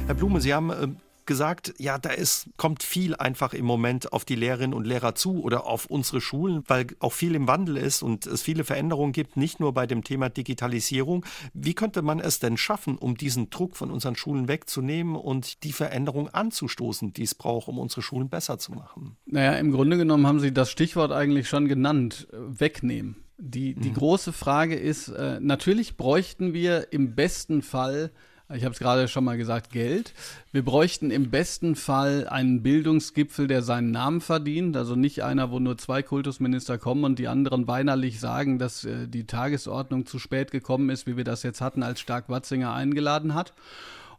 Herr 0.08 0.16
Blume, 0.16 0.42
Sie 0.42 0.56
haben 0.56 0.72
äh, 0.72 0.88
gesagt, 1.30 1.76
ja, 1.78 1.98
da 2.00 2.10
ist, 2.10 2.50
kommt 2.58 2.82
viel 2.82 3.16
einfach 3.16 3.54
im 3.54 3.64
Moment 3.64 4.12
auf 4.12 4.26
die 4.26 4.36
Lehrerinnen 4.36 4.74
und 4.74 4.86
Lehrer 4.86 5.14
zu 5.14 5.44
oder 5.44 5.68
auf 5.68 5.86
unsere 5.86 6.20
Schulen, 6.20 6.64
weil 6.68 6.88
auch 7.00 7.14
viel 7.14 7.36
im 7.36 7.48
Wandel 7.48 7.78
ist 7.78 8.02
und 8.02 8.26
es 8.26 8.42
viele 8.42 8.64
Veränderungen 8.64 9.14
gibt, 9.14 9.38
nicht 9.38 9.60
nur 9.60 9.74
bei 9.74 9.86
dem 9.86 10.04
Thema 10.04 10.30
Digitalisierung. 10.30 11.24
Wie 11.54 11.76
könnte 11.76 12.02
man 12.02 12.20
es 12.20 12.40
denn 12.40 12.58
schaffen, 12.58 12.98
um 12.98 13.16
diesen 13.16 13.52
Druck 13.52 13.78
von 13.78 13.92
unseren 13.92 14.16
Schulen 14.16 14.48
wegzunehmen 14.48 15.16
und 15.16 15.64
die 15.64 15.72
Veränderung 15.72 16.30
anzustoßen, 16.30 17.14
die 17.14 17.24
es 17.24 17.36
braucht, 17.36 17.68
um 17.68 17.78
unsere 17.78 18.02
Schulen 18.02 18.28
besser 18.28 18.58
zu 18.58 18.72
machen? 18.72 19.16
Naja, 19.28 19.54
im 19.54 19.72
Grunde 19.72 19.98
genommen 19.98 20.26
haben 20.26 20.40
Sie 20.40 20.52
das 20.52 20.72
Stichwort 20.72 21.12
eigentlich 21.12 21.48
schon 21.48 21.68
genannt, 21.68 22.28
wegnehmen. 22.34 23.24
Die, 23.38 23.76
die 23.76 23.92
mhm. 23.92 23.94
große 23.94 24.34
Frage 24.34 24.76
ist, 24.76 25.10
äh, 25.10 25.40
natürlich 25.40 25.96
bräuchten 25.96 26.54
wir 26.54 26.92
im 26.92 27.14
besten 27.16 27.62
Fall 27.62 28.12
ich 28.56 28.64
habe 28.66 28.74
es 28.74 28.80
gerade 28.80 29.08
schon 29.08 29.24
mal 29.24 29.38
gesagt, 29.38 29.72
Geld. 29.72 30.14
Wir 30.52 30.66
bräuchten 30.66 31.12
im 31.12 31.30
besten 31.30 31.76
Fall 31.76 32.28
einen 32.28 32.64
Bildungsgipfel, 32.64 33.48
der 33.48 33.62
seinen 33.62 33.92
Namen 33.92 34.22
verdient. 34.22 34.76
Also 34.76 34.96
nicht 34.96 35.24
einer, 35.24 35.52
wo 35.52 35.60
nur 35.60 35.78
zwei 35.78 36.02
Kultusminister 36.02 36.80
kommen 36.80 37.04
und 37.04 37.20
die 37.20 37.28
anderen 37.28 37.68
weinerlich 37.68 38.20
sagen, 38.20 38.58
dass 38.58 38.86
äh, 38.86 39.08
die 39.08 39.28
Tagesordnung 39.28 40.08
zu 40.08 40.18
spät 40.18 40.50
gekommen 40.50 40.90
ist, 40.90 41.06
wie 41.06 41.16
wir 41.16 41.24
das 41.24 41.44
jetzt 41.44 41.62
hatten, 41.62 41.84
als 41.84 42.00
Stark-Watzinger 42.00 42.74
eingeladen 42.74 43.36
hat. 43.36 43.54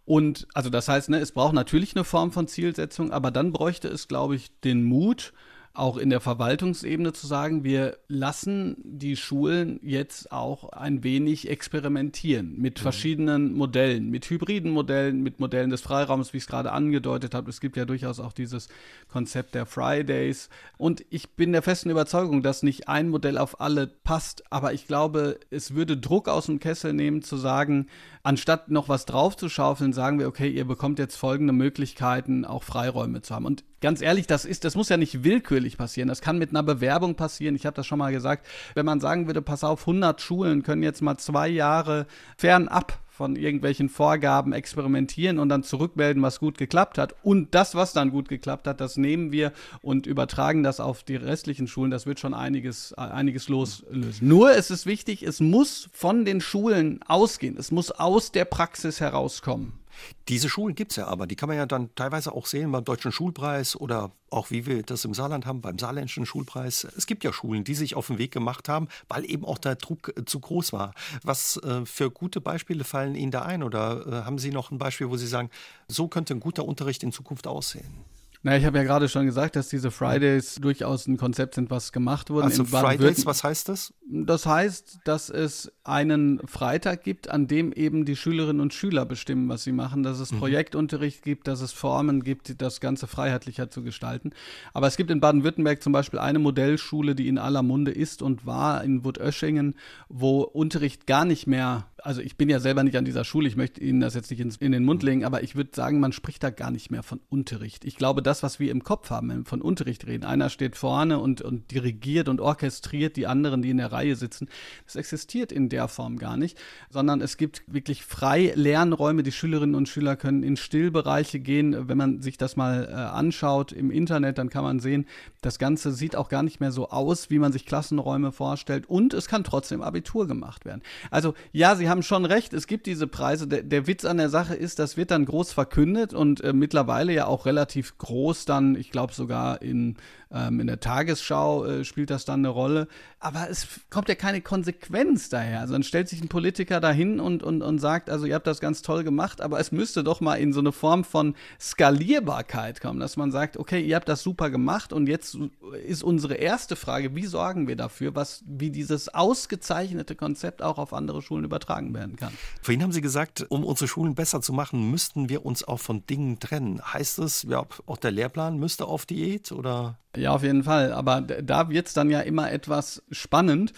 Und 0.04 0.46
also 0.54 0.70
das 0.70 0.88
heißt, 0.88 1.10
ne, 1.10 1.18
es 1.18 1.32
braucht 1.32 1.54
natürlich 1.54 1.96
eine 1.96 2.04
Form 2.04 2.30
von 2.30 2.46
Zielsetzung, 2.46 3.12
aber 3.12 3.30
dann 3.30 3.52
bräuchte 3.52 3.88
es, 3.88 4.06
glaube 4.06 4.36
ich, 4.36 4.50
den 4.60 4.84
Mut, 4.84 5.32
auch 5.72 5.96
in 5.96 6.10
der 6.10 6.20
Verwaltungsebene 6.20 7.12
zu 7.12 7.28
sagen, 7.28 7.62
wir 7.62 7.96
lassen 8.08 8.76
die 8.82 9.16
Schulen 9.16 9.78
jetzt 9.82 10.32
auch 10.32 10.70
ein 10.70 11.04
wenig 11.04 11.48
experimentieren 11.48 12.60
mit 12.60 12.78
mhm. 12.78 12.82
verschiedenen 12.82 13.54
Modellen, 13.54 14.10
mit 14.10 14.28
hybriden 14.28 14.72
Modellen, 14.72 15.22
mit 15.22 15.38
Modellen 15.38 15.70
des 15.70 15.80
Freiraums, 15.80 16.32
wie 16.32 16.38
ich 16.38 16.42
es 16.42 16.48
gerade 16.48 16.72
angedeutet 16.72 17.34
habe. 17.34 17.50
Es 17.50 17.60
gibt 17.60 17.76
ja 17.76 17.84
durchaus 17.84 18.18
auch 18.18 18.32
dieses 18.32 18.68
Konzept 19.08 19.54
der 19.54 19.64
Fridays. 19.64 20.48
Und 20.76 21.04
ich 21.08 21.30
bin 21.30 21.52
der 21.52 21.62
festen 21.62 21.90
Überzeugung, 21.90 22.42
dass 22.42 22.64
nicht 22.64 22.88
ein 22.88 23.08
Modell 23.08 23.38
auf 23.38 23.60
alle 23.60 23.86
passt, 23.86 24.42
aber 24.50 24.72
ich 24.72 24.88
glaube, 24.88 25.38
es 25.50 25.74
würde 25.74 25.96
Druck 25.96 26.28
aus 26.28 26.46
dem 26.46 26.58
Kessel 26.58 26.92
nehmen, 26.92 27.22
zu 27.22 27.36
sagen, 27.36 27.86
anstatt 28.22 28.70
noch 28.70 28.88
was 28.88 29.06
draufzuschaufeln, 29.06 29.92
sagen 29.92 30.18
wir, 30.18 30.28
okay, 30.28 30.48
ihr 30.48 30.66
bekommt 30.66 30.98
jetzt 30.98 31.16
folgende 31.16 31.52
Möglichkeiten, 31.52 32.44
auch 32.44 32.62
Freiräume 32.62 33.22
zu 33.22 33.34
haben. 33.34 33.46
Und 33.46 33.64
ganz 33.80 34.02
ehrlich, 34.02 34.26
das 34.26 34.44
ist, 34.44 34.64
das 34.64 34.74
muss 34.74 34.88
ja 34.88 34.96
nicht 34.96 35.24
willkürlich 35.24 35.78
passieren. 35.78 36.08
Das 36.08 36.20
kann 36.20 36.38
mit 36.38 36.50
einer 36.50 36.62
Bewerbung 36.62 37.14
passieren. 37.14 37.54
Ich 37.54 37.66
habe 37.66 37.76
das 37.76 37.86
schon 37.86 37.98
mal 37.98 38.12
gesagt. 38.12 38.46
Wenn 38.74 38.86
man 38.86 39.00
sagen 39.00 39.26
würde, 39.26 39.42
pass 39.42 39.64
auf, 39.64 39.80
100 39.80 40.20
Schulen 40.20 40.62
können 40.62 40.82
jetzt 40.82 41.02
mal 41.02 41.16
zwei 41.18 41.48
Jahre 41.48 42.06
fernab 42.36 42.98
von 43.20 43.36
irgendwelchen 43.36 43.90
Vorgaben 43.90 44.54
experimentieren 44.54 45.38
und 45.38 45.50
dann 45.50 45.62
zurückmelden, 45.62 46.22
was 46.22 46.40
gut 46.40 46.56
geklappt 46.56 46.96
hat. 46.96 47.14
Und 47.22 47.54
das, 47.54 47.74
was 47.74 47.92
dann 47.92 48.12
gut 48.12 48.30
geklappt 48.30 48.66
hat, 48.66 48.80
das 48.80 48.96
nehmen 48.96 49.30
wir 49.30 49.52
und 49.82 50.06
übertragen 50.06 50.62
das 50.62 50.80
auf 50.80 51.02
die 51.02 51.16
restlichen 51.16 51.68
Schulen. 51.68 51.90
Das 51.90 52.06
wird 52.06 52.18
schon 52.18 52.32
einiges, 52.32 52.94
einiges 52.94 53.50
loslösen. 53.50 54.26
Nur 54.26 54.52
ist 54.52 54.70
es 54.70 54.86
wichtig, 54.86 55.22
es 55.22 55.38
muss 55.38 55.90
von 55.92 56.24
den 56.24 56.40
Schulen 56.40 57.00
ausgehen. 57.06 57.58
Es 57.58 57.70
muss 57.70 57.90
aus 57.90 58.32
der 58.32 58.46
Praxis 58.46 59.00
herauskommen. 59.00 59.79
Diese 60.28 60.48
Schulen 60.48 60.74
gibt 60.74 60.92
es 60.92 60.96
ja 60.96 61.06
aber, 61.06 61.26
die 61.26 61.36
kann 61.36 61.48
man 61.48 61.56
ja 61.56 61.66
dann 61.66 61.94
teilweise 61.94 62.32
auch 62.32 62.46
sehen 62.46 62.70
beim 62.72 62.84
Deutschen 62.84 63.12
Schulpreis 63.12 63.76
oder 63.76 64.12
auch 64.30 64.50
wie 64.50 64.66
wir 64.66 64.82
das 64.82 65.04
im 65.04 65.14
Saarland 65.14 65.46
haben, 65.46 65.60
beim 65.60 65.78
Saarländischen 65.78 66.26
Schulpreis. 66.26 66.84
Es 66.96 67.06
gibt 67.06 67.24
ja 67.24 67.32
Schulen, 67.32 67.64
die 67.64 67.74
sich 67.74 67.96
auf 67.96 68.06
den 68.06 68.18
Weg 68.18 68.30
gemacht 68.30 68.68
haben, 68.68 68.88
weil 69.08 69.28
eben 69.28 69.44
auch 69.44 69.58
der 69.58 69.76
Druck 69.76 70.12
äh, 70.16 70.24
zu 70.24 70.40
groß 70.40 70.72
war. 70.72 70.94
Was 71.22 71.56
äh, 71.58 71.84
für 71.84 72.10
gute 72.10 72.40
Beispiele 72.40 72.84
fallen 72.84 73.14
Ihnen 73.14 73.32
da 73.32 73.42
ein 73.42 73.62
oder 73.62 74.06
äh, 74.06 74.10
haben 74.24 74.38
Sie 74.38 74.50
noch 74.50 74.70
ein 74.70 74.78
Beispiel, 74.78 75.10
wo 75.10 75.16
Sie 75.16 75.26
sagen, 75.26 75.50
so 75.88 76.08
könnte 76.08 76.34
ein 76.34 76.40
guter 76.40 76.64
Unterricht 76.64 77.02
in 77.02 77.12
Zukunft 77.12 77.46
aussehen? 77.46 78.04
Na, 78.42 78.56
ich 78.56 78.64
habe 78.64 78.78
ja 78.78 78.84
gerade 78.84 79.10
schon 79.10 79.26
gesagt, 79.26 79.54
dass 79.54 79.68
diese 79.68 79.90
Fridays 79.90 80.54
durchaus 80.54 81.06
ein 81.06 81.18
Konzept 81.18 81.56
sind, 81.56 81.70
was 81.70 81.92
gemacht 81.92 82.30
wurde. 82.30 82.46
Also 82.46 82.64
Fridays, 82.64 83.26
was 83.26 83.44
heißt 83.44 83.68
das? 83.68 83.92
Das 84.10 84.46
heißt, 84.46 85.00
dass 85.04 85.28
es 85.28 85.70
einen 85.84 86.40
Freitag 86.46 87.04
gibt, 87.04 87.28
an 87.30 87.48
dem 87.48 87.70
eben 87.70 88.06
die 88.06 88.16
Schülerinnen 88.16 88.62
und 88.62 88.72
Schüler 88.72 89.04
bestimmen, 89.04 89.50
was 89.50 89.62
sie 89.64 89.72
machen, 89.72 90.02
dass 90.02 90.20
es 90.20 90.32
mhm. 90.32 90.38
Projektunterricht 90.38 91.22
gibt, 91.22 91.48
dass 91.48 91.60
es 91.60 91.72
Formen 91.72 92.24
gibt, 92.24 92.62
das 92.62 92.80
Ganze 92.80 93.06
freiheitlicher 93.06 93.68
zu 93.68 93.82
gestalten. 93.82 94.30
Aber 94.72 94.86
es 94.86 94.96
gibt 94.96 95.10
in 95.10 95.20
Baden-Württemberg 95.20 95.82
zum 95.82 95.92
Beispiel 95.92 96.18
eine 96.18 96.38
Modellschule, 96.38 97.14
die 97.14 97.28
in 97.28 97.36
aller 97.36 97.62
Munde 97.62 97.90
ist 97.90 98.22
und 98.22 98.46
war 98.46 98.82
in 98.82 99.04
Wutöschingen, 99.04 99.74
wo 100.08 100.40
Unterricht 100.40 101.06
gar 101.06 101.26
nicht 101.26 101.46
mehr 101.46 101.90
also 102.04 102.20
ich 102.20 102.36
bin 102.36 102.48
ja 102.48 102.60
selber 102.60 102.82
nicht 102.82 102.96
an 102.96 103.04
dieser 103.04 103.24
Schule, 103.24 103.48
ich 103.48 103.56
möchte 103.56 103.80
Ihnen 103.82 104.00
das 104.00 104.14
jetzt 104.14 104.30
nicht 104.30 104.40
ins, 104.40 104.56
in 104.56 104.72
den 104.72 104.84
Mund 104.84 105.02
legen, 105.02 105.24
aber 105.24 105.42
ich 105.42 105.56
würde 105.56 105.70
sagen, 105.74 106.00
man 106.00 106.12
spricht 106.12 106.42
da 106.42 106.50
gar 106.50 106.70
nicht 106.70 106.90
mehr 106.90 107.02
von 107.02 107.20
Unterricht. 107.28 107.84
Ich 107.84 107.96
glaube, 107.96 108.22
das, 108.30 108.44
was 108.44 108.60
wir 108.60 108.70
im 108.70 108.84
Kopf 108.84 109.10
haben, 109.10 109.28
wenn 109.28 109.38
wir 109.38 109.44
von 109.44 109.60
Unterricht 109.60 110.06
reden, 110.06 110.24
einer 110.24 110.50
steht 110.50 110.76
vorne 110.76 111.18
und, 111.18 111.42
und 111.42 111.72
dirigiert 111.72 112.28
und 112.28 112.40
orchestriert 112.40 113.16
die 113.16 113.26
anderen, 113.26 113.60
die 113.60 113.70
in 113.70 113.78
der 113.78 113.90
Reihe 113.90 114.14
sitzen, 114.14 114.48
das 114.86 114.94
existiert 114.94 115.50
in 115.50 115.68
der 115.68 115.88
Form 115.88 116.16
gar 116.16 116.36
nicht, 116.36 116.56
sondern 116.90 117.20
es 117.20 117.36
gibt 117.36 117.64
wirklich 117.66 118.04
frei 118.04 118.52
Lernräume. 118.54 119.24
Die 119.24 119.32
Schülerinnen 119.32 119.74
und 119.74 119.88
Schüler 119.88 120.14
können 120.14 120.44
in 120.44 120.56
Stillbereiche 120.56 121.40
gehen. 121.40 121.88
Wenn 121.88 121.98
man 121.98 122.22
sich 122.22 122.38
das 122.38 122.54
mal 122.54 122.88
äh, 122.88 122.94
anschaut 122.94 123.72
im 123.72 123.90
Internet, 123.90 124.38
dann 124.38 124.48
kann 124.48 124.62
man 124.62 124.78
sehen, 124.78 125.06
das 125.40 125.58
Ganze 125.58 125.90
sieht 125.90 126.14
auch 126.14 126.28
gar 126.28 126.44
nicht 126.44 126.60
mehr 126.60 126.70
so 126.70 126.90
aus, 126.90 127.30
wie 127.30 127.40
man 127.40 127.50
sich 127.50 127.66
Klassenräume 127.66 128.30
vorstellt 128.30 128.88
und 128.88 129.12
es 129.12 129.26
kann 129.26 129.42
trotzdem 129.42 129.82
Abitur 129.82 130.28
gemacht 130.28 130.64
werden. 130.64 130.82
Also 131.10 131.34
ja, 131.50 131.74
Sie 131.74 131.88
haben 131.88 132.04
schon 132.04 132.24
recht, 132.24 132.52
es 132.52 132.68
gibt 132.68 132.86
diese 132.86 133.08
Preise. 133.08 133.48
Der, 133.48 133.64
der, 133.64 133.88
Witz 133.88 134.04
an 134.04 134.18
der 134.18 134.28
Sache 134.28 134.54
ist, 134.54 134.78
das 134.78 134.96
wird 134.96 135.10
dann 135.10 135.24
groß 135.24 135.52
verkündet 135.52 136.14
und 136.14 136.42
äh, 136.42 136.52
mittlerweile 136.52 137.12
ja 137.12 137.26
auch 137.26 137.46
relativ 137.46 137.98
groß 137.98 138.19
groß 138.20 138.44
dann, 138.44 138.74
ich 138.76 138.90
glaube 138.90 139.14
sogar 139.14 139.62
in, 139.62 139.96
ähm, 140.32 140.60
in 140.60 140.66
der 140.66 140.80
Tagesschau 140.80 141.64
äh, 141.64 141.84
spielt 141.84 142.10
das 142.10 142.24
dann 142.24 142.40
eine 142.40 142.48
Rolle. 142.48 142.88
Aber 143.18 143.50
es 143.50 143.66
kommt 143.90 144.08
ja 144.08 144.14
keine 144.14 144.40
Konsequenz 144.40 145.28
daher. 145.28 145.60
Also 145.60 145.74
dann 145.74 145.82
stellt 145.82 146.08
sich 146.08 146.22
ein 146.22 146.28
Politiker 146.28 146.80
dahin 146.80 147.20
und, 147.20 147.42
und, 147.42 147.62
und 147.62 147.78
sagt, 147.78 148.08
also 148.08 148.24
ihr 148.26 148.34
habt 148.34 148.46
das 148.46 148.60
ganz 148.60 148.80
toll 148.82 149.04
gemacht, 149.04 149.40
aber 149.40 149.60
es 149.60 149.72
müsste 149.72 150.02
doch 150.04 150.20
mal 150.20 150.36
in 150.36 150.52
so 150.52 150.60
eine 150.60 150.72
Form 150.72 151.04
von 151.04 151.34
Skalierbarkeit 151.60 152.80
kommen, 152.80 153.00
dass 153.00 153.16
man 153.16 153.30
sagt, 153.30 153.56
okay, 153.56 153.80
ihr 153.80 153.96
habt 153.96 154.08
das 154.08 154.22
super 154.22 154.50
gemacht 154.50 154.92
und 154.92 155.06
jetzt 155.06 155.36
ist 155.84 156.02
unsere 156.02 156.34
erste 156.34 156.76
Frage, 156.76 157.14
wie 157.14 157.26
sorgen 157.26 157.68
wir 157.68 157.76
dafür, 157.76 158.14
was, 158.14 158.42
wie 158.46 158.70
dieses 158.70 159.12
ausgezeichnete 159.12 160.14
Konzept 160.14 160.62
auch 160.62 160.78
auf 160.78 160.94
andere 160.94 161.20
Schulen 161.20 161.44
übertragen 161.44 161.92
werden 161.92 162.16
kann. 162.16 162.32
Vorhin 162.62 162.82
haben 162.82 162.92
Sie 162.92 163.02
gesagt, 163.02 163.44
um 163.50 163.64
unsere 163.64 163.88
Schulen 163.88 164.14
besser 164.14 164.40
zu 164.40 164.52
machen, 164.52 164.90
müssten 164.90 165.28
wir 165.28 165.44
uns 165.44 165.62
auch 165.64 165.80
von 165.80 166.06
Dingen 166.06 166.38
trennen. 166.38 166.80
Heißt 166.82 167.18
es, 167.18 167.42
ja, 167.42 167.66
auch 167.86 167.98
der 167.98 168.12
Lehrplan 168.12 168.58
müsste 168.58 168.86
auf 168.86 169.04
Diät 169.04 169.52
oder? 169.52 169.98
Ja, 170.20 170.32
auf 170.32 170.42
jeden 170.42 170.64
Fall. 170.64 170.92
Aber 170.92 171.20
da 171.20 171.70
wird 171.70 171.88
es 171.88 171.94
dann 171.94 172.10
ja 172.10 172.20
immer 172.20 172.50
etwas 172.52 173.02
spannend. 173.10 173.72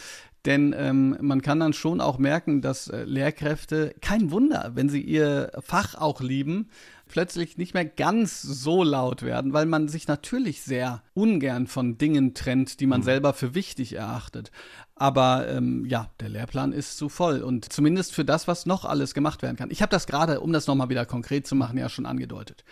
Denn 0.45 0.75
ähm, 0.77 1.17
man 1.21 1.41
kann 1.41 1.61
dann 1.61 1.73
schon 1.73 2.01
auch 2.01 2.19
merken, 2.19 2.63
dass 2.63 2.89
äh, 2.89 3.05
Lehrkräfte, 3.05 3.95
kein 4.01 4.33
Wunder, 4.33 4.73
wenn 4.75 4.89
sie 4.89 5.01
ihr 5.01 5.53
Fach 5.61 5.95
auch 5.95 6.21
lieben, 6.21 6.69
plötzlich 7.07 7.59
nicht 7.59 7.75
mehr 7.75 7.85
ganz 7.85 8.43
so 8.43 8.83
laut 8.83 9.23
werden, 9.23 9.53
weil 9.53 9.67
man 9.67 9.87
sich 9.87 10.09
natürlich 10.09 10.63
sehr 10.63 11.03
ungern 11.15 11.69
von 11.69 11.97
Dingen 11.97 12.35
trennt, 12.35 12.81
die 12.81 12.87
man 12.87 13.01
mhm. 13.01 13.05
selber 13.05 13.35
für 13.35 13.55
wichtig 13.55 13.93
erachtet. 13.95 14.51
Aber 14.97 15.47
ähm, 15.49 15.85
ja, 15.85 16.11
der 16.19 16.31
Lehrplan 16.31 16.73
ist 16.73 16.97
zu 16.97 17.09
voll 17.09 17.43
und 17.43 17.73
zumindest 17.73 18.13
für 18.13 18.25
das, 18.25 18.49
was 18.49 18.67
noch 18.67 18.85
alles 18.85 19.15
gemacht 19.15 19.43
werden 19.43 19.57
kann. 19.57 19.71
Ich 19.71 19.81
habe 19.81 19.91
das 19.91 20.07
gerade, 20.09 20.41
um 20.41 20.53
das 20.53 20.67
nochmal 20.67 20.89
wieder 20.89 21.07
konkret 21.07 21.47
zu 21.47 21.55
machen, 21.55 21.79
ja 21.79 21.89
schon 21.89 22.07
angedeutet. 22.07 22.65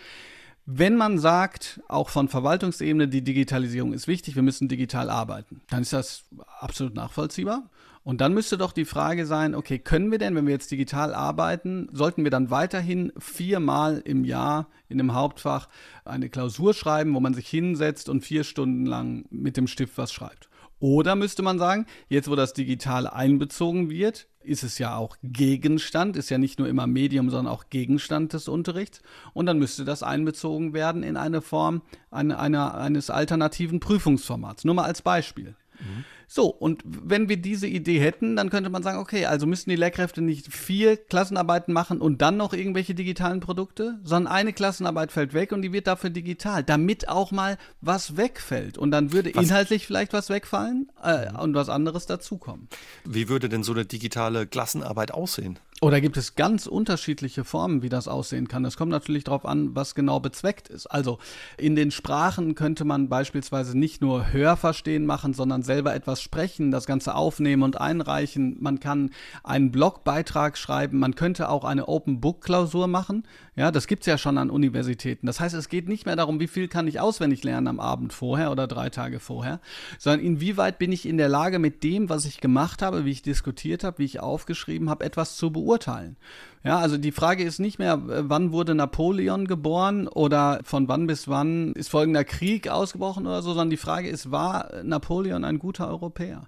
Wenn 0.65 0.95
man 0.95 1.17
sagt, 1.17 1.81
auch 1.87 2.09
von 2.09 2.27
Verwaltungsebene, 2.27 3.07
die 3.07 3.23
Digitalisierung 3.23 3.93
ist 3.93 4.07
wichtig, 4.07 4.35
wir 4.35 4.43
müssen 4.43 4.67
digital 4.67 5.09
arbeiten, 5.09 5.61
dann 5.69 5.81
ist 5.81 5.93
das 5.93 6.23
absolut 6.59 6.93
nachvollziehbar. 6.93 7.69
Und 8.03 8.19
dann 8.19 8.33
müsste 8.33 8.57
doch 8.57 8.71
die 8.71 8.85
Frage 8.85 9.27
sein, 9.27 9.53
okay, 9.53 9.77
können 9.77 10.11
wir 10.11 10.17
denn, 10.17 10.35
wenn 10.35 10.47
wir 10.47 10.53
jetzt 10.53 10.71
digital 10.71 11.13
arbeiten, 11.13 11.87
sollten 11.91 12.23
wir 12.23 12.31
dann 12.31 12.49
weiterhin 12.49 13.11
viermal 13.17 14.01
im 14.05 14.23
Jahr 14.25 14.67
in 14.89 14.97
dem 14.97 15.13
Hauptfach 15.13 15.69
eine 16.03 16.29
Klausur 16.29 16.73
schreiben, 16.73 17.13
wo 17.13 17.19
man 17.19 17.35
sich 17.35 17.47
hinsetzt 17.47 18.09
und 18.09 18.21
vier 18.21 18.43
Stunden 18.43 18.87
lang 18.87 19.25
mit 19.29 19.55
dem 19.55 19.67
Stift 19.67 19.97
was 19.99 20.11
schreibt? 20.11 20.49
Oder 20.81 21.15
müsste 21.15 21.43
man 21.43 21.59
sagen, 21.59 21.85
jetzt 22.09 22.27
wo 22.27 22.35
das 22.35 22.53
digital 22.53 23.05
einbezogen 23.07 23.91
wird, 23.91 24.27
ist 24.43 24.63
es 24.63 24.79
ja 24.79 24.95
auch 24.95 25.15
Gegenstand, 25.21 26.17
ist 26.17 26.31
ja 26.31 26.39
nicht 26.39 26.57
nur 26.57 26.67
immer 26.67 26.87
Medium, 26.87 27.29
sondern 27.29 27.53
auch 27.53 27.65
Gegenstand 27.69 28.33
des 28.33 28.47
Unterrichts. 28.47 29.03
Und 29.33 29.45
dann 29.45 29.59
müsste 29.59 29.85
das 29.85 30.01
einbezogen 30.01 30.73
werden 30.73 31.03
in 31.03 31.17
eine 31.17 31.41
Form 31.41 31.83
eine, 32.09 32.39
eine, 32.39 32.73
eines 32.73 33.11
alternativen 33.11 33.79
Prüfungsformats. 33.79 34.65
Nur 34.65 34.73
mal 34.73 34.85
als 34.85 35.03
Beispiel. 35.03 35.55
Mhm. 35.79 36.03
So, 36.33 36.47
und 36.47 36.81
wenn 36.85 37.27
wir 37.27 37.35
diese 37.35 37.67
Idee 37.67 37.99
hätten, 37.99 38.37
dann 38.37 38.49
könnte 38.49 38.69
man 38.69 38.83
sagen, 38.83 38.99
okay, 38.99 39.25
also 39.25 39.45
müssten 39.45 39.69
die 39.69 39.75
Lehrkräfte 39.75 40.21
nicht 40.21 40.47
vier 40.47 40.95
Klassenarbeiten 40.95 41.73
machen 41.73 41.99
und 41.99 42.21
dann 42.21 42.37
noch 42.37 42.53
irgendwelche 42.53 42.95
digitalen 42.95 43.41
Produkte, 43.41 43.99
sondern 44.05 44.31
eine 44.31 44.53
Klassenarbeit 44.53 45.11
fällt 45.11 45.33
weg 45.33 45.51
und 45.51 45.61
die 45.61 45.73
wird 45.73 45.87
dafür 45.87 46.09
digital, 46.09 46.63
damit 46.63 47.09
auch 47.09 47.31
mal 47.31 47.57
was 47.81 48.15
wegfällt. 48.15 48.77
Und 48.77 48.91
dann 48.91 49.11
würde 49.11 49.35
was? 49.35 49.43
inhaltlich 49.43 49.85
vielleicht 49.85 50.13
was 50.13 50.29
wegfallen 50.29 50.89
äh, 51.03 51.33
und 51.33 51.53
was 51.53 51.67
anderes 51.67 52.05
dazukommen. 52.05 52.69
Wie 53.03 53.27
würde 53.27 53.49
denn 53.49 53.63
so 53.65 53.73
eine 53.73 53.83
digitale 53.83 54.47
Klassenarbeit 54.47 55.13
aussehen? 55.13 55.59
Oder 55.83 55.99
gibt 55.99 56.15
es 56.15 56.35
ganz 56.35 56.67
unterschiedliche 56.67 57.43
Formen, 57.43 57.81
wie 57.81 57.89
das 57.89 58.07
aussehen 58.07 58.47
kann? 58.47 58.61
Das 58.61 58.77
kommt 58.77 58.91
natürlich 58.91 59.23
darauf 59.23 59.47
an, 59.47 59.75
was 59.75 59.95
genau 59.95 60.19
bezweckt 60.19 60.67
ist. 60.67 60.85
Also 60.85 61.17
in 61.57 61.75
den 61.75 61.89
Sprachen 61.89 62.53
könnte 62.53 62.85
man 62.85 63.09
beispielsweise 63.09 63.75
nicht 63.75 63.99
nur 63.99 64.31
Hörverstehen 64.31 65.07
machen, 65.07 65.33
sondern 65.33 65.63
selber 65.63 65.95
etwas 65.95 66.21
sprechen, 66.21 66.69
das 66.69 66.85
Ganze 66.85 67.15
aufnehmen 67.15 67.63
und 67.63 67.81
einreichen. 67.81 68.57
Man 68.59 68.79
kann 68.79 69.09
einen 69.43 69.71
Blogbeitrag 69.71 70.55
schreiben. 70.55 70.99
Man 70.99 71.15
könnte 71.15 71.49
auch 71.49 71.63
eine 71.63 71.87
Open 71.87 72.21
Book 72.21 72.41
Klausur 72.41 72.85
machen. 72.85 73.23
Ja, 73.55 73.71
das 73.71 73.87
gibt 73.87 74.03
es 74.03 74.05
ja 74.05 74.19
schon 74.19 74.37
an 74.37 74.51
Universitäten. 74.51 75.25
Das 75.25 75.39
heißt, 75.39 75.55
es 75.55 75.67
geht 75.67 75.89
nicht 75.89 76.05
mehr 76.05 76.15
darum, 76.15 76.39
wie 76.39 76.47
viel 76.47 76.67
kann 76.67 76.87
ich 76.87 76.99
auswendig 76.99 77.43
lernen 77.43 77.67
am 77.67 77.79
Abend 77.79 78.13
vorher 78.13 78.51
oder 78.51 78.67
drei 78.67 78.91
Tage 78.91 79.19
vorher, 79.19 79.59
sondern 79.97 80.25
inwieweit 80.25 80.77
bin 80.77 80.91
ich 80.91 81.07
in 81.07 81.17
der 81.17 81.27
Lage, 81.27 81.57
mit 81.57 81.83
dem, 81.83 82.07
was 82.07 82.25
ich 82.25 82.39
gemacht 82.39 82.83
habe, 82.83 83.03
wie 83.03 83.11
ich 83.11 83.23
diskutiert 83.23 83.83
habe, 83.83 83.97
wie 83.97 84.05
ich 84.05 84.19
aufgeschrieben 84.19 84.89
habe, 84.89 85.03
etwas 85.03 85.37
zu 85.37 85.51
beurteilen 85.51 85.70
beurteilen. 85.71 86.17
Ja, 86.63 86.77
also 86.77 86.97
die 86.97 87.11
Frage 87.11 87.43
ist 87.43 87.59
nicht 87.59 87.79
mehr, 87.79 87.99
wann 88.03 88.51
wurde 88.51 88.75
Napoleon 88.75 89.47
geboren 89.47 90.07
oder 90.07 90.59
von 90.63 90.87
wann 90.87 91.07
bis 91.07 91.27
wann 91.27 91.73
ist 91.73 91.89
folgender 91.89 92.23
Krieg 92.23 92.67
ausgebrochen 92.67 93.25
oder 93.25 93.41
so, 93.41 93.49
sondern 93.49 93.71
die 93.71 93.77
Frage 93.77 94.09
ist, 94.09 94.31
war 94.31 94.69
Napoleon 94.83 95.43
ein 95.43 95.57
guter 95.57 95.87
Europäer? 95.87 96.43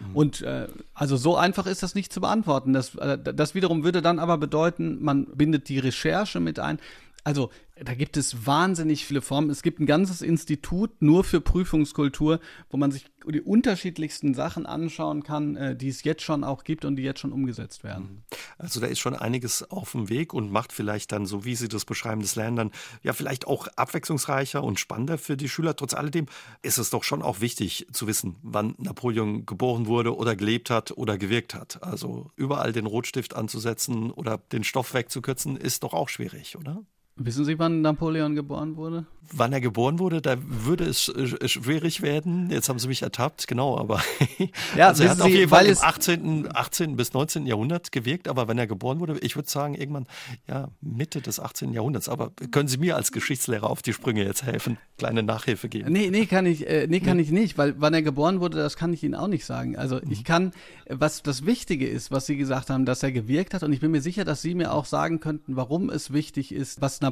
Mhm. 0.00 0.16
Und 0.16 0.42
äh, 0.42 0.68
also 0.94 1.16
so 1.16 1.36
einfach 1.36 1.66
ist 1.66 1.82
das 1.82 1.94
nicht 1.94 2.12
zu 2.12 2.20
beantworten. 2.20 2.72
Das, 2.72 2.94
äh, 2.94 3.18
das 3.18 3.54
wiederum 3.54 3.84
würde 3.84 4.00
dann 4.00 4.18
aber 4.18 4.38
bedeuten, 4.38 5.02
man 5.02 5.26
bindet 5.26 5.68
die 5.68 5.80
Recherche 5.80 6.40
mit 6.40 6.58
ein. 6.58 6.78
Also 7.24 7.50
da 7.84 7.92
gibt 7.94 8.16
es 8.16 8.46
wahnsinnig 8.46 9.04
viele 9.04 9.20
Formen. 9.20 9.50
Es 9.50 9.62
gibt 9.62 9.80
ein 9.80 9.86
ganzes 9.86 10.22
Institut 10.22 10.90
nur 11.00 11.24
für 11.24 11.42
Prüfungskultur, 11.42 12.40
wo 12.70 12.78
man 12.78 12.90
sich 12.90 13.04
die 13.32 13.40
unterschiedlichsten 13.40 14.34
Sachen 14.34 14.66
anschauen 14.66 15.22
kann, 15.22 15.56
äh, 15.56 15.76
die 15.76 15.88
es 15.88 16.04
jetzt 16.04 16.22
schon 16.22 16.44
auch 16.44 16.64
gibt 16.64 16.84
und 16.84 16.96
die 16.96 17.02
jetzt 17.02 17.20
schon 17.20 17.32
umgesetzt 17.32 17.84
werden. 17.84 18.04
Mhm. 18.04 18.22
Also 18.58 18.80
da 18.80 18.86
ist 18.86 18.98
schon 18.98 19.14
einiges 19.14 19.70
auf 19.70 19.92
dem 19.92 20.08
Weg 20.08 20.34
und 20.34 20.50
macht 20.50 20.72
vielleicht 20.72 21.12
dann, 21.12 21.26
so 21.26 21.44
wie 21.44 21.54
Sie 21.54 21.68
das 21.68 21.84
beschreiben, 21.84 22.20
das 22.20 22.36
Lernen 22.36 22.56
dann 22.56 22.70
ja 23.02 23.12
vielleicht 23.12 23.46
auch 23.46 23.68
abwechslungsreicher 23.68 24.62
und 24.62 24.80
spannender 24.80 25.18
für 25.18 25.36
die 25.36 25.48
Schüler. 25.48 25.76
Trotz 25.76 25.94
alledem 25.94 26.26
ist 26.62 26.78
es 26.78 26.90
doch 26.90 27.04
schon 27.04 27.22
auch 27.22 27.40
wichtig 27.40 27.86
zu 27.92 28.06
wissen, 28.06 28.36
wann 28.42 28.74
Napoleon 28.78 29.46
geboren 29.46 29.86
wurde 29.86 30.16
oder 30.16 30.36
gelebt 30.36 30.70
hat 30.70 30.92
oder 30.92 31.18
gewirkt 31.18 31.54
hat. 31.54 31.82
Also 31.82 32.30
überall 32.36 32.72
den 32.72 32.86
Rotstift 32.86 33.34
anzusetzen 33.36 34.10
oder 34.10 34.38
den 34.52 34.64
Stoff 34.64 34.94
wegzukürzen, 34.94 35.56
ist 35.56 35.82
doch 35.82 35.94
auch 35.94 36.08
schwierig, 36.08 36.56
oder? 36.56 36.82
Wissen 37.20 37.44
Sie, 37.44 37.58
wann 37.58 37.80
Napoleon 37.80 38.36
geboren 38.36 38.76
wurde? 38.76 39.04
Wann 39.32 39.52
er 39.52 39.60
geboren 39.60 39.98
wurde, 39.98 40.22
da 40.22 40.36
würde 40.40 40.84
es 40.84 41.08
äh, 41.08 41.48
schwierig 41.48 42.00
werden. 42.00 42.48
Jetzt 42.50 42.68
haben 42.68 42.78
Sie 42.78 42.88
mich 42.88 43.02
ertappt, 43.02 43.46
genau, 43.46 43.76
aber 43.76 44.00
ja, 44.76 44.88
also 44.88 45.02
er 45.02 45.10
hat 45.10 45.20
auf 45.20 45.28
jeden 45.28 45.50
Fall 45.50 45.66
im 45.66 45.76
18., 45.78 46.48
18. 46.54 46.96
bis 46.96 47.12
19. 47.12 47.44
Jahrhundert 47.46 47.92
gewirkt, 47.92 48.28
aber 48.28 48.48
wenn 48.48 48.56
er 48.56 48.66
geboren 48.66 49.00
wurde, 49.00 49.18
ich 49.18 49.36
würde 49.36 49.50
sagen, 49.50 49.74
irgendwann, 49.74 50.06
ja, 50.48 50.68
Mitte 50.80 51.20
des 51.20 51.40
18. 51.40 51.72
Jahrhunderts. 51.72 52.08
Aber 52.08 52.30
können 52.52 52.68
Sie 52.68 52.78
mir 52.78 52.96
als 52.96 53.12
Geschichtslehrer 53.12 53.68
auf 53.68 53.82
die 53.82 53.92
Sprünge 53.92 54.24
jetzt 54.24 54.44
helfen, 54.44 54.78
kleine 54.96 55.22
Nachhilfe 55.22 55.68
geben? 55.68 55.92
Nee, 55.92 56.08
nee, 56.10 56.26
kann 56.26 56.46
ich, 56.46 56.66
äh, 56.66 56.86
nee, 56.88 57.00
kann 57.00 57.16
nee. 57.16 57.24
ich 57.24 57.30
nicht, 57.32 57.58
weil 57.58 57.74
wann 57.78 57.92
er 57.92 58.02
geboren 58.02 58.40
wurde, 58.40 58.58
das 58.58 58.76
kann 58.76 58.92
ich 58.92 59.02
Ihnen 59.02 59.14
auch 59.14 59.28
nicht 59.28 59.44
sagen. 59.44 59.76
Also 59.76 59.96
mhm. 59.96 60.10
ich 60.10 60.24
kann, 60.24 60.52
was 60.88 61.22
das 61.22 61.44
Wichtige 61.44 61.86
ist, 61.86 62.12
was 62.12 62.26
Sie 62.26 62.36
gesagt 62.36 62.70
haben, 62.70 62.86
dass 62.86 63.02
er 63.02 63.10
gewirkt 63.12 63.52
hat, 63.52 63.62
und 63.62 63.72
ich 63.72 63.80
bin 63.80 63.90
mir 63.90 64.02
sicher, 64.02 64.24
dass 64.24 64.40
Sie 64.40 64.54
mir 64.54 64.72
auch 64.72 64.86
sagen 64.86 65.20
könnten, 65.20 65.56
warum 65.56 65.90
es 65.90 66.12
wichtig 66.12 66.52
ist, 66.52 66.80
was 66.80 67.00
Napoleon 67.00 67.07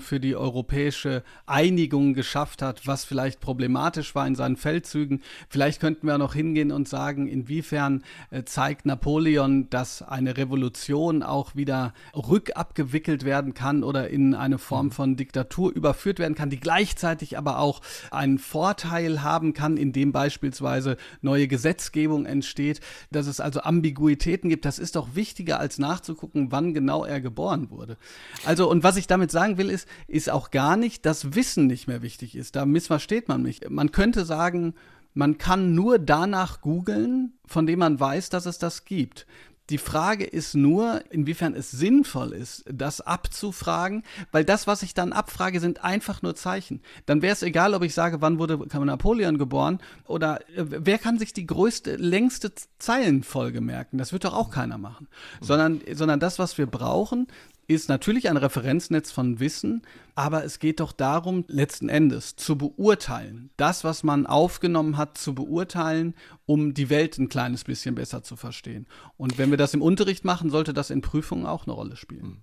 für 0.00 0.20
die 0.20 0.36
europäische 0.36 1.22
Einigung 1.46 2.14
geschafft 2.14 2.62
hat, 2.62 2.86
was 2.86 3.04
vielleicht 3.04 3.40
problematisch 3.40 4.14
war 4.14 4.26
in 4.26 4.34
seinen 4.34 4.56
Feldzügen. 4.56 5.22
Vielleicht 5.48 5.80
könnten 5.80 6.06
wir 6.06 6.18
noch 6.18 6.34
hingehen 6.34 6.72
und 6.72 6.88
sagen, 6.88 7.26
inwiefern 7.26 8.04
äh, 8.30 8.44
zeigt 8.44 8.86
Napoleon, 8.86 9.68
dass 9.70 10.02
eine 10.02 10.36
Revolution 10.36 11.22
auch 11.22 11.56
wieder 11.56 11.92
rückabgewickelt 12.14 13.24
werden 13.24 13.54
kann 13.54 13.82
oder 13.82 14.08
in 14.08 14.34
eine 14.34 14.58
Form 14.58 14.86
mhm. 14.86 14.92
von 14.92 15.16
Diktatur 15.16 15.72
überführt 15.72 16.18
werden 16.18 16.34
kann, 16.34 16.50
die 16.50 16.60
gleichzeitig 16.60 17.36
aber 17.36 17.58
auch 17.58 17.80
einen 18.10 18.38
Vorteil 18.38 19.22
haben 19.22 19.54
kann, 19.54 19.76
indem 19.76 20.12
beispielsweise 20.12 20.96
neue 21.20 21.48
Gesetzgebung 21.48 22.26
entsteht, 22.26 22.80
dass 23.10 23.26
es 23.26 23.40
also 23.40 23.62
Ambiguitäten 23.62 24.48
gibt. 24.48 24.64
Das 24.64 24.78
ist 24.78 24.96
doch 24.96 25.14
wichtiger 25.14 25.58
als 25.58 25.78
nachzugucken, 25.78 26.52
wann 26.52 26.74
genau 26.74 27.04
er 27.04 27.20
geboren 27.20 27.70
wurde. 27.70 27.96
Also, 28.44 28.70
und 28.70 28.84
was 28.84 28.96
ich 28.96 29.06
damit 29.06 29.31
sagen 29.32 29.58
will, 29.58 29.70
ist, 29.70 29.88
ist 30.06 30.30
auch 30.30 30.50
gar 30.50 30.76
nicht, 30.76 31.06
dass 31.06 31.34
Wissen 31.34 31.66
nicht 31.66 31.88
mehr 31.88 32.02
wichtig 32.02 32.36
ist. 32.36 32.56
Da 32.56 32.66
missversteht 32.66 33.28
man 33.28 33.42
mich. 33.42 33.60
Man 33.68 33.90
könnte 33.92 34.24
sagen, 34.24 34.74
man 35.14 35.38
kann 35.38 35.74
nur 35.74 35.98
danach 35.98 36.60
googeln, 36.60 37.34
von 37.46 37.66
dem 37.66 37.80
man 37.80 38.00
weiß, 38.00 38.30
dass 38.30 38.46
es 38.46 38.58
das 38.58 38.84
gibt. 38.84 39.26
Die 39.70 39.78
Frage 39.78 40.24
ist 40.24 40.54
nur, 40.54 41.02
inwiefern 41.10 41.54
es 41.54 41.70
sinnvoll 41.70 42.32
ist, 42.32 42.64
das 42.70 43.00
abzufragen, 43.00 44.02
weil 44.32 44.44
das, 44.44 44.66
was 44.66 44.82
ich 44.82 44.92
dann 44.92 45.12
abfrage, 45.12 45.60
sind 45.60 45.84
einfach 45.84 46.20
nur 46.20 46.34
Zeichen. 46.34 46.82
Dann 47.06 47.22
wäre 47.22 47.32
es 47.32 47.42
egal, 47.42 47.72
ob 47.72 47.82
ich 47.82 47.94
sage, 47.94 48.20
wann 48.20 48.38
wurde 48.38 48.58
Napoleon 48.58 49.38
geboren 49.38 49.78
oder 50.04 50.40
äh, 50.50 50.64
wer 50.66 50.98
kann 50.98 51.18
sich 51.18 51.32
die 51.32 51.46
größte, 51.46 51.96
längste 51.96 52.52
Zeilenfolge 52.78 53.60
merken? 53.60 53.98
Das 53.98 54.12
wird 54.12 54.24
doch 54.24 54.34
auch 54.34 54.50
keiner 54.50 54.78
machen. 54.78 55.08
Sondern, 55.40 55.80
sondern 55.92 56.18
das, 56.18 56.38
was 56.40 56.58
wir 56.58 56.66
brauchen, 56.66 57.28
ist 57.72 57.88
natürlich 57.88 58.28
ein 58.28 58.36
Referenznetz 58.36 59.10
von 59.10 59.40
Wissen, 59.40 59.82
aber 60.14 60.44
es 60.44 60.58
geht 60.58 60.80
doch 60.80 60.92
darum, 60.92 61.44
letzten 61.48 61.88
Endes 61.88 62.36
zu 62.36 62.56
beurteilen, 62.56 63.50
das, 63.56 63.84
was 63.84 64.02
man 64.02 64.26
aufgenommen 64.26 64.96
hat, 64.96 65.18
zu 65.18 65.34
beurteilen, 65.34 66.14
um 66.46 66.74
die 66.74 66.90
Welt 66.90 67.18
ein 67.18 67.28
kleines 67.28 67.64
bisschen 67.64 67.94
besser 67.94 68.22
zu 68.22 68.36
verstehen. 68.36 68.86
Und 69.16 69.38
wenn 69.38 69.50
wir 69.50 69.58
das 69.58 69.74
im 69.74 69.82
Unterricht 69.82 70.24
machen, 70.24 70.50
sollte 70.50 70.72
das 70.72 70.90
in 70.90 71.00
Prüfungen 71.00 71.46
auch 71.46 71.66
eine 71.66 71.74
Rolle 71.74 71.96
spielen. 71.96 72.42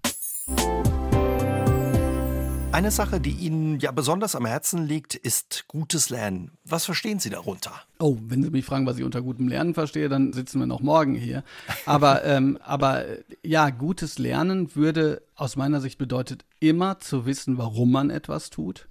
Eine 2.71 2.91
Sache, 2.91 3.19
die 3.19 3.31
Ihnen 3.31 3.79
ja 3.79 3.91
besonders 3.91 4.35
am 4.35 4.45
Herzen 4.45 4.85
liegt, 4.85 5.15
ist 5.15 5.65
gutes 5.67 6.11
Lernen. 6.11 6.51
Was 6.65 6.85
verstehen 6.85 7.19
Sie 7.19 7.31
darunter? 7.31 7.71
Oh, 7.97 8.17
wenn 8.27 8.43
Sie 8.43 8.51
mich 8.51 8.63
fragen, 8.63 8.85
was 8.85 8.97
ich 8.99 9.03
unter 9.03 9.23
gutem 9.23 9.47
Lernen 9.47 9.73
verstehe, 9.73 10.07
dann 10.07 10.33
sitzen 10.33 10.59
wir 10.59 10.67
noch 10.67 10.79
morgen 10.79 11.15
hier. 11.15 11.43
Aber, 11.87 12.23
ähm, 12.25 12.59
aber 12.63 13.05
ja, 13.43 13.71
gutes 13.71 14.19
Lernen 14.19 14.75
würde 14.75 15.23
aus 15.35 15.55
meiner 15.55 15.81
Sicht 15.81 15.97
bedeutet 15.97 16.45
immer 16.59 16.99
zu 16.99 17.25
wissen, 17.25 17.57
warum 17.57 17.91
man 17.91 18.11
etwas 18.11 18.51
tut 18.51 18.87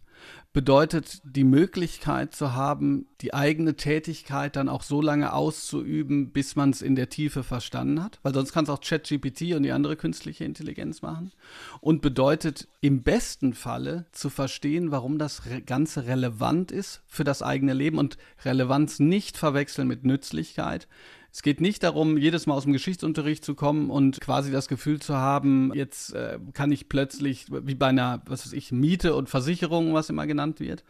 bedeutet 0.53 1.21
die 1.25 1.45
Möglichkeit 1.45 2.35
zu 2.35 2.55
haben, 2.55 3.07
die 3.21 3.35
eigene 3.35 3.77
Tätigkeit 3.77 4.57
dann 4.57 4.69
auch 4.69 4.83
so 4.83 5.03
lange 5.03 5.33
auszuüben, 5.33 6.33
bis 6.33 6.57
man 6.57 6.71
es 6.71 6.83
in 6.83 6.97
der 6.97 7.11
Tiefe 7.11 7.43
verstanden 7.45 8.03
hat, 8.03 8.19
weil 8.23 8.35
sonst 8.35 8.53
kann 8.53 8.65
es 8.65 8.71
auch 8.71 8.81
ChatGPT 8.81 9.55
und 9.55 9.63
die 9.63 9.73
andere 9.73 9.97
künstliche 9.97 10.45
Intelligenz 10.45 11.03
machen. 11.03 11.33
Und 11.81 12.01
bedeutet 12.01 12.67
im 12.81 13.03
besten 13.03 13.53
Falle 13.53 14.07
zu 14.13 14.31
verstehen, 14.31 14.91
warum 14.91 15.19
das 15.19 15.43
Ganze 15.67 16.07
relevant 16.07 16.73
ist 16.73 17.03
für 17.07 17.25
das 17.25 17.43
eigene 17.43 17.75
Leben 17.75 17.99
und 17.99 18.17
Relevanz 18.45 19.01
nicht 19.01 19.37
verwechseln 19.37 19.87
mit 19.87 20.05
Nützlichkeit, 20.05 20.89
es 21.33 21.43
geht 21.43 21.61
nicht 21.61 21.83
darum, 21.83 22.17
jedes 22.17 22.47
Mal 22.47 22.55
aus 22.55 22.65
dem 22.65 22.73
Geschichtsunterricht 22.73 23.45
zu 23.45 23.55
kommen 23.55 23.91
und 23.91 24.21
quasi 24.21 24.51
das 24.51 24.67
Gefühl 24.67 25.01
zu 25.01 25.17
haben, 25.17 25.73
jetzt 25.75 26.15
äh, 26.15 26.39
kann 26.55 26.73
ich 26.73 26.89
plötzlich, 26.89 27.47
wie 27.51 27.75
bei 27.75 27.89
einer, 27.89 28.23
was 28.27 28.47
weiß 28.47 28.55
ich, 28.55 28.73
Miete 28.73 29.15
und 29.15 29.29
Versicherung, 29.29 29.93
was 29.93 30.11
immer 30.11 30.27
genannt 30.27 30.59
wird, 30.59 30.85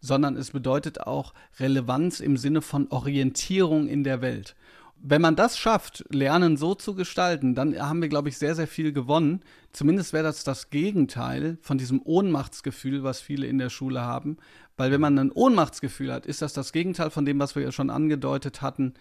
sondern 0.00 0.36
es 0.36 0.50
bedeutet 0.50 1.02
auch 1.02 1.34
Relevanz 1.60 2.20
im 2.20 2.36
Sinne 2.36 2.62
von 2.62 2.88
Orientierung 2.88 3.86
in 3.86 4.02
der 4.02 4.22
Welt. 4.22 4.56
Wenn 5.04 5.20
man 5.20 5.34
das 5.34 5.58
schafft, 5.58 6.04
Lernen 6.10 6.56
so 6.56 6.76
zu 6.76 6.94
gestalten, 6.94 7.56
dann 7.56 7.76
haben 7.76 8.00
wir, 8.00 8.08
glaube 8.08 8.28
ich, 8.28 8.38
sehr, 8.38 8.54
sehr 8.54 8.68
viel 8.68 8.92
gewonnen. 8.92 9.42
Zumindest 9.72 10.12
wäre 10.12 10.22
das 10.22 10.44
das 10.44 10.70
Gegenteil 10.70 11.58
von 11.60 11.76
diesem 11.76 12.00
Ohnmachtsgefühl, 12.04 13.02
was 13.02 13.20
viele 13.20 13.48
in 13.48 13.58
der 13.58 13.68
Schule 13.68 14.02
haben. 14.02 14.36
Weil 14.76 14.92
wenn 14.92 15.00
man 15.00 15.18
ein 15.18 15.32
Ohnmachtsgefühl 15.32 16.12
hat, 16.12 16.24
ist 16.24 16.40
das 16.40 16.52
das 16.52 16.72
Gegenteil 16.72 17.10
von 17.10 17.24
dem, 17.24 17.40
was 17.40 17.56
wir 17.56 17.62
ja 17.62 17.72
schon 17.72 17.90
angedeutet 17.90 18.62
hatten, 18.62 18.94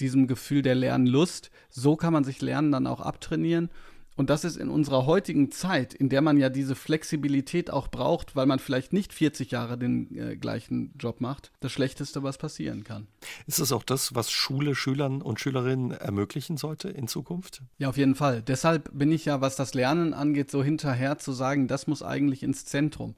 diesem 0.00 0.26
Gefühl 0.26 0.62
der 0.62 0.74
Lernlust. 0.74 1.50
So 1.68 1.96
kann 1.96 2.12
man 2.12 2.24
sich 2.24 2.40
Lernen 2.40 2.72
dann 2.72 2.86
auch 2.86 3.00
abtrainieren. 3.00 3.70
Und 4.16 4.30
das 4.30 4.44
ist 4.44 4.56
in 4.56 4.70
unserer 4.70 5.04
heutigen 5.04 5.50
Zeit, 5.52 5.92
in 5.92 6.08
der 6.08 6.22
man 6.22 6.38
ja 6.38 6.48
diese 6.48 6.74
Flexibilität 6.74 7.70
auch 7.70 7.88
braucht, 7.88 8.34
weil 8.34 8.46
man 8.46 8.58
vielleicht 8.58 8.94
nicht 8.94 9.12
40 9.12 9.50
Jahre 9.50 9.76
den 9.76 10.16
äh, 10.16 10.36
gleichen 10.36 10.94
Job 10.98 11.20
macht, 11.20 11.52
das 11.60 11.70
Schlechteste, 11.70 12.22
was 12.22 12.38
passieren 12.38 12.82
kann. 12.82 13.06
Ist 13.46 13.58
es 13.58 13.72
auch 13.72 13.82
das, 13.82 14.14
was 14.14 14.30
Schule 14.30 14.74
Schülern 14.74 15.20
und 15.20 15.38
Schülerinnen 15.38 15.90
ermöglichen 15.90 16.56
sollte 16.56 16.88
in 16.88 17.08
Zukunft? 17.08 17.62
Ja, 17.76 17.90
auf 17.90 17.98
jeden 17.98 18.14
Fall. 18.14 18.40
Deshalb 18.40 18.88
bin 18.98 19.12
ich 19.12 19.26
ja, 19.26 19.42
was 19.42 19.56
das 19.56 19.74
Lernen 19.74 20.14
angeht, 20.14 20.50
so 20.50 20.64
hinterher 20.64 21.18
zu 21.18 21.32
sagen, 21.32 21.68
das 21.68 21.86
muss 21.86 22.02
eigentlich 22.02 22.42
ins 22.42 22.64
Zentrum. 22.64 23.16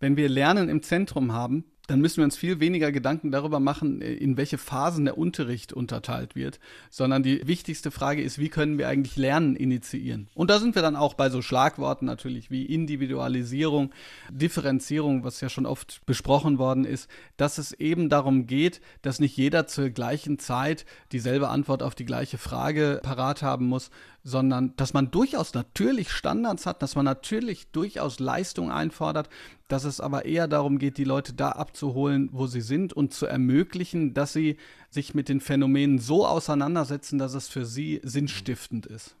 Wenn 0.00 0.16
wir 0.16 0.30
Lernen 0.30 0.70
im 0.70 0.82
Zentrum 0.82 1.32
haben, 1.32 1.64
dann 1.88 2.00
müssen 2.00 2.18
wir 2.18 2.24
uns 2.24 2.36
viel 2.36 2.60
weniger 2.60 2.92
Gedanken 2.92 3.30
darüber 3.32 3.60
machen, 3.60 4.00
äh, 4.00 4.12
in 4.12 4.36
welche 4.36 4.58
Phasen 4.58 5.06
der 5.06 5.18
Unterricht 5.18 5.72
unterteilt 5.72 6.36
wird, 6.36 6.60
sondern 6.90 7.22
die 7.22 7.46
wichtigste 7.48 7.90
Frage 7.90 8.22
ist, 8.22 8.38
wie 8.38 8.50
können 8.50 8.78
wir 8.78 8.88
eigentlich 8.88 9.16
Lernen 9.16 9.56
initiieren? 9.56 10.28
Und 10.34 10.50
da 10.50 10.60
sind 10.60 10.74
wir 10.74 10.82
dann 10.82 10.96
auch 10.96 11.14
bei 11.14 11.30
so 11.30 11.42
Schlagworten 11.42 12.04
natürlich 12.04 12.50
wie 12.50 12.66
Individualisierung, 12.66 13.90
Differenzierung, 14.30 15.24
was 15.24 15.40
ja 15.40 15.48
schon 15.48 15.66
oft 15.66 16.04
besprochen 16.04 16.58
worden 16.58 16.84
ist, 16.84 17.08
dass 17.38 17.56
es 17.56 17.72
eben 17.72 18.10
darum 18.10 18.46
geht, 18.46 18.82
dass 19.00 19.18
nicht 19.18 19.36
jeder 19.36 19.66
zur 19.66 19.88
gleichen 19.88 20.38
Zeit 20.38 20.84
dieselbe 21.10 21.48
Antwort 21.48 21.82
auf 21.82 21.94
die 21.94 22.04
gleiche 22.04 22.36
Frage 22.36 23.00
parat 23.02 23.42
haben 23.42 23.66
muss, 23.66 23.90
sondern 24.24 24.74
dass 24.76 24.94
man 24.94 25.10
durchaus 25.10 25.54
natürlich 25.54 26.10
Standards 26.10 26.66
hat, 26.66 26.82
dass 26.82 26.96
man 26.96 27.04
natürlich 27.04 27.70
durchaus 27.70 28.18
Leistung 28.18 28.70
einfordert, 28.70 29.28
dass 29.68 29.84
es 29.84 30.00
aber 30.00 30.24
eher 30.24 30.48
darum 30.48 30.78
geht, 30.78 30.98
die 30.98 31.04
Leute 31.04 31.32
da 31.34 31.50
abzuholen, 31.50 32.28
wo 32.32 32.46
sie 32.46 32.60
sind 32.60 32.92
und 32.92 33.12
zu 33.12 33.26
ermöglichen, 33.26 34.14
dass 34.14 34.32
sie 34.32 34.56
sich 34.90 35.14
mit 35.14 35.28
den 35.28 35.40
Phänomenen 35.40 35.98
so 35.98 36.26
auseinandersetzen, 36.26 37.18
dass 37.18 37.34
es 37.34 37.48
für 37.48 37.64
sie 37.64 38.00
sinnstiftend 38.02 38.86
ist. 38.86 39.17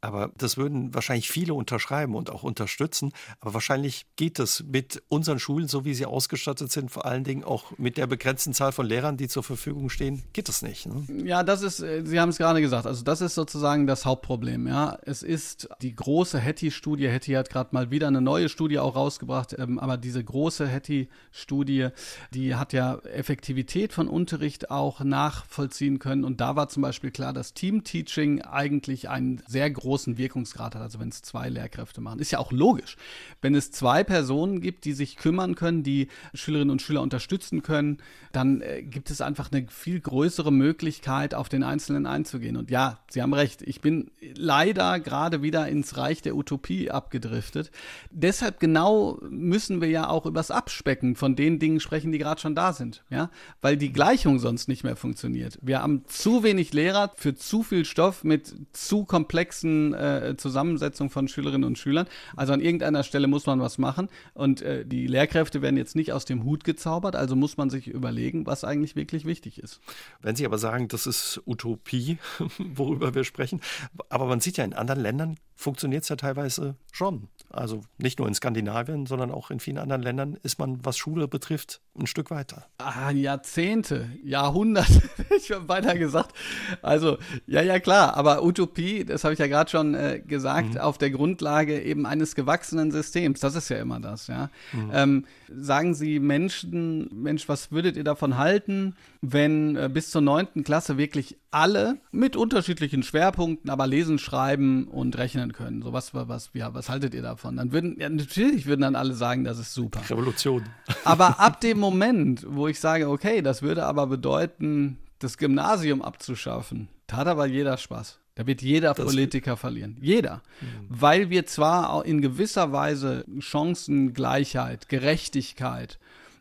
Aber 0.00 0.30
das 0.36 0.56
würden 0.56 0.94
wahrscheinlich 0.94 1.30
viele 1.30 1.54
unterschreiben 1.54 2.14
und 2.14 2.30
auch 2.30 2.42
unterstützen. 2.42 3.12
Aber 3.40 3.54
wahrscheinlich 3.54 4.06
geht 4.16 4.38
es 4.38 4.64
mit 4.64 5.02
unseren 5.08 5.38
Schulen, 5.38 5.68
so 5.68 5.84
wie 5.84 5.94
sie 5.94 6.06
ausgestattet 6.06 6.72
sind, 6.72 6.90
vor 6.90 7.04
allen 7.04 7.24
Dingen 7.24 7.44
auch 7.44 7.76
mit 7.78 7.96
der 7.96 8.06
begrenzten 8.06 8.54
Zahl 8.54 8.72
von 8.72 8.86
Lehrern, 8.86 9.16
die 9.16 9.28
zur 9.28 9.42
Verfügung 9.42 9.90
stehen, 9.90 10.22
geht 10.32 10.48
es 10.48 10.62
nicht. 10.62 10.86
Ne? 10.86 11.04
Ja, 11.24 11.42
das 11.42 11.62
ist, 11.62 11.80
äh, 11.80 12.02
Sie 12.04 12.18
haben 12.18 12.30
es 12.30 12.38
gerade 12.38 12.60
gesagt, 12.60 12.86
also 12.86 13.04
das 13.04 13.20
ist 13.20 13.34
sozusagen 13.34 13.86
das 13.86 14.04
Hauptproblem. 14.06 14.66
Ja, 14.66 14.98
es 15.02 15.22
ist 15.22 15.68
die 15.82 15.94
große 15.94 16.40
Hattie-Studie. 16.40 17.10
Hattie 17.10 17.36
hat 17.36 17.50
gerade 17.50 17.70
mal 17.72 17.90
wieder 17.90 18.08
eine 18.08 18.20
neue 18.20 18.48
Studie 18.48 18.78
auch 18.78 18.96
rausgebracht, 18.96 19.54
ähm, 19.58 19.78
aber 19.78 19.96
diese 19.96 20.24
große 20.24 20.66
Hattie-Studie, 20.66 21.88
die 22.32 22.54
hat 22.54 22.72
ja 22.72 22.96
Effektivität 23.00 23.92
von 23.92 24.08
Unterricht 24.08 24.70
auch 24.70 25.00
nachvollziehen 25.00 25.98
können. 25.98 26.24
Und 26.24 26.40
da 26.40 26.56
war 26.56 26.68
zum 26.68 26.82
Beispiel 26.82 27.10
klar, 27.10 27.32
dass 27.32 27.54
Team-Teaching 27.54 28.42
eigentlich 28.42 29.08
ein 29.08 29.42
sehr 29.46 29.70
großen 29.90 30.18
Wirkungsgrad 30.18 30.76
hat, 30.76 30.82
also 30.82 31.00
wenn 31.00 31.08
es 31.08 31.20
zwei 31.20 31.48
Lehrkräfte 31.48 32.00
machen. 32.00 32.20
Ist 32.20 32.30
ja 32.30 32.38
auch 32.38 32.52
logisch. 32.52 32.96
Wenn 33.42 33.56
es 33.56 33.72
zwei 33.72 34.04
Personen 34.04 34.60
gibt, 34.60 34.84
die 34.84 34.92
sich 34.92 35.16
kümmern 35.16 35.56
können, 35.56 35.82
die 35.82 36.06
Schülerinnen 36.32 36.70
und 36.70 36.80
Schüler 36.80 37.02
unterstützen 37.02 37.64
können, 37.64 37.98
dann 38.30 38.60
äh, 38.60 38.84
gibt 38.84 39.10
es 39.10 39.20
einfach 39.20 39.50
eine 39.50 39.66
viel 39.66 39.98
größere 39.98 40.52
Möglichkeit, 40.52 41.34
auf 41.34 41.48
den 41.48 41.64
Einzelnen 41.64 42.06
einzugehen. 42.06 42.56
Und 42.56 42.70
ja, 42.70 43.00
Sie 43.10 43.20
haben 43.20 43.34
recht, 43.34 43.62
ich 43.62 43.80
bin 43.80 44.12
leider 44.36 45.00
gerade 45.00 45.42
wieder 45.42 45.66
ins 45.66 45.96
Reich 45.96 46.22
der 46.22 46.36
Utopie 46.36 46.92
abgedriftet. 46.92 47.72
Deshalb 48.12 48.60
genau 48.60 49.18
müssen 49.28 49.80
wir 49.80 49.88
ja 49.88 50.08
auch 50.08 50.24
übers 50.24 50.52
Abspecken 50.52 51.16
von 51.16 51.34
den 51.34 51.58
Dingen 51.58 51.80
sprechen, 51.80 52.12
die 52.12 52.18
gerade 52.18 52.40
schon 52.40 52.54
da 52.54 52.72
sind, 52.72 53.02
ja, 53.10 53.28
weil 53.60 53.76
die 53.76 53.92
Gleichung 53.92 54.38
sonst 54.38 54.68
nicht 54.68 54.84
mehr 54.84 54.94
funktioniert. 54.94 55.58
Wir 55.62 55.82
haben 55.82 56.04
zu 56.06 56.44
wenig 56.44 56.72
Lehrer 56.72 57.10
für 57.16 57.34
zu 57.34 57.64
viel 57.64 57.84
Stoff 57.84 58.22
mit 58.22 58.54
zu 58.72 59.04
komplexen 59.04 59.79
äh, 59.94 60.36
Zusammensetzung 60.36 61.10
von 61.10 61.28
Schülerinnen 61.28 61.64
und 61.64 61.78
Schülern. 61.78 62.06
Also 62.36 62.52
an 62.52 62.60
irgendeiner 62.60 63.02
Stelle 63.02 63.26
muss 63.26 63.46
man 63.46 63.60
was 63.60 63.78
machen 63.78 64.08
und 64.34 64.62
äh, 64.62 64.84
die 64.84 65.06
Lehrkräfte 65.06 65.62
werden 65.62 65.76
jetzt 65.76 65.96
nicht 65.96 66.12
aus 66.12 66.24
dem 66.24 66.44
Hut 66.44 66.64
gezaubert, 66.64 67.16
also 67.16 67.36
muss 67.36 67.56
man 67.56 67.70
sich 67.70 67.88
überlegen, 67.88 68.46
was 68.46 68.64
eigentlich 68.64 68.96
wirklich 68.96 69.24
wichtig 69.24 69.58
ist. 69.58 69.80
Wenn 70.20 70.36
Sie 70.36 70.46
aber 70.46 70.58
sagen, 70.58 70.88
das 70.88 71.06
ist 71.06 71.40
Utopie, 71.46 72.18
worüber 72.58 73.14
wir 73.14 73.24
sprechen, 73.24 73.60
aber 74.08 74.26
man 74.26 74.40
sieht 74.40 74.56
ja 74.56 74.64
in 74.64 74.74
anderen 74.74 75.00
Ländern 75.00 75.36
funktioniert 75.56 76.04
es 76.04 76.08
ja 76.08 76.16
teilweise 76.16 76.76
schon. 76.92 77.28
Also 77.52 77.82
nicht 77.98 78.20
nur 78.20 78.28
in 78.28 78.34
Skandinavien, 78.34 79.06
sondern 79.06 79.32
auch 79.32 79.50
in 79.50 79.58
vielen 79.58 79.78
anderen 79.78 80.02
Ländern 80.02 80.38
ist 80.42 80.60
man, 80.60 80.84
was 80.84 80.96
Schule 80.96 81.26
betrifft, 81.26 81.80
ein 81.98 82.06
Stück 82.06 82.30
weiter. 82.30 82.66
Ah, 82.78 83.10
Jahrzehnte, 83.10 84.08
Jahrhunderte, 84.22 85.02
ich 85.36 85.50
habe 85.50 85.68
weiter 85.68 85.96
gesagt. 85.98 86.32
Also, 86.80 87.18
ja, 87.46 87.60
ja, 87.60 87.80
klar, 87.80 88.16
aber 88.16 88.44
Utopie, 88.44 89.04
das 89.04 89.24
habe 89.24 89.34
ich 89.34 89.40
ja 89.40 89.48
gerade 89.48 89.68
schon 89.68 89.94
äh, 89.94 90.22
gesagt, 90.24 90.74
mhm. 90.74 90.80
auf 90.80 90.96
der 90.96 91.10
Grundlage 91.10 91.82
eben 91.82 92.06
eines 92.06 92.36
gewachsenen 92.36 92.92
Systems, 92.92 93.40
das 93.40 93.56
ist 93.56 93.68
ja 93.68 93.78
immer 93.78 93.98
das, 93.98 94.28
ja. 94.28 94.48
Mhm. 94.72 94.90
Ähm, 94.92 95.24
sagen 95.48 95.94
Sie 95.94 96.20
Menschen, 96.20 97.10
Mensch, 97.12 97.48
was 97.48 97.72
würdet 97.72 97.96
ihr 97.96 98.04
davon 98.04 98.38
halten, 98.38 98.94
wenn 99.22 99.74
äh, 99.74 99.90
bis 99.92 100.10
zur 100.10 100.22
neunten 100.22 100.62
Klasse 100.62 100.98
wirklich 100.98 101.36
alle 101.50 101.98
mit 102.12 102.36
unterschiedlichen 102.36 103.02
Schwerpunkten, 103.02 103.70
aber 103.70 103.88
lesen, 103.88 104.18
schreiben 104.20 104.86
und 104.86 105.18
rechnen 105.18 105.52
können? 105.52 105.82
So 105.82 105.92
was, 105.92 106.14
was, 106.14 106.50
ja, 106.54 106.72
was 106.74 106.88
haltet 106.88 107.12
ihr 107.14 107.22
davon? 107.22 107.39
Davon. 107.40 107.56
Dann 107.56 107.72
würden, 107.72 107.96
ja, 107.98 108.08
natürlich 108.08 108.66
würden 108.66 108.82
dann 108.82 108.96
alle 108.96 109.14
sagen, 109.14 109.44
das 109.44 109.58
ist 109.58 109.74
super. 109.74 110.00
Revolution. 110.08 110.64
Aber 111.04 111.40
ab 111.40 111.60
dem 111.60 111.78
Moment, 111.78 112.46
wo 112.48 112.68
ich 112.68 112.78
sage, 112.78 113.08
okay, 113.08 113.42
das 113.42 113.62
würde 113.62 113.84
aber 113.86 114.06
bedeuten, 114.06 114.98
das 115.18 115.38
Gymnasium 115.38 116.02
abzuschaffen, 116.02 116.88
da 117.06 117.16
hat 117.16 117.26
aber 117.26 117.46
jeder 117.46 117.76
Spaß. 117.76 118.18
Da 118.36 118.46
wird 118.46 118.62
jeder 118.62 118.94
das 118.94 119.04
Politiker 119.04 119.56
verlieren. 119.56 119.96
Jeder. 120.00 120.42
Mhm. 120.60 120.86
Weil 120.88 121.30
wir 121.30 121.46
zwar 121.46 121.92
auch 121.92 122.04
in 122.04 122.22
gewisser 122.22 122.72
Weise 122.72 123.24
Chancengleichheit, 123.38 124.88
Gerechtigkeit, 124.88 125.98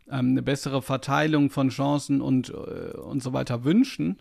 ähm, 0.09 0.31
eine 0.31 0.41
bessere 0.41 0.81
Verteilung 0.81 1.49
von 1.49 1.69
Chancen 1.69 2.21
und, 2.21 2.49
äh, 2.49 2.97
und 2.97 3.21
so 3.21 3.33
weiter 3.33 3.63
wünschen, 3.63 4.17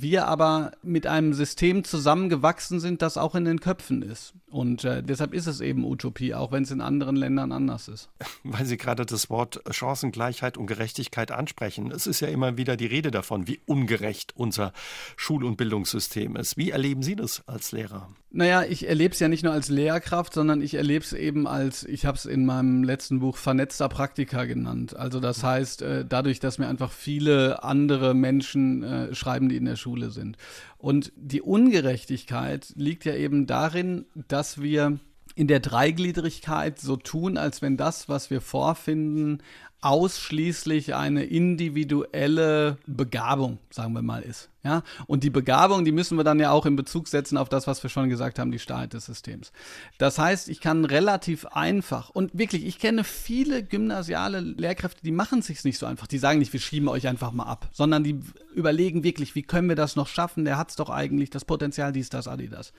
wir 0.00 0.26
aber 0.26 0.72
mit 0.82 1.06
einem 1.06 1.34
System 1.34 1.84
zusammengewachsen 1.84 2.80
sind, 2.80 3.02
das 3.02 3.16
auch 3.16 3.34
in 3.34 3.44
den 3.44 3.60
Köpfen 3.60 4.02
ist. 4.02 4.34
Und 4.50 4.84
äh, 4.84 5.02
deshalb 5.02 5.32
ist 5.32 5.46
es 5.46 5.60
eben 5.60 5.84
Utopie, 5.84 6.34
auch 6.34 6.52
wenn 6.52 6.64
es 6.64 6.70
in 6.70 6.80
anderen 6.80 7.16
Ländern 7.16 7.52
anders 7.52 7.88
ist. 7.88 8.08
Weil 8.42 8.66
Sie 8.66 8.76
gerade 8.76 9.06
das 9.06 9.30
Wort 9.30 9.62
Chancengleichheit 9.70 10.56
und 10.56 10.66
Gerechtigkeit 10.66 11.30
ansprechen. 11.30 11.90
Es 11.90 12.06
ist 12.06 12.20
ja 12.20 12.28
immer 12.28 12.56
wieder 12.56 12.76
die 12.76 12.86
Rede 12.86 13.10
davon, 13.10 13.46
wie 13.46 13.60
ungerecht 13.66 14.32
unser 14.36 14.72
Schul- 15.16 15.44
und 15.44 15.56
Bildungssystem 15.56 16.36
ist. 16.36 16.56
Wie 16.56 16.70
erleben 16.70 17.02
Sie 17.02 17.16
das 17.16 17.46
als 17.46 17.72
Lehrer? 17.72 18.08
Naja, 18.36 18.64
ich 18.64 18.88
erlebe 18.88 19.14
es 19.14 19.20
ja 19.20 19.28
nicht 19.28 19.44
nur 19.44 19.52
als 19.52 19.68
Lehrkraft, 19.68 20.34
sondern 20.34 20.60
ich 20.60 20.74
erlebe 20.74 21.04
es 21.04 21.12
eben 21.12 21.46
als, 21.46 21.84
ich 21.84 22.04
habe 22.04 22.18
es 22.18 22.24
in 22.24 22.44
meinem 22.44 22.82
letzten 22.82 23.20
Buch 23.20 23.36
vernetzter 23.36 23.88
Praktiker 23.88 24.44
genannt. 24.48 24.96
Also 24.96 25.20
das 25.20 25.44
heißt, 25.44 25.82
äh, 25.82 26.04
dadurch, 26.04 26.40
dass 26.40 26.58
mir 26.58 26.66
einfach 26.66 26.90
viele 26.90 27.62
andere 27.62 28.12
Menschen 28.12 28.82
äh, 28.82 29.14
schreiben, 29.14 29.48
die 29.48 29.56
in 29.56 29.66
der 29.66 29.76
Schule 29.76 30.10
sind. 30.10 30.36
Und 30.78 31.12
die 31.14 31.42
Ungerechtigkeit 31.42 32.72
liegt 32.74 33.04
ja 33.04 33.14
eben 33.14 33.46
darin, 33.46 34.06
dass 34.26 34.60
wir 34.60 34.98
in 35.36 35.46
der 35.46 35.60
Dreigliedrigkeit 35.60 36.80
so 36.80 36.96
tun, 36.96 37.36
als 37.36 37.62
wenn 37.62 37.76
das, 37.76 38.08
was 38.08 38.30
wir 38.30 38.40
vorfinden, 38.40 39.44
ausschließlich 39.84 40.94
eine 40.94 41.24
individuelle 41.24 42.78
Begabung, 42.86 43.58
sagen 43.70 43.92
wir 43.92 44.00
mal, 44.00 44.22
ist. 44.22 44.48
Ja? 44.62 44.82
Und 45.06 45.24
die 45.24 45.30
Begabung, 45.30 45.84
die 45.84 45.92
müssen 45.92 46.16
wir 46.16 46.24
dann 46.24 46.40
ja 46.40 46.50
auch 46.52 46.64
in 46.64 46.74
Bezug 46.74 47.06
setzen 47.06 47.36
auf 47.36 47.50
das, 47.50 47.66
was 47.66 47.82
wir 47.82 47.90
schon 47.90 48.08
gesagt 48.08 48.38
haben, 48.38 48.50
die 48.50 48.58
Starrheit 48.58 48.94
des 48.94 49.04
Systems. 49.04 49.52
Das 49.98 50.18
heißt, 50.18 50.48
ich 50.48 50.62
kann 50.62 50.86
relativ 50.86 51.44
einfach 51.44 52.08
und 52.08 52.30
wirklich, 52.32 52.64
ich 52.64 52.78
kenne 52.78 53.04
viele 53.04 53.62
gymnasiale 53.62 54.40
Lehrkräfte, 54.40 55.02
die 55.02 55.12
machen 55.12 55.40
es 55.40 55.48
sich 55.48 55.62
nicht 55.64 55.78
so 55.78 55.84
einfach. 55.84 56.06
Die 56.06 56.18
sagen 56.18 56.38
nicht, 56.38 56.54
wir 56.54 56.60
schieben 56.60 56.88
euch 56.88 57.06
einfach 57.06 57.32
mal 57.32 57.44
ab, 57.44 57.68
sondern 57.72 58.02
die 58.04 58.18
überlegen 58.54 59.04
wirklich, 59.04 59.34
wie 59.34 59.42
können 59.42 59.68
wir 59.68 59.76
das 59.76 59.96
noch 59.96 60.08
schaffen? 60.08 60.46
Der 60.46 60.56
hat 60.56 60.70
es 60.70 60.76
doch 60.76 60.88
eigentlich, 60.88 61.28
das 61.28 61.44
Potenzial, 61.44 61.92
dies, 61.92 62.08
das, 62.08 62.26
Adidas. 62.26 62.72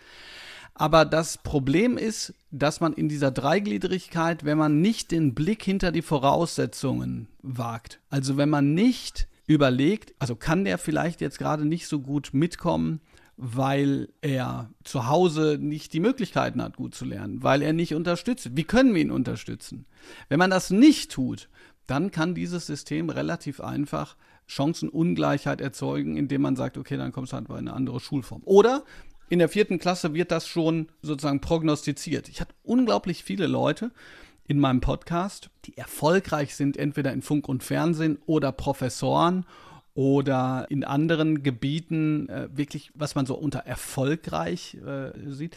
Aber 0.75 1.05
das 1.05 1.37
Problem 1.37 1.97
ist, 1.97 2.33
dass 2.51 2.81
man 2.81 2.93
in 2.93 3.07
dieser 3.07 3.31
Dreigliedrigkeit, 3.31 4.43
wenn 4.43 4.57
man 4.57 4.81
nicht 4.81 5.11
den 5.11 5.33
Blick 5.33 5.63
hinter 5.63 5.93
die 5.93 6.01
Voraussetzungen 6.01 7.27
wagt, 7.41 8.01
also 8.09 8.35
wenn 8.35 8.49
man 8.49 8.73
nicht 8.73 9.27
überlegt, 9.47 10.13
also 10.19 10.35
kann 10.35 10.65
der 10.65 10.77
vielleicht 10.77 11.21
jetzt 11.21 11.39
gerade 11.39 11.65
nicht 11.65 11.87
so 11.87 12.01
gut 12.01 12.31
mitkommen, 12.33 12.99
weil 13.37 14.09
er 14.21 14.69
zu 14.83 15.07
Hause 15.07 15.57
nicht 15.59 15.93
die 15.93 15.99
Möglichkeiten 16.01 16.61
hat, 16.61 16.75
gut 16.75 16.93
zu 16.93 17.05
lernen, 17.05 17.41
weil 17.41 17.61
er 17.61 17.73
nicht 17.73 17.93
unterstützt. 17.93 18.51
Wie 18.53 18.63
können 18.63 18.93
wir 18.93 19.01
ihn 19.01 19.11
unterstützen? 19.11 19.85
Wenn 20.27 20.39
man 20.39 20.49
das 20.49 20.71
nicht 20.71 21.11
tut, 21.11 21.49
dann 21.87 22.11
kann 22.11 22.35
dieses 22.35 22.65
System 22.65 23.09
relativ 23.09 23.61
einfach 23.61 24.17
Chancenungleichheit 24.47 25.61
erzeugen, 25.61 26.17
indem 26.17 26.41
man 26.41 26.55
sagt, 26.55 26.77
okay, 26.77 26.97
dann 26.97 27.11
kommst 27.11 27.31
du 27.31 27.37
halt 27.37 27.47
bei 27.47 27.57
einer 27.57 27.75
andere 27.75 27.99
Schulform. 27.99 28.41
Oder 28.45 28.83
in 29.29 29.39
der 29.39 29.49
vierten 29.49 29.79
Klasse 29.79 30.13
wird 30.13 30.31
das 30.31 30.47
schon 30.47 30.89
sozusagen 31.01 31.41
prognostiziert. 31.41 32.29
Ich 32.29 32.41
hatte 32.41 32.53
unglaublich 32.63 33.23
viele 33.23 33.47
Leute 33.47 33.91
in 34.47 34.59
meinem 34.59 34.81
Podcast, 34.81 35.49
die 35.65 35.77
erfolgreich 35.77 36.55
sind, 36.55 36.77
entweder 36.77 37.11
in 37.11 37.21
Funk 37.21 37.49
und 37.49 37.63
Fernsehen 37.63 38.19
oder 38.25 38.51
Professoren 38.51 39.45
oder 39.95 40.67
in 40.69 40.83
anderen 40.83 41.41
Gebieten, 41.41 42.29
äh, 42.29 42.49
wirklich, 42.51 42.91
was 42.93 43.15
man 43.15 43.25
so 43.25 43.35
unter 43.35 43.59
erfolgreich 43.59 44.77
äh, 44.85 45.11
sieht, 45.31 45.55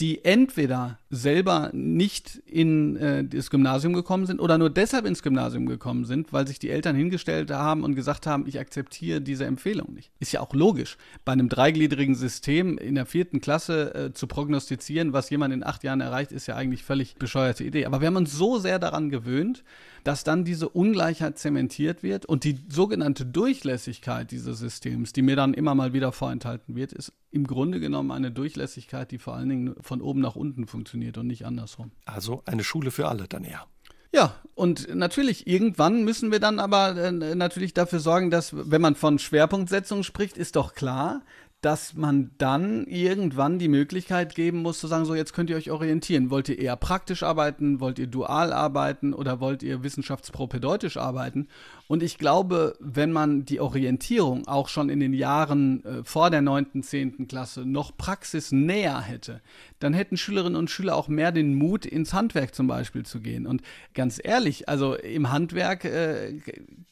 die 0.00 0.24
entweder 0.24 0.98
selber 1.10 1.70
nicht 1.74 2.36
in 2.46 2.96
äh, 2.96 3.24
das 3.24 3.50
Gymnasium 3.50 3.92
gekommen 3.92 4.24
sind 4.26 4.40
oder 4.40 4.56
nur 4.56 4.70
deshalb 4.70 5.04
ins 5.04 5.22
Gymnasium 5.22 5.66
gekommen 5.66 6.06
sind, 6.06 6.32
weil 6.32 6.46
sich 6.46 6.58
die 6.58 6.70
Eltern 6.70 6.96
hingestellt 6.96 7.50
haben 7.50 7.84
und 7.84 7.94
gesagt 7.94 8.26
haben, 8.26 8.46
ich 8.46 8.58
akzeptiere 8.58 9.20
diese 9.20 9.44
Empfehlung 9.44 9.92
nicht. 9.92 10.10
Ist 10.18 10.32
ja 10.32 10.40
auch 10.40 10.54
logisch, 10.54 10.96
bei 11.24 11.32
einem 11.32 11.48
dreigliedrigen 11.48 12.14
System 12.14 12.78
in 12.78 12.94
der 12.94 13.04
vierten 13.04 13.40
Klasse 13.40 13.94
äh, 13.94 14.12
zu 14.14 14.26
prognostizieren, 14.26 15.12
was 15.12 15.28
jemand 15.28 15.52
in 15.52 15.62
acht 15.64 15.84
Jahren 15.84 16.00
erreicht, 16.00 16.32
ist 16.32 16.46
ja 16.46 16.56
eigentlich 16.56 16.82
völlig 16.82 17.16
bescheuerte 17.16 17.64
Idee. 17.64 17.84
Aber 17.84 18.00
wir 18.00 18.06
haben 18.06 18.16
uns 18.16 18.32
so 18.32 18.58
sehr 18.58 18.78
daran 18.78 19.10
gewöhnt, 19.10 19.64
dass 20.04 20.24
dann 20.24 20.44
diese 20.44 20.68
Ungleichheit 20.68 21.38
zementiert 21.38 22.02
wird 22.02 22.26
und 22.26 22.44
die 22.44 22.58
sogenannte 22.68 23.26
Durchlässigkeit 23.26 24.30
dieses 24.30 24.58
Systems, 24.58 25.12
die 25.12 25.22
mir 25.22 25.36
dann 25.36 25.54
immer 25.54 25.74
mal 25.74 25.92
wieder 25.92 26.12
vorenthalten 26.12 26.74
wird, 26.74 26.92
ist 26.92 27.12
im 27.30 27.46
Grunde 27.46 27.80
genommen 27.80 28.10
eine 28.10 28.30
Durchlässigkeit, 28.30 29.10
die 29.10 29.18
vor 29.18 29.34
allen 29.34 29.48
Dingen 29.48 29.74
von 29.80 30.00
oben 30.00 30.20
nach 30.20 30.36
unten 30.36 30.66
funktioniert 30.66 31.18
und 31.18 31.26
nicht 31.26 31.46
andersrum. 31.46 31.92
Also 32.04 32.42
eine 32.46 32.64
Schule 32.64 32.90
für 32.90 33.08
alle 33.08 33.28
dann 33.28 33.44
eher. 33.44 33.66
Ja, 34.12 34.34
und 34.56 34.92
natürlich, 34.92 35.46
irgendwann 35.46 36.02
müssen 36.02 36.32
wir 36.32 36.40
dann 36.40 36.58
aber 36.58 36.96
äh, 36.96 37.12
natürlich 37.12 37.74
dafür 37.74 38.00
sorgen, 38.00 38.30
dass, 38.30 38.52
wenn 38.52 38.80
man 38.80 38.96
von 38.96 39.20
Schwerpunktsetzung 39.20 40.02
spricht, 40.02 40.36
ist 40.36 40.56
doch 40.56 40.74
klar, 40.74 41.22
dass 41.60 41.94
man 41.94 42.30
dann 42.38 42.86
irgendwann 42.86 43.58
die 43.58 43.68
Möglichkeit 43.68 44.34
geben 44.34 44.62
muss 44.62 44.80
zu 44.80 44.86
sagen, 44.86 45.04
so 45.04 45.14
jetzt 45.14 45.34
könnt 45.34 45.50
ihr 45.50 45.56
euch 45.56 45.70
orientieren. 45.70 46.30
Wollt 46.30 46.48
ihr 46.48 46.58
eher 46.58 46.76
praktisch 46.76 47.22
arbeiten, 47.22 47.80
wollt 47.80 47.98
ihr 47.98 48.06
dual 48.06 48.52
arbeiten 48.52 49.12
oder 49.12 49.40
wollt 49.40 49.62
ihr 49.62 49.82
wissenschaftspropedeutisch 49.82 50.96
arbeiten? 50.96 51.48
Und 51.90 52.04
ich 52.04 52.18
glaube, 52.18 52.76
wenn 52.78 53.10
man 53.10 53.44
die 53.44 53.58
Orientierung 53.58 54.46
auch 54.46 54.68
schon 54.68 54.90
in 54.90 55.00
den 55.00 55.12
Jahren 55.12 55.84
äh, 55.84 56.04
vor 56.04 56.30
der 56.30 56.40
9., 56.40 56.84
10. 56.84 57.26
Klasse 57.26 57.66
noch 57.66 57.96
praxisnäher 57.96 59.00
hätte, 59.00 59.40
dann 59.80 59.92
hätten 59.92 60.16
Schülerinnen 60.16 60.54
und 60.54 60.70
Schüler 60.70 60.94
auch 60.94 61.08
mehr 61.08 61.32
den 61.32 61.56
Mut, 61.56 61.84
ins 61.84 62.12
Handwerk 62.12 62.54
zum 62.54 62.68
Beispiel 62.68 63.04
zu 63.04 63.18
gehen. 63.18 63.44
Und 63.44 63.62
ganz 63.92 64.20
ehrlich, 64.22 64.68
also 64.68 64.94
im 64.94 65.32
Handwerk 65.32 65.84
äh, 65.84 66.38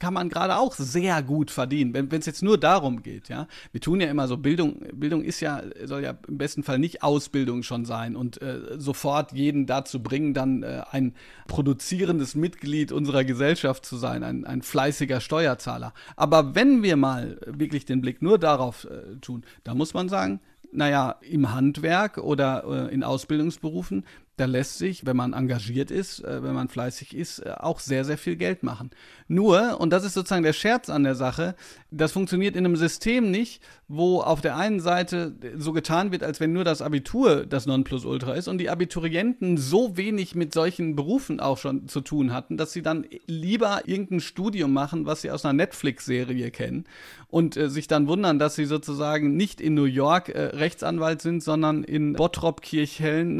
kann 0.01 0.15
man 0.15 0.31
gerade 0.31 0.57
auch 0.57 0.75
sehr 0.75 1.23
gut 1.23 1.53
verdienen, 1.53 1.95
wenn 1.95 2.09
es 2.19 2.27
jetzt 2.27 2.43
nur 2.43 2.59
darum 2.59 3.05
geht. 3.05 3.29
Ja, 3.29 3.47
wir 3.71 3.81
tun 3.81 4.01
ja 4.01 4.11
immer 4.11 4.27
so 4.27 4.37
Bildung. 4.37 4.81
Bildung 4.95 5.23
ist 5.23 5.39
ja 5.39 5.63
soll 5.85 6.03
ja 6.03 6.19
im 6.27 6.39
besten 6.39 6.65
Fall 6.65 6.81
nicht 6.81 7.05
Ausbildung 7.05 7.63
schon 7.63 7.85
sein 7.85 8.17
und 8.17 8.43
äh, 8.43 8.79
sofort 8.79 9.33
jeden 9.33 9.67
dazu 9.67 10.03
bringen, 10.03 10.35
dann 10.35 10.65
äh, 10.65 10.83
ein 10.91 11.15
produzierendes 11.47 12.35
Mitglied 12.35 12.91
unserer 12.91 13.23
Gesellschaft 13.23 13.87
zu 13.87 13.97
sein, 13.97 14.25
ein, 14.25 14.45
ein 14.45 14.63
fleißiger 14.89 15.21
Steuerzahler. 15.21 15.93
Aber 16.17 16.55
wenn 16.55 16.83
wir 16.83 16.97
mal 16.97 17.39
wirklich 17.47 17.85
den 17.85 18.01
Blick 18.01 18.23
nur 18.23 18.39
darauf 18.39 18.85
äh, 18.85 19.17
tun, 19.21 19.45
da 19.65 19.75
muss 19.75 19.93
man 19.93 20.09
sagen, 20.09 20.41
naja, 20.73 21.17
im 21.21 21.53
Handwerk 21.53 22.19
oder 22.19 22.89
äh, 22.89 22.95
in 22.95 23.03
Ausbildungsberufen, 23.03 24.05
da 24.39 24.47
lässt 24.47 24.79
sich, 24.79 25.05
wenn 25.05 25.17
man 25.17 25.33
engagiert 25.33 25.91
ist, 25.91 26.25
äh, 26.25 26.43
wenn 26.43 26.55
man 26.55 26.69
fleißig 26.69 27.15
ist, 27.15 27.41
äh, 27.41 27.53
auch 27.59 27.81
sehr, 27.81 28.05
sehr 28.05 28.19
viel 28.19 28.37
Geld 28.37 28.63
machen. 28.63 28.91
Nur, 29.27 29.81
und 29.81 29.91
das 29.91 30.05
ist 30.05 30.15
sozusagen 30.15 30.43
der 30.43 30.53
Scherz 30.53 30.89
an 30.89 31.05
der 31.05 31.15
Sache, 31.15 31.55
das 31.91 32.13
funktioniert 32.13 32.57
in 32.57 32.65
einem 32.65 32.77
System 32.77 33.31
nicht, 33.31 33.63
wo 33.89 34.21
auf 34.21 34.41
der 34.41 34.57
einen 34.57 34.81
Seite 34.81 35.35
so 35.57 35.73
getan 35.73 36.13
wird, 36.13 36.23
als 36.23 36.41
wenn 36.41 36.53
nur 36.53 36.65
das 36.65 36.83
Abitur 36.83 37.47
das 37.47 37.67
Nonplusultra 37.67 38.35
ist 38.35 38.47
und 38.47 38.59
die 38.59 38.71
Abiturienten 38.71 39.57
so 39.57 39.97
wenig 39.97 40.35
mit 40.35 40.53
solchen 40.53 40.95
Berufen 40.95 41.41
auch 41.41 41.59
schon 41.59 41.89
zu 41.89 42.01
tun 42.01 42.33
hatten, 42.33 42.57
dass 42.57 42.73
sie 42.73 42.83
dann 42.83 43.07
lieber 43.27 43.83
irgendein 43.87 44.21
Studium 44.21 44.73
machen, 44.73 45.07
was 45.07 45.23
sie 45.23 45.31
aus 45.31 45.45
einer 45.45 45.55
Netflix-Serie 45.55 46.51
kennen 46.51 46.85
und 47.29 47.57
äh, 47.57 47.69
sich 47.69 47.87
dann 47.87 48.09
wundern, 48.09 48.39
dass 48.39 48.55
sie 48.55 48.67
sozusagen 48.67 49.37
nicht 49.37 49.61
in 49.61 49.75
New 49.75 49.85
York 49.85 50.29
äh, 50.29 50.41
Rechtsanwalt 50.57 51.23
sind, 51.23 51.43
sondern 51.43 51.85
in 51.85 52.15
Bottrop-Kirchhellen 52.15 53.37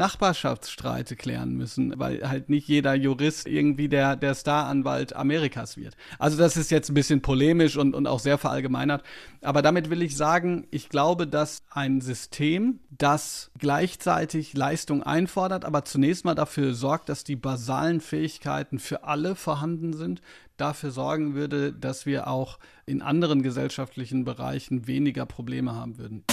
Nachbarschaftsstreite 0.89 1.15
klären 1.15 1.53
müssen, 1.53 1.93
weil 1.97 2.27
halt 2.27 2.49
nicht 2.49 2.67
jeder 2.67 2.93
Jurist 2.93 3.47
irgendwie 3.47 3.89
der, 3.89 4.15
der 4.15 4.35
Staranwalt 4.35 5.15
Amerikas 5.15 5.77
wird. 5.77 5.95
Also 6.17 6.37
das 6.37 6.57
ist 6.57 6.71
jetzt 6.71 6.89
ein 6.89 6.93
bisschen 6.93 7.21
polemisch 7.21 7.77
und, 7.77 7.95
und 7.95 8.07
auch 8.07 8.19
sehr 8.19 8.37
verallgemeinert. 8.37 9.03
Aber 9.41 9.61
damit 9.61 9.89
will 9.89 10.01
ich 10.01 10.17
sagen, 10.17 10.67
ich 10.71 10.89
glaube, 10.89 11.27
dass 11.27 11.63
ein 11.69 12.01
System, 12.01 12.79
das 12.89 13.51
gleichzeitig 13.57 14.53
Leistung 14.53 15.03
einfordert, 15.03 15.65
aber 15.65 15.85
zunächst 15.85 16.25
mal 16.25 16.35
dafür 16.35 16.73
sorgt, 16.73 17.09
dass 17.09 17.23
die 17.23 17.35
basalen 17.35 18.01
Fähigkeiten 18.01 18.79
für 18.79 19.03
alle 19.03 19.35
vorhanden 19.35 19.93
sind, 19.93 20.21
dafür 20.57 20.91
sorgen 20.91 21.35
würde, 21.35 21.71
dass 21.71 22.05
wir 22.05 22.27
auch 22.27 22.59
in 22.85 23.01
anderen 23.01 23.43
gesellschaftlichen 23.43 24.25
Bereichen 24.25 24.87
weniger 24.87 25.25
Probleme 25.25 25.73
haben 25.75 25.97
würden. 25.97 26.25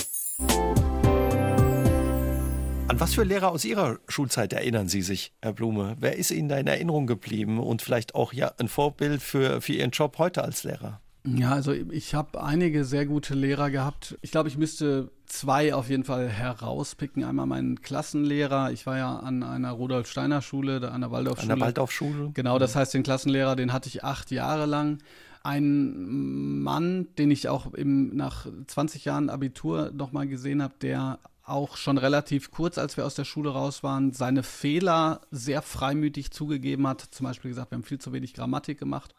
An 2.89 3.01
was 3.01 3.15
für 3.15 3.25
Lehrer 3.25 3.51
aus 3.51 3.65
Ihrer 3.65 3.99
Schulzeit 4.07 4.53
erinnern 4.53 4.87
Sie 4.87 5.03
sich, 5.03 5.33
Herr 5.43 5.53
Blume? 5.53 5.97
Wer 5.99 6.17
ist 6.17 6.31
Ihnen 6.31 6.49
da 6.49 6.57
in 6.57 6.69
Erinnerung 6.69 7.09
geblieben 7.09 7.59
und 7.59 7.83
vielleicht 7.83 8.15
auch 8.15 8.33
ja 8.33 8.53
ein 8.59 8.69
Vorbild 8.69 9.23
für, 9.23 9.61
für 9.61 9.73
Ihren 9.73 9.91
Job 9.91 10.19
heute 10.19 10.45
als 10.45 10.63
Lehrer? 10.63 11.01
Ja, 11.27 11.51
also 11.51 11.73
ich 11.73 12.15
habe 12.15 12.41
einige 12.41 12.85
sehr 12.85 13.05
gute 13.05 13.35
Lehrer 13.35 13.71
gehabt. 13.71 14.17
Ich 14.23 14.31
glaube, 14.31 14.49
ich 14.49 14.57
müsste 14.57 15.11
zwei 15.27 15.75
auf 15.75 15.89
jeden 15.89 16.05
Fall 16.05 16.29
herauspicken. 16.29 17.25
Einmal 17.25 17.47
meinen 17.47 17.83
Klassenlehrer. 17.83 18.71
Ich 18.71 18.87
war 18.87 18.97
ja 18.97 19.17
an 19.17 19.43
einer 19.43 19.73
Rudolf 19.73 20.09
Steiner 20.09 20.41
Schule, 20.41 20.89
an 20.89 21.01
der 21.01 21.11
Waldorfschule. 21.11 21.53
An 21.53 21.59
der 21.59 21.67
Waldorfschule. 21.67 22.31
Genau, 22.35 22.61
das 22.61 22.77
heißt, 22.77 22.95
den 22.95 23.03
Klassenlehrer, 23.03 23.57
den 23.57 23.73
hatte 23.73 23.89
ich 23.89 24.05
acht 24.05 24.31
Jahre 24.31 24.67
lang. 24.67 24.99
Ein 25.43 26.63
Mann, 26.63 27.09
den 27.19 27.33
ich 27.33 27.49
auch 27.49 27.75
im, 27.75 28.17
nach 28.17 28.47
20 28.69 29.05
Jahren 29.05 29.29
Abitur 29.29 29.91
nochmal 29.93 30.29
gesehen 30.29 30.63
habe, 30.63 30.75
der 30.81 31.19
auch 31.47 31.77
schon 31.77 31.97
relativ 31.97 32.51
kurz, 32.51 32.77
als 32.77 32.97
wir 32.97 33.07
aus 33.07 33.15
der 33.15 33.25
Schule 33.25 33.51
raus 33.51 33.83
waren, 33.83 34.13
seine 34.13 34.43
Fehler 34.43 35.21
sehr 35.31 35.63
freimütig 35.63 36.31
zugegeben 36.33 36.87
hat. 36.87 37.01
Zum 37.01 37.25
Beispiel 37.25 37.51
gesagt, 37.51 37.71
wir 37.71 37.77
haben 37.77 37.85
viel 37.85 38.01
zu 38.01 38.13
wenig 38.13 38.35
Grammatik 38.35 38.79
gemacht. 38.79 39.15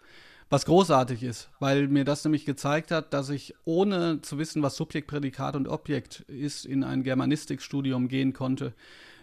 Was 0.50 0.66
großartig 0.66 1.24
ist, 1.24 1.50
weil 1.60 1.90
mir 1.90 2.06
das 2.06 2.24
nämlich 2.24 2.46
gezeigt 2.46 2.92
hat, 2.92 3.14
dass 3.14 3.30
ich 3.30 3.54
ohne 3.66 4.22
zu 4.22 4.38
wissen, 4.38 4.62
was 4.62 4.78
Subjekt, 4.78 5.08
Prädikat 5.08 5.58
und 5.58 5.68
Objekt 5.68 6.22
ist, 6.28 6.66
in 6.66 6.86
ein 6.86 7.04
Germanistikstudium 7.04 8.08
gehen 8.08 8.32
konnte. 8.32 8.74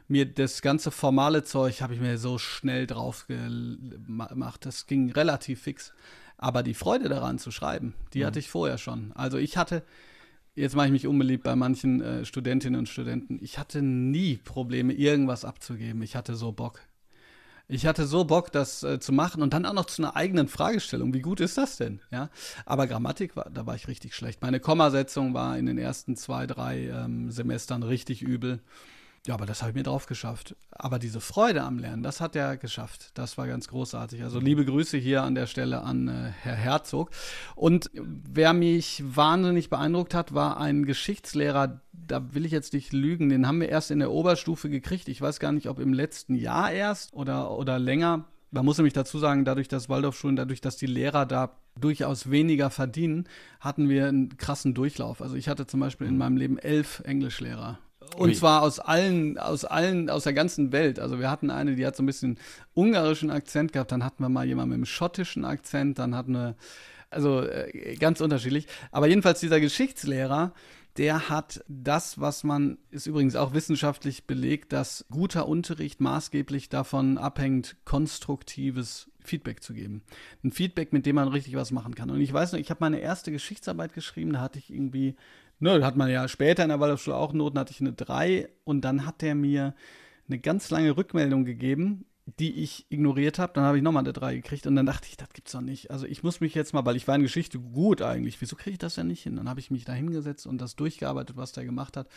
Mir 0.06 0.26
das 0.26 0.60
ganze 0.60 0.90
formale 0.90 1.42
Zeug 1.42 1.80
habe 1.80 1.94
ich 1.94 2.00
mir 2.00 2.18
so 2.18 2.36
schnell 2.36 2.86
drauf 2.86 3.26
gemacht. 3.26 4.66
Das 4.66 4.86
ging 4.86 5.10
relativ 5.12 5.62
fix. 5.62 5.94
Aber 6.36 6.62
die 6.62 6.74
Freude 6.74 7.08
daran 7.08 7.38
zu 7.38 7.50
schreiben, 7.50 7.94
die 8.12 8.20
mhm. 8.20 8.26
hatte 8.26 8.38
ich 8.38 8.50
vorher 8.50 8.76
schon. 8.76 9.12
Also 9.14 9.38
ich 9.38 9.56
hatte, 9.56 9.82
jetzt 10.54 10.76
mache 10.76 10.86
ich 10.86 10.92
mich 10.92 11.06
unbeliebt 11.06 11.44
bei 11.44 11.56
manchen 11.56 12.00
äh, 12.00 12.24
Studentinnen 12.24 12.78
und 12.78 12.88
Studenten, 12.88 13.38
ich 13.42 13.58
hatte 13.58 13.82
nie 13.82 14.36
Probleme, 14.36 14.92
irgendwas 14.92 15.44
abzugeben. 15.44 16.02
Ich 16.02 16.16
hatte 16.16 16.34
so 16.34 16.52
Bock. 16.52 16.80
Ich 17.66 17.86
hatte 17.86 18.06
so 18.06 18.24
Bock, 18.24 18.52
das 18.52 18.82
äh, 18.82 19.00
zu 19.00 19.12
machen 19.12 19.42
und 19.42 19.54
dann 19.54 19.64
auch 19.64 19.72
noch 19.72 19.86
zu 19.86 20.02
einer 20.02 20.16
eigenen 20.16 20.48
Fragestellung. 20.48 21.14
Wie 21.14 21.22
gut 21.22 21.40
ist 21.40 21.56
das 21.56 21.78
denn? 21.78 22.00
Ja, 22.10 22.28
aber 22.66 22.86
Grammatik 22.86 23.36
war, 23.36 23.48
da 23.50 23.64
war 23.64 23.74
ich 23.74 23.88
richtig 23.88 24.14
schlecht. 24.14 24.42
Meine 24.42 24.60
Kommasetzung 24.60 25.32
war 25.32 25.56
in 25.56 25.64
den 25.64 25.78
ersten 25.78 26.14
zwei, 26.16 26.46
drei 26.46 26.88
ähm, 26.88 27.30
Semestern 27.30 27.82
richtig 27.82 28.20
übel. 28.20 28.60
Ja, 29.26 29.32
aber 29.32 29.46
das 29.46 29.62
habe 29.62 29.70
ich 29.70 29.74
mir 29.74 29.84
drauf 29.84 30.04
geschafft. 30.04 30.54
Aber 30.70 30.98
diese 30.98 31.20
Freude 31.20 31.62
am 31.62 31.78
Lernen, 31.78 32.02
das 32.02 32.20
hat 32.20 32.36
er 32.36 32.58
geschafft. 32.58 33.10
Das 33.14 33.38
war 33.38 33.46
ganz 33.46 33.68
großartig. 33.68 34.22
Also 34.22 34.38
liebe 34.38 34.66
Grüße 34.66 34.98
hier 34.98 35.22
an 35.22 35.34
der 35.34 35.46
Stelle 35.46 35.82
an 35.82 36.08
äh, 36.08 36.32
Herr 36.42 36.56
Herzog. 36.56 37.10
Und 37.54 37.90
wer 37.94 38.52
mich 38.52 39.02
wahnsinnig 39.04 39.70
beeindruckt 39.70 40.12
hat, 40.12 40.34
war 40.34 40.60
ein 40.60 40.84
Geschichtslehrer, 40.84 41.80
da 41.92 42.34
will 42.34 42.44
ich 42.44 42.52
jetzt 42.52 42.74
nicht 42.74 42.92
lügen, 42.92 43.30
den 43.30 43.46
haben 43.46 43.60
wir 43.60 43.70
erst 43.70 43.90
in 43.90 44.00
der 44.00 44.10
Oberstufe 44.10 44.68
gekriegt. 44.68 45.08
Ich 45.08 45.22
weiß 45.22 45.40
gar 45.40 45.52
nicht, 45.52 45.70
ob 45.70 45.78
im 45.78 45.94
letzten 45.94 46.34
Jahr 46.34 46.70
erst 46.70 47.14
oder, 47.14 47.50
oder 47.52 47.78
länger. 47.78 48.26
Man 48.50 48.66
muss 48.66 48.76
nämlich 48.76 48.92
dazu 48.92 49.18
sagen, 49.18 49.46
dadurch, 49.46 49.68
dass 49.68 49.88
Waldorfschulen, 49.88 50.36
dadurch, 50.36 50.60
dass 50.60 50.76
die 50.76 50.86
Lehrer 50.86 51.24
da 51.24 51.56
durchaus 51.80 52.30
weniger 52.30 52.68
verdienen, 52.68 53.26
hatten 53.58 53.88
wir 53.88 54.06
einen 54.06 54.36
krassen 54.36 54.74
Durchlauf. 54.74 55.22
Also 55.22 55.34
ich 55.34 55.48
hatte 55.48 55.66
zum 55.66 55.80
Beispiel 55.80 56.08
in 56.08 56.18
meinem 56.18 56.36
Leben 56.36 56.58
elf 56.58 57.00
Englischlehrer. 57.06 57.78
Und 58.16 58.30
Ui. 58.30 58.34
zwar 58.34 58.62
aus 58.62 58.78
allen, 58.78 59.38
aus 59.38 59.64
allen, 59.64 60.10
aus 60.10 60.24
der 60.24 60.32
ganzen 60.32 60.72
Welt. 60.72 60.98
Also 60.98 61.18
wir 61.18 61.30
hatten 61.30 61.50
eine, 61.50 61.76
die 61.76 61.86
hat 61.86 61.96
so 61.96 62.02
ein 62.02 62.06
bisschen 62.06 62.38
ungarischen 62.74 63.30
Akzent 63.30 63.72
gehabt, 63.72 63.92
dann 63.92 64.04
hatten 64.04 64.22
wir 64.22 64.28
mal 64.28 64.46
jemanden 64.46 64.70
mit 64.70 64.76
einem 64.76 64.86
schottischen 64.86 65.44
Akzent, 65.44 65.98
dann 65.98 66.14
hatten 66.14 66.32
wir, 66.32 66.56
also 67.10 67.42
äh, 67.42 67.96
ganz 67.96 68.20
unterschiedlich. 68.20 68.66
Aber 68.92 69.06
jedenfalls 69.06 69.40
dieser 69.40 69.60
Geschichtslehrer, 69.60 70.52
der 70.96 71.28
hat 71.28 71.64
das, 71.66 72.20
was 72.20 72.44
man, 72.44 72.78
ist 72.90 73.06
übrigens 73.06 73.34
auch 73.34 73.52
wissenschaftlich 73.52 74.26
belegt, 74.26 74.72
dass 74.72 75.04
guter 75.10 75.48
Unterricht 75.48 76.00
maßgeblich 76.00 76.68
davon 76.68 77.18
abhängt, 77.18 77.76
konstruktives 77.84 79.10
Feedback 79.20 79.62
zu 79.62 79.74
geben. 79.74 80.02
Ein 80.44 80.52
Feedback, 80.52 80.92
mit 80.92 81.06
dem 81.06 81.16
man 81.16 81.28
richtig 81.28 81.56
was 81.56 81.72
machen 81.72 81.94
kann. 81.94 82.10
Und 82.10 82.20
ich 82.20 82.32
weiß 82.32 82.52
noch, 82.52 82.60
ich 82.60 82.70
habe 82.70 82.78
meine 82.80 83.00
erste 83.00 83.32
Geschichtsarbeit 83.32 83.92
geschrieben, 83.92 84.34
da 84.34 84.40
hatte 84.40 84.58
ich 84.58 84.70
irgendwie, 84.70 85.16
ne, 85.58 85.84
hat 85.84 85.96
man 85.96 86.10
ja 86.10 86.28
später 86.28 86.62
in 86.62 86.68
der 86.68 86.80
Waldorfschule 86.80 87.16
auch 87.16 87.32
Noten, 87.32 87.58
hatte 87.58 87.72
ich 87.72 87.80
eine 87.80 87.92
3 87.92 88.48
und 88.64 88.82
dann 88.82 89.06
hat 89.06 89.22
der 89.22 89.34
mir 89.34 89.74
eine 90.28 90.38
ganz 90.38 90.70
lange 90.70 90.96
Rückmeldung 90.96 91.44
gegeben 91.44 92.06
die 92.38 92.62
ich 92.62 92.86
ignoriert 92.88 93.38
habe. 93.38 93.52
Dann 93.54 93.64
habe 93.64 93.76
ich 93.76 93.82
nochmal 93.82 94.02
eine 94.02 94.12
3 94.12 94.36
gekriegt 94.36 94.66
und 94.66 94.76
dann 94.76 94.86
dachte 94.86 95.08
ich, 95.08 95.16
das 95.16 95.28
gibt's 95.32 95.52
doch 95.52 95.60
nicht. 95.60 95.90
Also 95.90 96.06
ich 96.06 96.22
muss 96.22 96.40
mich 96.40 96.54
jetzt 96.54 96.72
mal, 96.72 96.84
weil 96.84 96.96
ich 96.96 97.06
war 97.06 97.16
in 97.16 97.22
Geschichte 97.22 97.58
gut 97.58 98.02
eigentlich. 98.02 98.40
Wieso 98.40 98.56
kriege 98.56 98.72
ich 98.72 98.78
das 98.78 98.96
ja 98.96 99.04
nicht 99.04 99.22
hin? 99.22 99.36
Dann 99.36 99.48
habe 99.48 99.60
ich 99.60 99.70
mich 99.70 99.84
da 99.84 99.92
hingesetzt 99.92 100.46
und 100.46 100.58
das 100.60 100.76
durchgearbeitet, 100.76 101.36
was 101.36 101.52
der 101.52 101.64
gemacht 101.64 101.96
hat. 101.96 102.08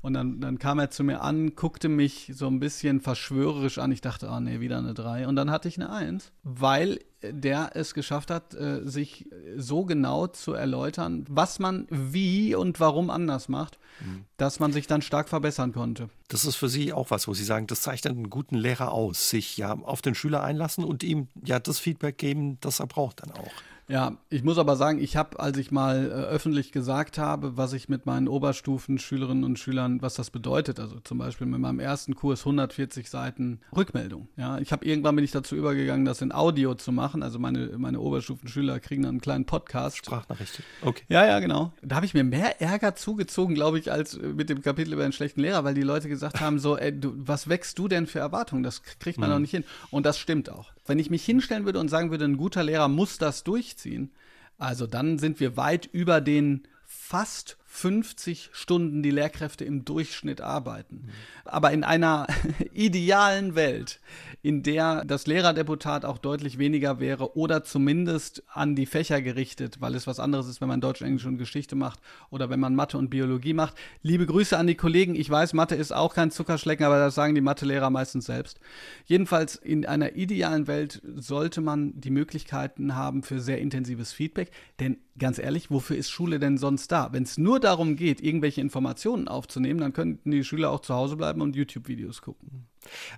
Und 0.00 0.14
dann, 0.14 0.40
dann 0.40 0.58
kam 0.58 0.78
er 0.78 0.90
zu 0.90 1.04
mir 1.04 1.22
an, 1.22 1.54
guckte 1.54 1.88
mich 1.88 2.32
so 2.34 2.48
ein 2.48 2.60
bisschen 2.60 3.00
verschwörerisch 3.00 3.78
an. 3.78 3.92
Ich 3.92 4.00
dachte, 4.00 4.28
ah 4.28 4.38
oh, 4.38 4.40
nee, 4.40 4.60
wieder 4.60 4.78
eine 4.78 4.94
3. 4.94 5.28
Und 5.28 5.36
dann 5.36 5.50
hatte 5.50 5.68
ich 5.68 5.78
eine 5.78 5.92
1, 5.92 6.32
weil 6.42 6.98
der 7.22 7.70
es 7.74 7.94
geschafft 7.94 8.30
hat, 8.30 8.54
äh, 8.54 8.80
sich 8.84 9.28
so 9.56 9.84
genau 9.84 10.26
zu 10.26 10.52
erläutern, 10.52 11.24
was 11.28 11.58
man 11.58 11.86
wie 11.90 12.54
und 12.54 12.80
warum 12.80 13.10
anders 13.10 13.48
macht, 13.48 13.78
mhm. 14.00 14.24
dass 14.36 14.60
man 14.60 14.72
sich 14.72 14.86
dann 14.86 15.02
stark 15.02 15.28
verbessern 15.28 15.72
konnte. 15.72 16.08
Das 16.28 16.44
ist 16.44 16.56
für 16.56 16.68
Sie 16.68 16.92
auch 16.92 17.10
was, 17.10 17.28
wo 17.28 17.34
Sie 17.34 17.44
sagen, 17.44 17.66
das 17.66 17.82
zeichnet 17.82 18.14
einen 18.14 18.30
guten 18.30 18.56
Lehrer 18.56 18.92
aus, 18.92 19.30
sich 19.30 19.56
ja 19.56 19.72
auf 19.72 20.02
den 20.02 20.14
Schüler 20.14 20.42
einlassen 20.42 20.84
und 20.84 21.02
ihm 21.02 21.28
ja 21.44 21.58
das 21.58 21.78
Feedback 21.78 22.18
geben, 22.18 22.58
das 22.60 22.80
er 22.80 22.86
braucht 22.86 23.22
dann 23.22 23.32
auch. 23.32 23.52
Ja, 23.92 24.16
ich 24.30 24.42
muss 24.42 24.56
aber 24.56 24.76
sagen, 24.76 25.02
ich 25.02 25.16
habe, 25.16 25.38
als 25.38 25.58
ich 25.58 25.70
mal 25.70 26.06
äh, 26.06 26.08
öffentlich 26.08 26.72
gesagt 26.72 27.18
habe, 27.18 27.58
was 27.58 27.74
ich 27.74 27.90
mit 27.90 28.06
meinen 28.06 28.26
Oberstufen-Schülerinnen 28.26 29.44
und 29.44 29.58
Schülern, 29.58 30.00
was 30.00 30.14
das 30.14 30.30
bedeutet, 30.30 30.80
also 30.80 30.98
zum 31.00 31.18
Beispiel 31.18 31.46
mit 31.46 31.60
meinem 31.60 31.78
ersten 31.78 32.16
Kurs 32.16 32.40
140 32.40 33.10
Seiten 33.10 33.60
Rückmeldung. 33.76 34.28
Ja, 34.38 34.56
ich 34.56 34.72
habe 34.72 34.86
irgendwann 34.86 35.14
bin 35.14 35.26
ich 35.26 35.30
dazu 35.30 35.56
übergegangen, 35.56 36.06
das 36.06 36.22
in 36.22 36.32
Audio 36.32 36.74
zu 36.74 36.90
machen. 36.90 37.22
Also 37.22 37.38
meine, 37.38 37.76
meine 37.76 38.00
Oberstufen-Schüler 38.00 38.80
kriegen 38.80 39.02
dann 39.02 39.10
einen 39.10 39.20
kleinen 39.20 39.44
Podcast. 39.44 39.98
Sprachnachricht. 39.98 40.62
Okay. 40.80 41.02
Ja, 41.10 41.26
ja, 41.26 41.38
genau. 41.40 41.74
Da 41.82 41.96
habe 41.96 42.06
ich 42.06 42.14
mir 42.14 42.24
mehr 42.24 42.62
Ärger 42.62 42.94
zugezogen, 42.94 43.54
glaube 43.54 43.78
ich, 43.78 43.92
als 43.92 44.18
mit 44.18 44.48
dem 44.48 44.62
Kapitel 44.62 44.94
über 44.94 45.04
einen 45.04 45.12
schlechten 45.12 45.42
Lehrer, 45.42 45.64
weil 45.64 45.74
die 45.74 45.82
Leute 45.82 46.08
gesagt 46.08 46.40
haben, 46.40 46.58
so, 46.58 46.78
ey, 46.78 46.98
du, 46.98 47.12
was 47.14 47.46
wächst 47.46 47.78
du 47.78 47.88
denn 47.88 48.06
für 48.06 48.20
Erwartungen? 48.20 48.62
Das 48.62 48.82
kriegt 48.82 49.18
man 49.18 49.28
mhm. 49.28 49.34
doch 49.34 49.40
nicht 49.40 49.50
hin. 49.50 49.64
Und 49.90 50.06
das 50.06 50.18
stimmt 50.18 50.48
auch. 50.48 50.72
Wenn 50.86 50.98
ich 50.98 51.10
mich 51.10 51.24
hinstellen 51.24 51.64
würde 51.64 51.78
und 51.78 51.88
sagen 51.88 52.10
würde, 52.10 52.24
ein 52.24 52.36
guter 52.36 52.62
Lehrer 52.62 52.88
muss 52.88 53.18
das 53.18 53.44
durchziehen, 53.44 54.10
also 54.58 54.86
dann 54.86 55.18
sind 55.18 55.40
wir 55.40 55.56
weit 55.56 55.86
über 55.86 56.20
den 56.20 56.66
fast 56.86 57.56
50 57.74 58.50
Stunden 58.52 59.02
die 59.02 59.10
Lehrkräfte 59.10 59.64
im 59.64 59.86
Durchschnitt 59.86 60.42
arbeiten. 60.42 61.08
Aber 61.46 61.72
in 61.72 61.84
einer 61.84 62.26
idealen 62.74 63.54
Welt, 63.54 63.98
in 64.42 64.62
der 64.62 65.06
das 65.06 65.26
Lehrerdeputat 65.26 66.04
auch 66.04 66.18
deutlich 66.18 66.58
weniger 66.58 67.00
wäre 67.00 67.34
oder 67.34 67.64
zumindest 67.64 68.42
an 68.52 68.76
die 68.76 68.84
Fächer 68.84 69.22
gerichtet, 69.22 69.80
weil 69.80 69.94
es 69.94 70.06
was 70.06 70.20
anderes 70.20 70.48
ist, 70.48 70.60
wenn 70.60 70.68
man 70.68 70.82
Deutsch, 70.82 71.00
Englisch 71.00 71.24
und 71.24 71.38
Geschichte 71.38 71.74
macht 71.74 71.98
oder 72.28 72.50
wenn 72.50 72.60
man 72.60 72.74
Mathe 72.74 72.98
und 72.98 73.08
Biologie 73.08 73.54
macht. 73.54 73.74
Liebe 74.02 74.26
Grüße 74.26 74.56
an 74.56 74.66
die 74.66 74.74
Kollegen. 74.74 75.14
Ich 75.14 75.30
weiß, 75.30 75.54
Mathe 75.54 75.74
ist 75.74 75.92
auch 75.92 76.14
kein 76.14 76.30
Zuckerschlecken, 76.30 76.84
aber 76.84 76.98
das 76.98 77.14
sagen 77.14 77.34
die 77.34 77.40
Mathelehrer 77.40 77.88
meistens 77.88 78.26
selbst. 78.26 78.60
Jedenfalls 79.06 79.56
in 79.56 79.86
einer 79.86 80.14
idealen 80.14 80.66
Welt 80.66 81.00
sollte 81.16 81.62
man 81.62 81.98
die 81.98 82.10
Möglichkeiten 82.10 82.94
haben 82.94 83.22
für 83.22 83.40
sehr 83.40 83.58
intensives 83.58 84.12
Feedback, 84.12 84.50
denn 84.78 84.98
ganz 85.18 85.38
ehrlich, 85.38 85.70
wofür 85.70 85.96
ist 85.96 86.10
Schule 86.10 86.38
denn 86.38 86.58
sonst 86.58 86.92
da? 86.92 87.12
Wenn 87.12 87.22
es 87.22 87.38
nur 87.38 87.61
darum 87.64 87.96
geht, 87.96 88.20
irgendwelche 88.20 88.60
Informationen 88.60 89.28
aufzunehmen, 89.28 89.80
dann 89.80 89.92
könnten 89.92 90.30
die 90.30 90.44
Schüler 90.44 90.70
auch 90.70 90.80
zu 90.80 90.94
Hause 90.94 91.16
bleiben 91.16 91.40
und 91.40 91.56
YouTube-Videos 91.56 92.22
gucken. 92.22 92.66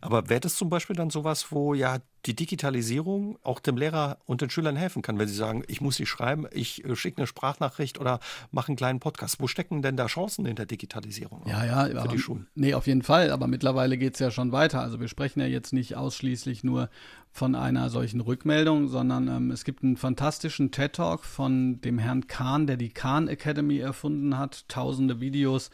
Aber 0.01 0.29
wäre 0.29 0.41
das 0.41 0.57
zum 0.57 0.71
Beispiel 0.71 0.97
dann 0.97 1.11
sowas, 1.11 1.51
wo 1.51 1.75
ja 1.75 1.99
die 2.27 2.35
Digitalisierung 2.35 3.39
auch 3.43 3.61
dem 3.61 3.77
Lehrer 3.77 4.19
und 4.25 4.41
den 4.41 4.49
Schülern 4.49 4.77
helfen 4.77 5.03
kann, 5.03 5.19
wenn 5.19 5.29
sie 5.29 5.35
sagen, 5.35 5.63
ich 5.69 5.81
muss 5.81 5.97
sie 5.97 6.07
schreiben, 6.07 6.47
ich 6.53 6.85
äh, 6.85 6.97
schicke 6.97 7.19
eine 7.19 7.27
Sprachnachricht 7.27 8.01
oder 8.01 8.21
mache 8.51 8.69
einen 8.69 8.77
kleinen 8.77 9.01
Podcast. 9.01 9.41
Wo 9.41 9.47
stecken 9.47 9.83
denn 9.83 9.97
da 9.97 10.07
Chancen 10.07 10.47
in 10.47 10.57
der 10.57 10.67
Digitalisierung? 10.67 11.43
Ja, 11.47 11.65
ja, 11.65 12.03
für 12.03 12.09
die 12.09 12.19
Schulen. 12.19 12.47
Nee, 12.55 12.75
auf 12.75 12.87
jeden 12.87 13.03
Fall. 13.03 13.31
Aber 13.31 13.47
mittlerweile 13.47 13.99
geht 13.99 14.15
es 14.15 14.21
ja 14.21 14.31
schon 14.31 14.53
weiter. 14.53 14.81
Also 14.81 15.01
wir 15.01 15.09
sprechen 15.09 15.41
ja 15.41 15.47
jetzt 15.47 15.73
nicht 15.73 15.97
ausschließlich 15.97 16.65
nur 16.65 16.89
von 17.31 17.55
einer 17.55 17.91
solchen 17.91 18.21
Rückmeldung, 18.21 18.89
sondern 18.89 19.29
ähm, 19.29 19.51
es 19.51 19.65
gibt 19.65 19.83
einen 19.83 19.97
fantastischen 19.97 20.71
TED-Talk 20.71 21.25
von 21.25 21.81
dem 21.81 21.99
Herrn 21.99 22.27
Kahn, 22.27 22.67
der 22.67 22.77
die 22.77 22.91
Kahn 22.91 23.29
Academy 23.29 23.79
erfunden 23.79 24.39
hat. 24.39 24.69
Tausende 24.69 25.21
Videos 25.21 25.71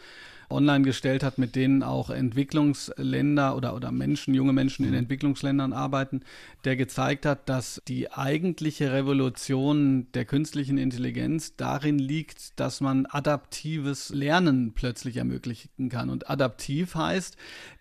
online 0.50 0.84
gestellt 0.84 1.22
hat, 1.22 1.38
mit 1.38 1.56
denen 1.56 1.82
auch 1.82 2.10
Entwicklungsländer 2.10 3.56
oder, 3.56 3.74
oder 3.74 3.92
Menschen, 3.92 4.34
junge 4.34 4.52
Menschen 4.52 4.84
in 4.84 4.92
mhm. 4.92 4.98
Entwicklungsländern 4.98 5.72
arbeiten, 5.72 6.22
der 6.64 6.76
gezeigt 6.76 7.26
hat, 7.26 7.48
dass 7.48 7.80
die 7.88 8.12
eigentliche 8.12 8.92
Revolution 8.92 10.06
der 10.12 10.24
künstlichen 10.24 10.78
Intelligenz 10.78 11.56
darin 11.56 11.98
liegt, 11.98 12.58
dass 12.58 12.80
man 12.80 13.06
adaptives 13.06 14.10
Lernen 14.10 14.72
plötzlich 14.74 15.16
ermöglichen 15.16 15.88
kann. 15.88 16.10
Und 16.10 16.28
adaptiv 16.28 16.94
heißt, 16.94 17.36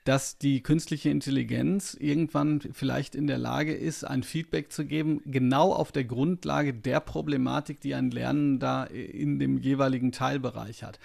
dass 0.10 0.40
die 0.40 0.64
künstliche 0.64 1.12
Intelligenz 1.12 1.96
irgendwann 2.00 2.62
vielleicht 2.74 3.14
in 3.14 3.28
der 3.28 3.38
Lage 3.38 3.76
ist, 3.76 4.04
ein 4.04 4.24
Feedback 4.24 4.72
zu 4.72 4.86
geben, 4.86 5.22
genau 5.28 5.72
auf 5.72 5.92
der 5.92 6.04
Grundlage 6.04 6.74
der 6.74 7.00
Problematik, 7.00 7.80
die 7.80 7.94
ein 7.94 8.10
Lernender 8.10 8.90
in 8.90 9.38
dem 9.38 9.60
jeweiligen 9.60 10.12
Teilbereich 10.12 10.82
hat. 10.82 10.98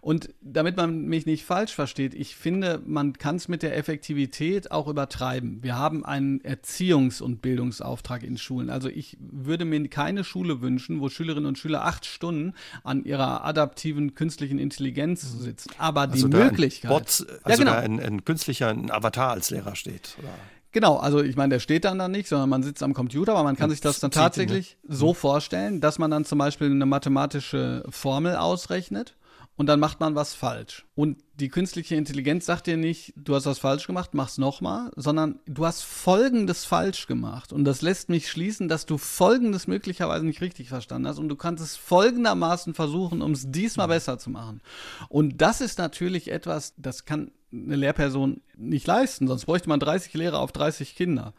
Und 0.00 0.32
damit 0.42 0.76
man 0.76 1.06
mich 1.06 1.26
nicht 1.26 1.44
falsch 1.44 1.74
versteht, 1.74 2.14
ich 2.14 2.36
finde, 2.36 2.80
man 2.86 3.14
kann 3.14 3.34
es 3.34 3.48
mit 3.48 3.64
der 3.64 3.76
Effektivität 3.76 4.70
auch 4.70 4.86
übertreiben. 4.86 5.58
Wir 5.64 5.76
haben 5.76 6.04
einen 6.04 6.40
Erziehungs- 6.42 7.20
und 7.20 7.42
Bildungsauftrag 7.42 8.22
in 8.22 8.38
Schulen. 8.38 8.70
Also 8.70 8.88
ich 8.88 9.16
würde 9.18 9.64
mir 9.64 9.88
keine 9.88 10.22
Schule 10.22 10.60
wünschen, 10.60 11.00
wo 11.00 11.08
Schülerinnen 11.08 11.46
und 11.46 11.58
Schüler 11.58 11.84
acht 11.84 12.06
Stunden 12.06 12.54
an 12.84 13.04
ihrer 13.04 13.44
adaptiven 13.44 14.14
künstlichen 14.14 14.60
Intelligenz 14.60 15.22
sitzen. 15.22 15.70
Aber 15.78 16.02
also 16.02 16.28
die 16.28 16.36
Möglichkeit. 16.36 16.88
Bot, 16.92 17.26
also 17.42 17.42
ja, 17.48 17.56
genau. 17.56 17.72
ein, 17.72 17.98
ein 17.98 18.24
künstlicher 18.24 18.51
ein 18.60 18.90
Avatar 18.90 19.30
als 19.30 19.50
Lehrer 19.50 19.76
steht. 19.76 20.16
Oder? 20.18 20.28
Genau, 20.72 20.96
also 20.96 21.22
ich 21.22 21.36
meine, 21.36 21.50
der 21.50 21.60
steht 21.60 21.84
dann 21.84 21.98
da 21.98 22.08
nicht, 22.08 22.28
sondern 22.28 22.48
man 22.48 22.62
sitzt 22.62 22.82
am 22.82 22.94
Computer, 22.94 23.32
aber 23.32 23.44
man 23.44 23.56
kann 23.56 23.68
sich 23.68 23.82
das 23.82 24.00
dann 24.00 24.10
tatsächlich 24.10 24.78
so 24.88 25.10
mhm. 25.10 25.16
vorstellen, 25.16 25.80
dass 25.80 25.98
man 25.98 26.10
dann 26.10 26.24
zum 26.24 26.38
Beispiel 26.38 26.70
eine 26.70 26.86
mathematische 26.86 27.84
Formel 27.90 28.36
ausrechnet 28.36 29.14
und 29.62 29.66
dann 29.66 29.78
macht 29.78 30.00
man 30.00 30.16
was 30.16 30.34
falsch. 30.34 30.84
Und 30.96 31.22
die 31.34 31.48
künstliche 31.48 31.94
Intelligenz 31.94 32.46
sagt 32.46 32.66
dir 32.66 32.76
nicht, 32.76 33.12
du 33.14 33.36
hast 33.36 33.46
was 33.46 33.60
falsch 33.60 33.86
gemacht, 33.86 34.10
mach's 34.12 34.36
nochmal, 34.36 34.90
sondern 34.96 35.38
du 35.46 35.64
hast 35.64 35.84
Folgendes 35.84 36.64
falsch 36.64 37.06
gemacht. 37.06 37.52
Und 37.52 37.62
das 37.62 37.80
lässt 37.80 38.08
mich 38.08 38.28
schließen, 38.28 38.66
dass 38.66 38.86
du 38.86 38.98
Folgendes 38.98 39.68
möglicherweise 39.68 40.26
nicht 40.26 40.40
richtig 40.40 40.68
verstanden 40.68 41.06
hast 41.06 41.20
und 41.20 41.28
du 41.28 41.36
kannst 41.36 41.62
es 41.62 41.76
folgendermaßen 41.76 42.74
versuchen, 42.74 43.22
um 43.22 43.30
es 43.30 43.52
diesmal 43.52 43.86
mhm. 43.86 43.92
besser 43.92 44.18
zu 44.18 44.30
machen. 44.30 44.62
Und 45.08 45.40
das 45.40 45.60
ist 45.60 45.78
natürlich 45.78 46.32
etwas, 46.32 46.74
das 46.76 47.04
kann 47.04 47.30
eine 47.52 47.76
Lehrperson 47.76 48.40
nicht 48.56 48.88
leisten, 48.88 49.28
sonst 49.28 49.44
bräuchte 49.44 49.68
man 49.68 49.78
30 49.78 50.12
Lehrer 50.14 50.40
auf 50.40 50.50
30 50.50 50.96
Kinder. 50.96 51.34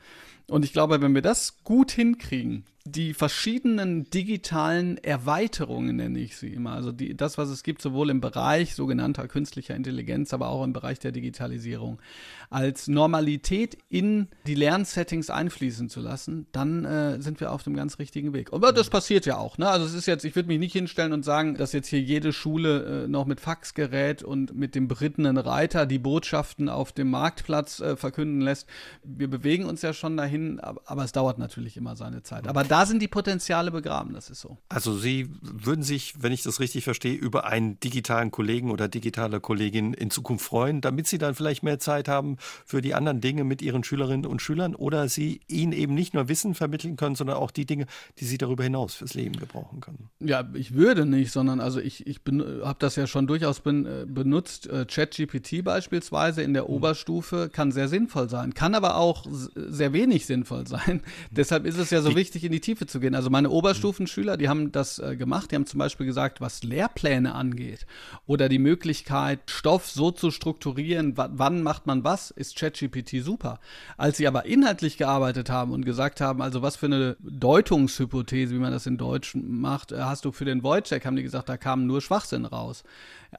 Und 0.48 0.64
ich 0.64 0.72
glaube, 0.72 1.02
wenn 1.02 1.14
wir 1.14 1.22
das 1.22 1.62
gut 1.66 1.92
hinkriegen, 1.92 2.64
die 2.86 3.14
verschiedenen 3.14 4.10
digitalen 4.10 4.98
Erweiterungen, 4.98 5.96
nenne 5.96 6.20
ich 6.20 6.36
sie 6.36 6.54
immer. 6.54 6.74
Also 6.74 6.92
die, 6.92 7.16
das, 7.16 7.38
was 7.38 7.48
es 7.48 7.64
gibt, 7.64 7.82
sowohl 7.82 8.10
im 8.10 8.20
Bereich 8.20 8.76
sogenannter 8.76 9.30
künstlicher 9.30 9.74
Intelligenz, 9.74 10.34
aber 10.34 10.50
auch 10.50 10.66
im 10.66 10.74
Bereich 10.74 11.00
der 11.00 11.14
Digitalisierung, 11.14 12.02
als 12.50 12.90
Normalität 12.90 13.78
in 13.88 14.28
die 14.46 14.56
Lernsettings 14.56 15.30
einfließen 15.30 15.88
zu 15.88 16.02
lassen, 16.02 16.48
dann 16.52 16.84
äh, 16.84 17.22
sind 17.22 17.40
wir 17.40 17.54
auf 17.54 17.64
dem 17.64 17.74
ganz 17.74 18.00
richtigen 18.00 18.34
Weg. 18.34 18.52
Aber 18.52 18.74
das 18.74 18.90
passiert 18.90 19.26
ja 19.26 19.38
auch. 19.38 19.58
Ne? 19.58 19.70
Also 19.70 19.86
es 19.86 19.94
ist 19.94 20.06
jetzt, 20.06 20.26
ich 20.26 20.36
würde 20.36 20.50
mich 20.50 20.60
nicht 20.60 20.74
hinstellen 20.74 21.14
und 21.14 21.24
sagen, 21.24 21.56
dass 21.56 21.72
jetzt 21.72 21.88
hier 21.88 22.02
jede 22.02 22.34
Schule 22.34 23.06
äh, 23.06 23.08
noch 23.08 23.26
mit 23.26 23.40
Faxgerät 23.40 24.24
und 24.24 24.56
mit 24.56 24.76
dem 24.76 24.90
berittenen 24.90 25.38
Reiter 25.38 25.86
die 25.86 26.00
Botschaften 26.00 26.68
auf 26.68 26.92
dem 26.92 27.10
Marktplatz 27.10 27.80
äh, 27.80 27.96
verkünden 27.96 28.42
lässt. 28.42 28.68
Wir 29.06 29.30
bewegen 29.30 29.64
uns 29.64 29.82
ja 29.82 29.94
schon 29.94 30.18
dahin, 30.18 30.60
aber, 30.60 30.82
aber 30.84 31.06
es 31.06 31.14
dauert 31.14 31.40
natürlich 31.40 31.78
immer 31.78 31.96
seine 31.96 32.24
Zeit. 32.24 32.46
Aber 32.46 32.73
da 32.74 32.88
sind 32.88 33.04
die 33.04 33.08
Potenziale 33.08 33.70
begraben, 33.70 34.16
das 34.16 34.32
ist 34.32 34.42
so. 34.42 34.58
Also 34.68 34.98
Sie 34.98 35.30
würden 35.44 35.84
sich, 35.84 36.16
wenn 36.24 36.32
ich 36.32 36.42
das 36.42 36.60
richtig 36.60 36.84
verstehe, 36.84 37.14
über 37.14 37.46
einen 37.46 37.80
digitalen 37.80 38.32
Kollegen 38.32 38.72
oder 38.72 38.88
digitale 38.88 39.40
Kollegin 39.40 39.94
in 39.94 40.10
Zukunft 40.10 40.44
freuen, 40.44 40.82
damit 40.82 41.06
Sie 41.06 41.20
dann 41.20 41.36
vielleicht 41.36 41.62
mehr 41.62 41.78
Zeit 41.78 42.08
haben 42.08 42.38
für 42.66 42.82
die 42.82 42.96
anderen 42.96 43.22
Dinge 43.22 43.44
mit 43.44 43.62
Ihren 43.62 43.84
Schülerinnen 43.84 44.26
und 44.26 44.42
Schülern 44.42 44.74
oder 44.74 45.08
Sie 45.08 45.42
ihnen 45.48 45.72
eben 45.72 45.94
nicht 45.94 46.16
nur 46.16 46.30
Wissen 46.30 46.56
vermitteln 46.56 46.96
können, 46.96 47.14
sondern 47.14 47.36
auch 47.36 47.52
die 47.52 47.68
Dinge, 47.68 47.86
die 48.18 48.26
Sie 48.26 48.40
darüber 48.40 48.64
hinaus 48.64 48.96
fürs 48.96 49.14
Leben 49.14 49.38
gebrauchen 49.38 49.80
können. 49.80 50.10
Ja, 50.20 50.50
ich 50.56 50.74
würde 50.74 51.06
nicht, 51.06 51.32
sondern 51.32 51.60
also 51.60 51.80
ich, 51.80 52.08
ich 52.08 52.22
habe 52.26 52.78
das 52.80 52.96
ja 52.96 53.06
schon 53.06 53.28
durchaus 53.28 53.60
ben, 53.60 53.86
äh, 53.86 54.08
benutzt. 54.08 54.66
Äh, 54.66 54.88
ChatGPT 54.90 55.64
beispielsweise 55.64 56.42
in 56.42 56.56
der 56.56 56.64
mhm. 56.64 56.70
Oberstufe 56.70 57.52
kann 57.54 57.72
sehr 57.72 57.88
sinnvoll 57.88 58.30
sein, 58.30 58.56
kann 58.56 58.74
aber 58.74 58.96
auch 58.98 59.28
sehr 59.30 59.94
wenig 59.94 60.26
sinnvoll 60.26 60.66
sein. 60.66 60.96
Mhm. 60.96 61.02
Deshalb 61.30 61.68
ist 61.68 61.78
es 61.78 61.92
ja 61.92 62.02
so 62.02 62.10
die, 62.10 62.16
wichtig, 62.16 62.44
in 62.44 62.52
die 62.52 62.63
Tiefe 62.64 62.88
zu 62.88 63.00
gehen. 63.00 63.14
Also 63.14 63.30
meine 63.30 63.50
Oberstufenschüler, 63.50 64.38
die 64.38 64.50
haben 64.50 64.72
das 64.72 65.00
äh, 65.00 65.16
gemacht, 65.16 65.52
die 65.52 65.56
haben 65.56 65.66
zum 65.66 65.78
Beispiel 65.78 66.06
gesagt, 66.06 66.42
was 66.42 66.64
Lehrpläne 66.64 67.36
angeht 67.36 67.86
oder 68.26 68.50
die 68.50 68.60
Möglichkeit, 68.60 69.40
Stoff 69.50 69.90
so 69.90 70.12
zu 70.12 70.32
strukturieren, 70.32 71.14
wann 71.16 71.62
macht 71.62 71.86
man 71.86 72.04
was, 72.04 72.32
ist 72.32 72.58
ChatGPT 72.58 73.22
super. 73.24 73.60
Als 73.98 74.18
sie 74.18 74.28
aber 74.28 74.46
inhaltlich 74.46 74.98
gearbeitet 74.98 75.50
haben 75.50 75.72
und 75.72 75.86
gesagt 75.86 76.22
haben, 76.22 76.42
also 76.42 76.62
was 76.62 76.76
für 76.76 76.88
eine 76.88 77.18
Deutungshypothese, 77.20 78.56
wie 78.56 78.60
man 78.60 78.72
das 78.72 78.88
in 78.88 78.98
Deutsch 78.98 79.36
macht, 79.36 79.92
äh, 79.92 80.00
hast 80.00 80.26
du 80.26 80.32
für 80.32 80.46
den 80.46 80.64
Wojciech, 80.64 81.06
haben 81.06 81.16
die 81.16 81.24
gesagt, 81.24 81.50
da 81.50 81.58
kam 81.58 81.86
nur 81.86 82.02
Schwachsinn 82.02 82.46
raus. 82.46 82.84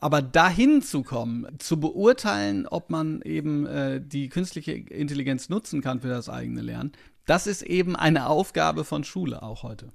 Aber 0.00 0.22
dahin 0.22 0.82
zu 0.82 1.02
kommen, 1.02 1.46
zu 1.58 1.78
beurteilen, 1.78 2.66
ob 2.66 2.90
man 2.90 3.22
eben 3.22 3.66
äh, 3.66 4.00
die 4.00 4.28
künstliche 4.28 4.72
Intelligenz 4.72 5.48
nutzen 5.48 5.82
kann 5.82 6.00
für 6.00 6.08
das 6.08 6.28
eigene 6.28 6.62
Lernen, 6.62 6.92
das 7.26 7.46
ist 7.46 7.62
eben 7.62 7.96
eine 7.96 8.26
Aufgabe 8.26 8.84
von 8.84 9.04
Schule 9.04 9.42
auch 9.42 9.62
heute. 9.62 9.90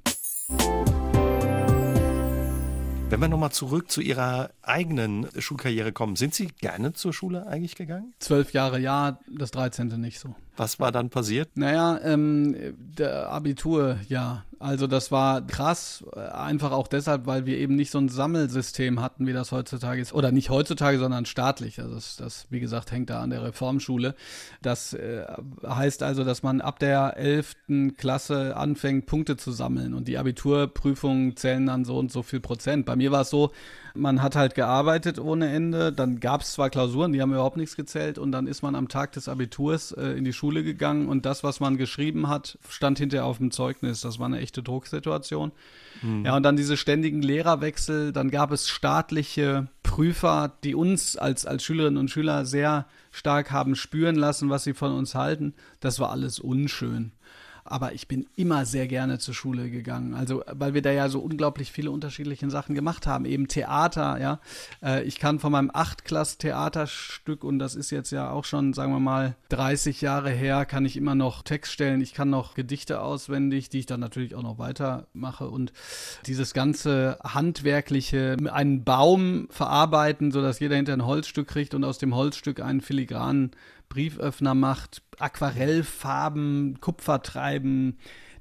Wenn 3.10 3.22
wir 3.22 3.28
nochmal 3.28 3.52
zurück 3.52 3.90
zu 3.90 4.02
Ihrer 4.02 4.52
eigenen 4.62 5.28
Schulkarriere 5.40 5.92
kommen, 5.92 6.16
sind 6.16 6.36
Sie 6.36 6.48
gerne 6.48 6.94
zur 6.94 7.12
Schule 7.12 7.48
eigentlich 7.48 7.76
gegangen? 7.76 8.14
Zwölf 8.20 8.54
Jahre 8.54 8.80
ja, 8.80 9.20
das 9.28 9.50
13. 9.50 9.88
nicht 10.00 10.20
so. 10.20 10.36
Was 10.58 10.80
war 10.80 10.92
dann 10.92 11.10
passiert? 11.10 11.50
Naja, 11.56 12.00
ähm, 12.04 12.56
der 12.78 13.30
Abitur, 13.30 13.98
ja. 14.08 14.46
Also 14.60 14.88
das 14.88 15.10
war 15.10 15.42
krass, 15.42 16.04
äh, 16.14 16.20
einfach 16.20 16.74
auch 16.74 16.88
deshalb, 16.88 17.26
weil 17.26 17.46
wir 17.46 17.58
eben 17.58 17.76
nicht 17.76 17.92
so 17.92 17.98
ein 17.98 18.10
Sammelsystem 18.10 19.02
hatten, 19.02 19.26
wie 19.26 19.32
das 19.32 19.54
heutzutage 19.54 20.02
ist. 20.02 20.14
Oder 20.14 20.34
nicht 20.34 20.50
heutzutage, 20.50 21.00
sondern 21.00 21.26
staatlich. 21.26 21.80
Also 21.80 21.96
das, 21.96 22.18
das 22.18 22.48
wie 22.50 22.60
gesagt, 22.60 22.92
hängt 22.92 23.10
da 23.10 23.22
an 23.22 23.30
der 23.30 23.42
Reformschule. 23.42 24.16
Das 24.62 24.94
äh, 24.94 25.26
heißt 25.66 26.04
also, 26.04 26.26
dass 26.26 26.44
man 26.44 26.60
ab 26.60 26.78
der 26.80 27.16
11. 27.16 27.56
Klasse 27.98 28.58
anfängt, 28.58 29.06
Punkte 29.06 29.38
zu 29.38 29.54
sammeln. 29.54 29.94
Und 29.94 30.10
die 30.10 30.18
Abiturprüfungen 30.18 31.38
zählen 31.38 31.66
dann 31.66 31.86
so 31.86 31.98
und 31.98 32.12
so 32.12 32.22
viel 32.22 32.42
Prozent. 32.42 32.86
Bei 32.86 32.98
mir 32.98 33.12
war 33.12 33.22
es 33.22 33.30
so, 33.30 33.52
man 33.94 34.22
hat 34.22 34.36
halt 34.36 34.56
gearbeitet 34.56 35.20
ohne 35.20 35.50
Ende. 35.50 35.92
Dann 35.92 36.20
gab 36.20 36.42
es 36.42 36.54
zwar 36.54 36.70
Klausuren, 36.70 37.14
die 37.14 37.22
haben 37.22 37.32
überhaupt 37.32 37.58
nichts 37.58 37.76
gezählt. 37.76 38.18
Und 38.18 38.32
dann 38.32 38.48
ist 38.48 38.62
man 38.62 38.76
am 38.76 38.88
Tag 38.88 39.12
des 39.14 39.28
Abiturs 39.28 39.92
äh, 39.92 40.12
in 40.12 40.24
die 40.24 40.34
Schule 40.34 40.64
gegangen. 40.64 41.08
Und 41.08 41.26
das, 41.26 41.44
was 41.44 41.60
man 41.60 41.78
geschrieben 41.78 42.28
hat, 42.28 42.58
stand 42.68 43.00
hinterher 43.00 43.26
auf 43.26 43.38
dem 43.38 43.52
Zeugnis. 43.52 44.02
Das 44.02 44.20
war 44.20 44.28
eine 44.28 44.40
echte 44.40 44.64
Drucksituation. 44.64 45.52
Mhm. 46.02 46.26
Ja, 46.26 46.36
und 46.36 46.44
dann 46.44 46.56
diese 46.56 46.78
ständigen 46.78 47.22
Lehrerwechsel. 47.22 48.12
Dann 48.14 48.32
gab 48.32 48.52
es 48.52 48.70
staatliche 48.70 49.68
Prüfer, 49.84 50.54
die 50.64 50.76
uns 50.76 51.18
als, 51.18 51.46
als 51.46 51.64
Schülerinnen 51.64 51.98
und 51.98 52.12
Schüler 52.12 52.46
sehr 52.46 52.86
stark 53.12 53.52
haben 53.52 53.76
spüren 53.76 54.16
lassen, 54.16 54.50
was 54.50 54.64
sie 54.64 54.74
von 54.74 54.94
uns 54.94 55.16
halten. 55.16 55.54
Das 55.80 56.00
war 56.00 56.12
alles 56.12 56.40
unschön 56.40 57.12
aber 57.70 57.94
ich 57.94 58.08
bin 58.08 58.28
immer 58.36 58.66
sehr 58.66 58.88
gerne 58.88 59.20
zur 59.20 59.34
Schule 59.34 59.70
gegangen. 59.70 60.14
Also, 60.14 60.44
weil 60.52 60.74
wir 60.74 60.82
da 60.82 60.92
ja 60.92 61.10
so 61.10 61.20
unglaublich 61.20 61.72
viele 61.72 61.92
unterschiedliche 61.92 62.50
Sachen 62.50 62.76
gemacht 62.76 63.08
haben. 63.08 63.26
Eben 63.26 63.48
Theater, 63.48 64.20
ja. 64.20 64.40
Äh, 64.84 65.04
ich 65.04 65.20
kann 65.20 65.40
von 65.40 65.52
meinem 65.52 65.72
Achtklass-Theaterstück, 65.74 67.44
und 67.44 67.60
das 67.60 67.76
ist 67.76 67.92
jetzt 67.92 68.12
ja 68.12 68.32
auch 68.32 68.46
schon, 68.46 68.74
sagen 68.74 68.92
wir 68.92 69.00
mal, 69.00 69.36
30 69.50 70.02
Jahre 70.02 70.32
her, 70.32 70.66
kann 70.66 70.86
ich 70.86 70.98
immer 70.98 71.16
noch 71.16 71.44
Text 71.44 71.72
stellen. 71.72 72.02
Ich 72.02 72.14
kann 72.14 72.30
noch 72.30 72.56
Gedichte 72.56 73.02
auswendig, 73.02 73.70
die 73.70 73.80
ich 73.80 73.86
dann 73.86 74.00
natürlich 74.00 74.36
auch 74.36 74.44
noch 74.44 74.58
weitermache. 74.58 75.50
Und 75.50 75.74
dieses 76.26 76.54
ganze 76.54 77.20
handwerkliche, 77.24 78.38
einen 78.52 78.84
Baum 78.84 79.48
verarbeiten, 79.50 80.32
sodass 80.32 80.60
jeder 80.60 80.76
hinter 80.76 80.94
ein 80.94 81.06
Holzstück 81.06 81.48
kriegt 81.48 81.74
und 81.74 81.84
aus 81.84 81.98
dem 81.98 82.16
Holzstück 82.16 82.60
einen 82.62 82.82
filigranen 82.82 83.52
Brieföffner 83.90 84.54
macht, 84.54 85.02
Aquarellfarben, 85.18 86.80
Kupfertreiben. 86.80 87.98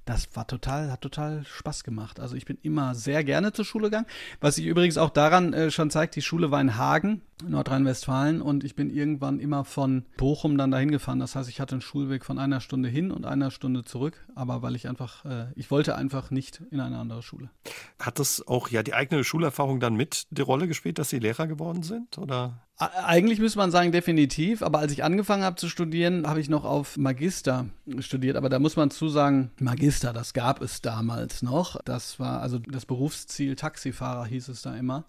Das 0.09 0.35
war 0.35 0.47
total, 0.47 0.91
hat 0.91 1.03
total 1.03 1.45
Spaß 1.45 1.85
gemacht. 1.85 2.19
Also 2.19 2.35
ich 2.35 2.47
bin 2.47 2.57
immer 2.63 2.95
sehr 2.95 3.23
gerne 3.25 3.53
zur 3.53 3.67
Schule 3.67 3.89
gegangen. 3.89 4.07
Was 4.41 4.55
sich 4.55 4.65
übrigens 4.65 4.97
auch 4.97 5.11
daran 5.11 5.53
äh, 5.53 5.71
schon 5.71 5.91
zeigt, 5.91 6.17
die 6.17 6.23
Schule 6.23 6.51
war 6.51 6.63
in 6.63 6.79
Hagen, 6.79 7.21
Nordrhein-Westfalen, 7.47 8.41
und 8.41 8.65
ich 8.65 8.75
bin 8.75 8.89
irgendwann 8.89 9.39
immer 9.39 9.67
von 9.67 10.07
Bochum 10.17 10.57
dann 10.57 10.71
dahin 10.71 10.91
gefahren. 10.91 11.19
Das 11.19 11.37
heißt, 11.37 11.51
ich 11.51 11.61
hatte 11.61 11.75
einen 11.75 11.83
Schulweg 11.83 12.25
von 12.25 12.39
einer 12.39 12.63
Stunde 12.63 12.89
hin 12.89 13.11
und 13.11 13.27
einer 13.27 13.51
Stunde 13.51 13.85
zurück, 13.85 14.27
aber 14.35 14.63
weil 14.63 14.77
ich 14.77 14.89
einfach, 14.89 15.27
äh, 15.27 15.49
ich 15.57 15.71
wollte 15.71 15.95
einfach 15.95 16.31
nicht 16.31 16.63
in 16.71 16.81
eine 16.81 16.97
andere 16.97 17.23
Schule. 17.23 17.51
Hat 17.99 18.19
das 18.19 18.47
auch 18.49 18.71
ja 18.71 18.83
die 18.83 18.95
eigene 18.95 19.25
Schulerfahrung 19.25 19.79
dann 19.79 19.95
mit 19.95 20.27
die 20.31 20.41
Rolle 20.41 20.69
gespielt, 20.69 20.99
dass 20.99 21.11
Sie 21.11 21.19
Lehrer 21.19 21.47
geworden 21.47 21.83
sind? 21.83 22.17
Oder? 22.17 22.63
Eigentlich 22.81 23.41
müsste 23.41 23.59
man 23.59 23.73
sagen, 23.73 23.91
definitiv. 23.91 24.63
Aber 24.63 24.79
als 24.79 24.93
ich 24.93 25.03
angefangen 25.03 25.43
habe 25.43 25.57
zu 25.57 25.69
studieren, 25.69 26.29
habe 26.29 26.41
ich 26.41 26.49
noch 26.49 26.65
auf 26.65 26.97
Magister 26.97 27.67
studiert. 27.99 28.37
Aber 28.37 28.49
da 28.49 28.61
muss 28.61 28.77
man 28.77 28.93
zu 28.93 29.09
sagen, 29.09 29.51
Magister, 29.59 30.13
das 30.13 30.33
gab 30.33 30.63
es 30.63 30.81
damals 30.81 31.43
noch. 31.43 31.83
Das 31.85 32.21
war 32.21 32.41
also 32.41 32.61
das 32.61 32.87
Berufsziel 32.87 33.57
Taxifahrer, 33.57 34.27
hieß 34.27 34.47
es 34.47 34.63
da 34.63 34.77
immer. 34.77 35.07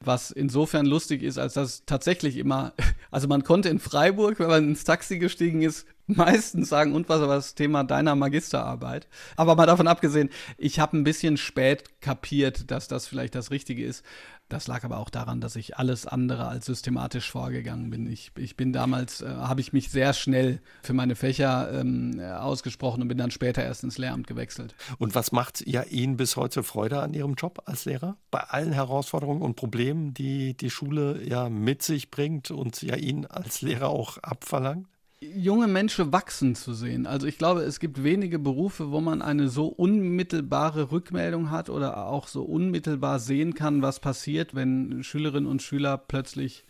Was 0.00 0.32
insofern 0.32 0.84
lustig 0.84 1.22
ist, 1.22 1.38
als 1.38 1.54
dass 1.54 1.84
tatsächlich 1.86 2.38
immer, 2.38 2.72
also 3.12 3.28
man 3.28 3.44
konnte 3.44 3.68
in 3.68 3.78
Freiburg, 3.78 4.40
wenn 4.40 4.48
man 4.48 4.64
ins 4.70 4.82
Taxi 4.82 5.18
gestiegen 5.18 5.62
ist, 5.62 5.86
meistens 6.06 6.68
sagen, 6.68 6.92
und 6.92 7.08
was 7.08 7.20
war 7.20 7.28
das 7.28 7.54
Thema 7.54 7.84
deiner 7.84 8.16
Magisterarbeit? 8.16 9.06
Aber 9.36 9.54
mal 9.54 9.66
davon 9.66 9.86
abgesehen, 9.86 10.30
ich 10.58 10.80
habe 10.80 10.96
ein 10.96 11.04
bisschen 11.04 11.36
spät 11.36 12.00
kapiert, 12.00 12.70
dass 12.72 12.88
das 12.88 13.06
vielleicht 13.06 13.36
das 13.36 13.52
Richtige 13.52 13.84
ist. 13.84 14.04
Das 14.52 14.66
lag 14.66 14.84
aber 14.84 14.98
auch 14.98 15.08
daran, 15.08 15.40
dass 15.40 15.56
ich 15.56 15.78
alles 15.78 16.06
andere 16.06 16.46
als 16.46 16.66
systematisch 16.66 17.30
vorgegangen 17.30 17.88
bin. 17.88 18.06
Ich, 18.06 18.32
ich 18.36 18.54
bin 18.54 18.74
damals, 18.74 19.22
äh, 19.22 19.26
habe 19.26 19.62
ich 19.62 19.72
mich 19.72 19.90
sehr 19.90 20.12
schnell 20.12 20.60
für 20.82 20.92
meine 20.92 21.16
Fächer 21.16 21.72
ähm, 21.72 22.20
ausgesprochen 22.20 23.00
und 23.00 23.08
bin 23.08 23.16
dann 23.16 23.30
später 23.30 23.64
erst 23.64 23.82
ins 23.82 23.96
Lehramt 23.96 24.26
gewechselt. 24.26 24.74
Und 24.98 25.14
was 25.14 25.32
macht 25.32 25.66
ja 25.66 25.84
Ihnen 25.84 26.18
bis 26.18 26.36
heute 26.36 26.62
Freude 26.62 27.00
an 27.00 27.14
Ihrem 27.14 27.32
Job 27.32 27.62
als 27.64 27.86
Lehrer? 27.86 28.18
Bei 28.30 28.40
allen 28.40 28.72
Herausforderungen 28.72 29.40
und 29.40 29.56
Problemen, 29.56 30.12
die 30.12 30.54
die 30.54 30.70
Schule 30.70 31.26
ja 31.26 31.48
mit 31.48 31.82
sich 31.82 32.10
bringt 32.10 32.50
und 32.50 32.82
ja 32.82 32.96
Ihnen 32.96 33.24
als 33.24 33.62
Lehrer 33.62 33.88
auch 33.88 34.18
abverlangt? 34.18 34.86
Junge 35.22 35.68
Menschen 35.68 36.12
wachsen 36.12 36.54
zu 36.54 36.74
sehen. 36.74 37.06
Also 37.06 37.26
ich 37.26 37.38
glaube, 37.38 37.62
es 37.62 37.80
gibt 37.80 38.02
wenige 38.02 38.38
Berufe, 38.38 38.90
wo 38.90 39.00
man 39.00 39.22
eine 39.22 39.48
so 39.48 39.66
unmittelbare 39.66 40.90
Rückmeldung 40.90 41.50
hat 41.50 41.70
oder 41.70 42.06
auch 42.06 42.26
so 42.26 42.42
unmittelbar 42.42 43.18
sehen 43.18 43.54
kann, 43.54 43.82
was 43.82 44.00
passiert, 44.00 44.54
wenn 44.54 45.04
Schülerinnen 45.04 45.48
und 45.48 45.62
Schüler 45.62 45.96
plötzlich 45.96 46.64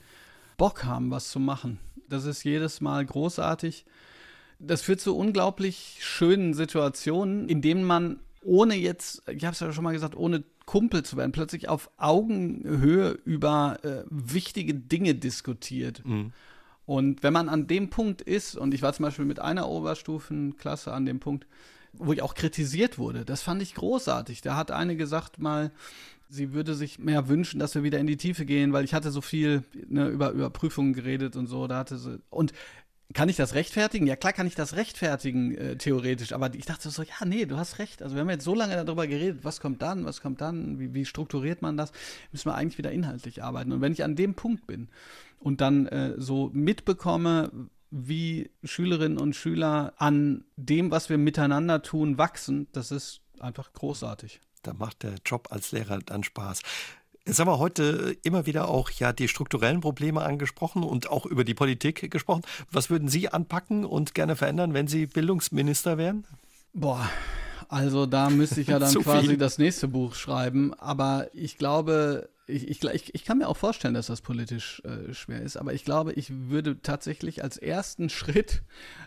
Bock 0.56 0.84
haben, 0.84 1.10
was 1.10 1.30
zu 1.30 1.40
machen. 1.40 1.78
Das 2.08 2.24
ist 2.24 2.44
jedes 2.44 2.80
Mal 2.80 3.04
großartig. 3.04 3.84
Das 4.58 4.82
führt 4.82 5.00
zu 5.00 5.16
unglaublich 5.16 5.98
schönen 6.00 6.54
Situationen, 6.54 7.48
in 7.48 7.62
denen 7.62 7.84
man 7.84 8.20
ohne 8.44 8.74
jetzt, 8.74 9.22
ich 9.28 9.44
habe 9.44 9.54
es 9.54 9.60
ja 9.60 9.72
schon 9.72 9.84
mal 9.84 9.92
gesagt, 9.92 10.16
ohne 10.16 10.44
Kumpel 10.66 11.04
zu 11.04 11.16
werden, 11.16 11.32
plötzlich 11.32 11.68
auf 11.68 11.90
Augenhöhe 11.96 13.18
über 13.24 13.78
äh, 13.82 14.04
wichtige 14.10 14.74
Dinge 14.74 15.14
diskutiert. 15.14 16.04
Mhm. 16.04 16.32
Und 16.84 17.22
wenn 17.22 17.32
man 17.32 17.48
an 17.48 17.66
dem 17.66 17.90
Punkt 17.90 18.22
ist, 18.22 18.56
und 18.56 18.74
ich 18.74 18.82
war 18.82 18.92
zum 18.92 19.04
Beispiel 19.04 19.24
mit 19.24 19.38
einer 19.38 19.68
Oberstufenklasse 19.68 20.92
an 20.92 21.06
dem 21.06 21.20
Punkt, 21.20 21.46
wo 21.92 22.12
ich 22.12 22.22
auch 22.22 22.34
kritisiert 22.34 22.98
wurde, 22.98 23.24
das 23.24 23.42
fand 23.42 23.62
ich 23.62 23.74
großartig. 23.74 24.40
Da 24.40 24.56
hat 24.56 24.70
eine 24.70 24.96
gesagt 24.96 25.38
mal, 25.38 25.70
sie 26.28 26.52
würde 26.52 26.74
sich 26.74 26.98
mehr 26.98 27.28
wünschen, 27.28 27.60
dass 27.60 27.74
wir 27.74 27.82
wieder 27.82 27.98
in 27.98 28.06
die 28.06 28.16
Tiefe 28.16 28.46
gehen, 28.46 28.72
weil 28.72 28.84
ich 28.84 28.94
hatte 28.94 29.10
so 29.10 29.20
viel 29.20 29.62
ne, 29.88 30.08
über, 30.08 30.30
über 30.30 30.48
Prüfungen 30.48 30.94
geredet 30.94 31.36
und 31.36 31.46
so. 31.46 31.66
Da 31.66 31.76
hatte 31.78 31.98
sie, 31.98 32.20
und 32.30 32.52
kann 33.12 33.28
ich 33.28 33.36
das 33.36 33.54
rechtfertigen? 33.54 34.06
Ja, 34.06 34.16
klar 34.16 34.32
kann 34.32 34.46
ich 34.46 34.54
das 34.54 34.76
rechtfertigen, 34.76 35.56
äh, 35.56 35.76
theoretisch. 35.76 36.32
Aber 36.32 36.54
ich 36.54 36.66
dachte 36.66 36.90
so, 36.90 37.02
ja, 37.02 37.24
nee, 37.24 37.46
du 37.46 37.56
hast 37.56 37.78
recht. 37.78 38.02
Also 38.02 38.14
wir 38.14 38.20
haben 38.20 38.30
jetzt 38.30 38.44
so 38.44 38.54
lange 38.54 38.84
darüber 38.84 39.06
geredet, 39.06 39.40
was 39.44 39.60
kommt 39.60 39.82
dann, 39.82 40.04
was 40.04 40.20
kommt 40.20 40.40
dann, 40.40 40.78
wie, 40.78 40.94
wie 40.94 41.04
strukturiert 41.04 41.62
man 41.62 41.76
das? 41.76 41.92
Müssen 42.30 42.50
wir 42.50 42.54
eigentlich 42.54 42.78
wieder 42.78 42.92
inhaltlich 42.92 43.42
arbeiten. 43.42 43.72
Und 43.72 43.80
wenn 43.80 43.92
ich 43.92 44.04
an 44.04 44.16
dem 44.16 44.34
Punkt 44.34 44.66
bin 44.66 44.88
und 45.38 45.60
dann 45.60 45.86
äh, 45.86 46.14
so 46.16 46.50
mitbekomme, 46.52 47.50
wie 47.90 48.50
Schülerinnen 48.64 49.18
und 49.18 49.36
Schüler 49.36 49.92
an 49.98 50.44
dem, 50.56 50.90
was 50.90 51.10
wir 51.10 51.18
miteinander 51.18 51.82
tun, 51.82 52.16
wachsen, 52.16 52.68
das 52.72 52.90
ist 52.90 53.20
einfach 53.38 53.72
großartig. 53.74 54.40
Da 54.62 54.72
macht 54.72 55.02
der 55.02 55.16
Job 55.26 55.48
als 55.50 55.72
Lehrer 55.72 55.98
dann 55.98 56.24
Spaß. 56.24 56.62
Jetzt 57.26 57.38
haben 57.38 57.46
wir 57.46 57.60
heute 57.60 58.16
immer 58.24 58.46
wieder 58.46 58.68
auch 58.68 58.90
ja 58.90 59.12
die 59.12 59.28
strukturellen 59.28 59.80
Probleme 59.80 60.22
angesprochen 60.22 60.82
und 60.82 61.08
auch 61.08 61.24
über 61.24 61.44
die 61.44 61.54
Politik 61.54 62.10
gesprochen. 62.10 62.42
Was 62.72 62.90
würden 62.90 63.08
Sie 63.08 63.28
anpacken 63.28 63.84
und 63.84 64.14
gerne 64.14 64.34
verändern, 64.34 64.74
wenn 64.74 64.88
Sie 64.88 65.06
Bildungsminister 65.06 65.98
wären? 65.98 66.26
Boah, 66.72 67.08
also 67.68 68.06
da 68.06 68.28
müsste 68.28 68.60
ich 68.60 68.66
ja 68.66 68.78
dann 68.80 68.92
quasi 68.94 69.28
viel. 69.28 69.36
das 69.36 69.58
nächste 69.58 69.86
Buch 69.86 70.16
schreiben. 70.16 70.74
Aber 70.74 71.28
ich 71.32 71.58
glaube, 71.58 72.28
ich, 72.48 72.68
ich, 72.68 73.14
ich 73.14 73.24
kann 73.24 73.38
mir 73.38 73.46
auch 73.46 73.56
vorstellen, 73.56 73.94
dass 73.94 74.08
das 74.08 74.20
politisch 74.20 74.82
äh, 74.84 75.14
schwer 75.14 75.42
ist. 75.42 75.56
Aber 75.56 75.74
ich 75.74 75.84
glaube, 75.84 76.12
ich 76.14 76.30
würde 76.50 76.82
tatsächlich 76.82 77.44
als 77.44 77.56
ersten 77.56 78.08
Schritt 78.10 78.62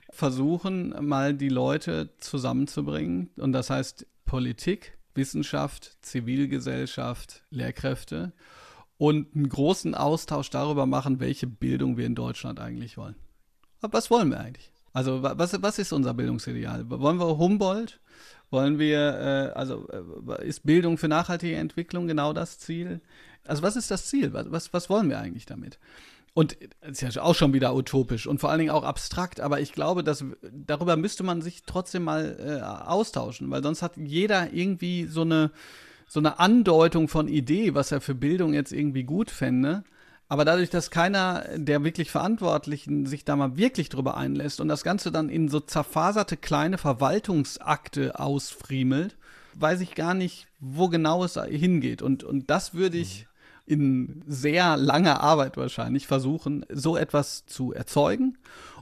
versuchen, 0.09 0.95
mal 1.05 1.33
die 1.33 1.49
Leute 1.49 2.11
zusammenzubringen. 2.19 3.29
Und 3.35 3.51
das 3.51 3.69
heißt 3.69 4.07
Politik, 4.25 4.94
Wissenschaft, 5.15 5.97
Zivilgesellschaft, 6.01 7.43
Lehrkräfte 7.49 8.33
und 8.97 9.35
einen 9.35 9.49
großen 9.49 9.95
Austausch 9.95 10.49
darüber 10.49 10.85
machen, 10.85 11.19
welche 11.19 11.47
Bildung 11.47 11.97
wir 11.97 12.05
in 12.05 12.15
Deutschland 12.15 12.59
eigentlich 12.59 12.97
wollen. 12.97 13.15
Was 13.81 14.09
wollen 14.09 14.29
wir 14.29 14.39
eigentlich? 14.39 14.71
Also 14.93 15.21
was, 15.23 15.61
was 15.61 15.77
ist 15.77 15.91
unser 15.91 16.13
Bildungsideal? 16.13 16.89
Wollen 16.89 17.19
wir 17.19 17.37
Humboldt? 17.37 17.99
Wollen 18.49 18.79
wir, 18.79 18.99
äh, 19.53 19.57
also 19.57 19.87
äh, 19.89 20.47
ist 20.47 20.65
Bildung 20.65 20.97
für 20.97 21.07
nachhaltige 21.07 21.57
Entwicklung 21.57 22.07
genau 22.07 22.31
das 22.31 22.59
Ziel? 22.59 23.01
Also 23.45 23.61
was 23.63 23.75
ist 23.75 23.91
das 23.91 24.05
Ziel? 24.05 24.31
Was, 24.33 24.71
was 24.71 24.89
wollen 24.89 25.09
wir 25.09 25.19
eigentlich 25.19 25.45
damit? 25.45 25.79
Und 26.35 26.57
ist 26.81 27.01
ja 27.01 27.21
auch 27.21 27.33
schon 27.33 27.53
wieder 27.53 27.73
utopisch 27.73 28.27
und 28.27 28.41
vor 28.41 28.49
allen 28.49 28.59
Dingen 28.59 28.71
auch 28.71 28.83
abstrakt, 28.83 29.39
aber 29.39 29.61
ich 29.61 29.71
glaube, 29.71 30.03
dass 30.03 30.25
darüber 30.51 30.97
müsste 30.97 31.23
man 31.23 31.41
sich 31.41 31.63
trotzdem 31.63 32.03
mal 32.03 32.35
äh, 32.37 32.61
austauschen, 32.61 33.49
weil 33.51 33.63
sonst 33.63 33.81
hat 33.81 33.95
jeder 33.95 34.51
irgendwie 34.51 35.05
so 35.05 35.21
eine, 35.21 35.51
so 36.09 36.19
eine 36.19 36.37
Andeutung 36.37 37.07
von 37.07 37.29
Idee, 37.29 37.73
was 37.73 37.93
er 37.93 38.01
für 38.01 38.15
Bildung 38.15 38.53
jetzt 38.53 38.73
irgendwie 38.73 39.05
gut 39.05 39.31
fände. 39.31 39.85
Aber 40.27 40.43
dadurch, 40.43 40.69
dass 40.69 40.91
keiner 40.91 41.45
der 41.55 41.85
wirklich 41.85 42.11
Verantwortlichen 42.11 43.05
sich 43.05 43.23
da 43.23 43.37
mal 43.37 43.55
wirklich 43.55 43.87
drüber 43.87 44.17
einlässt 44.17 44.59
und 44.59 44.67
das 44.67 44.83
Ganze 44.83 45.13
dann 45.13 45.29
in 45.29 45.47
so 45.47 45.61
zerfaserte 45.61 46.35
kleine 46.35 46.77
Verwaltungsakte 46.77 48.19
ausfriemelt, 48.19 49.15
weiß 49.53 49.79
ich 49.79 49.95
gar 49.95 50.13
nicht, 50.13 50.47
wo 50.59 50.89
genau 50.89 51.23
es 51.23 51.35
hingeht. 51.35 52.01
Und, 52.01 52.25
und 52.25 52.49
das 52.49 52.73
würde 52.73 52.97
ich 52.97 53.21
mhm 53.21 53.34
in 53.65 54.23
sehr 54.27 54.77
langer 54.77 55.21
Arbeit 55.21 55.57
wahrscheinlich 55.57 56.07
versuchen, 56.07 56.65
so 56.69 56.97
etwas 56.97 57.45
zu 57.45 57.73
erzeugen 57.73 58.37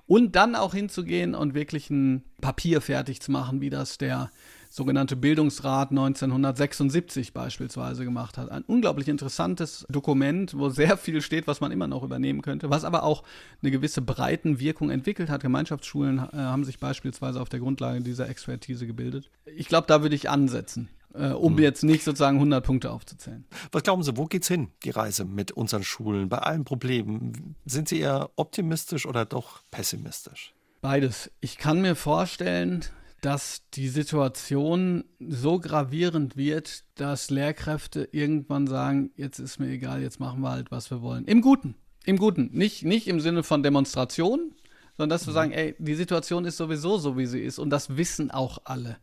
und 0.05 0.35
dann 0.35 0.55
auch 0.55 0.73
hinzugehen 0.73 1.35
und 1.35 1.53
wirklich 1.53 1.89
ein 1.89 2.23
Papier 2.41 2.81
fertig 2.81 3.21
zu 3.21 3.31
machen, 3.31 3.61
wie 3.61 3.69
das 3.69 3.97
der 3.97 4.29
sogenannte 4.69 5.15
Bildungsrat 5.15 5.91
1976 5.91 7.31
beispielsweise 7.31 8.03
gemacht 8.03 8.39
hat. 8.39 8.49
Ein 8.49 8.63
unglaublich 8.63 9.07
interessantes 9.07 9.85
Dokument, 9.87 10.57
wo 10.57 10.69
sehr 10.69 10.97
viel 10.97 11.21
steht, 11.21 11.45
was 11.45 11.61
man 11.61 11.71
immer 11.71 11.85
noch 11.85 12.01
übernehmen 12.01 12.41
könnte, 12.41 12.71
was 12.71 12.83
aber 12.83 13.03
auch 13.03 13.23
eine 13.61 13.69
gewisse 13.69 14.01
Breitenwirkung 14.01 14.89
entwickelt 14.89 15.29
hat. 15.29 15.43
Gemeinschaftsschulen 15.43 16.17
äh, 16.17 16.37
haben 16.37 16.63
sich 16.63 16.79
beispielsweise 16.79 17.39
auf 17.39 17.49
der 17.49 17.59
Grundlage 17.59 18.01
dieser 18.01 18.27
Expertise 18.27 18.87
gebildet. 18.87 19.29
Ich 19.45 19.67
glaube, 19.67 19.85
da 19.85 20.01
würde 20.01 20.15
ich 20.15 20.31
ansetzen 20.31 20.89
äh, 21.13 21.29
um 21.29 21.53
mhm. 21.53 21.59
jetzt 21.59 21.83
nicht 21.83 22.03
sozusagen 22.03 22.37
100 22.37 22.65
Punkte 22.65 22.91
aufzuzählen. 22.91 23.45
Was 23.71 23.83
glauben 23.83 24.03
Sie, 24.03 24.17
wo 24.17 24.25
geht's 24.25 24.47
hin, 24.47 24.69
die 24.83 24.89
Reise 24.89 25.25
mit 25.25 25.51
unseren 25.51 25.83
Schulen, 25.83 26.29
bei 26.29 26.39
allen 26.39 26.65
Problemen? 26.65 27.55
Sind 27.65 27.89
Sie 27.89 27.99
eher 27.99 28.29
optimistisch 28.35 29.05
oder 29.05 29.25
doch 29.25 29.61
pessimistisch? 29.71 30.53
Beides. 30.81 31.31
Ich 31.39 31.57
kann 31.57 31.81
mir 31.81 31.95
vorstellen, 31.95 32.83
dass 33.21 33.61
die 33.73 33.87
Situation 33.87 35.05
so 35.19 35.57
gravierend 35.57 36.35
wird, 36.35 36.83
dass 36.95 37.29
Lehrkräfte 37.29 38.09
irgendwann 38.11 38.67
sagen, 38.67 39.11
jetzt 39.15 39.39
ist 39.39 39.59
mir 39.59 39.69
egal, 39.69 40.01
jetzt 40.01 40.19
machen 40.19 40.41
wir 40.41 40.51
halt, 40.51 40.71
was 40.71 40.91
wir 40.91 41.01
wollen. 41.01 41.23
Im 41.25 41.41
Guten. 41.41 41.75
Im 42.05 42.17
Guten. 42.17 42.49
Nicht, 42.51 42.83
nicht 42.83 43.07
im 43.07 43.21
Sinne 43.21 43.43
von 43.43 43.63
Demonstration, 43.63 44.53
sondern 44.97 45.09
dass 45.09 45.25
wir 45.25 45.31
mhm. 45.31 45.35
sagen, 45.35 45.51
ey, 45.53 45.75
die 45.79 45.95
Situation 45.95 46.43
ist 46.43 46.57
sowieso 46.57 46.97
so, 46.97 47.17
wie 47.17 47.25
sie 47.25 47.39
ist. 47.39 47.59
Und 47.59 47.69
das 47.69 47.95
wissen 47.95 48.29
auch 48.29 48.59
alle. 48.65 48.97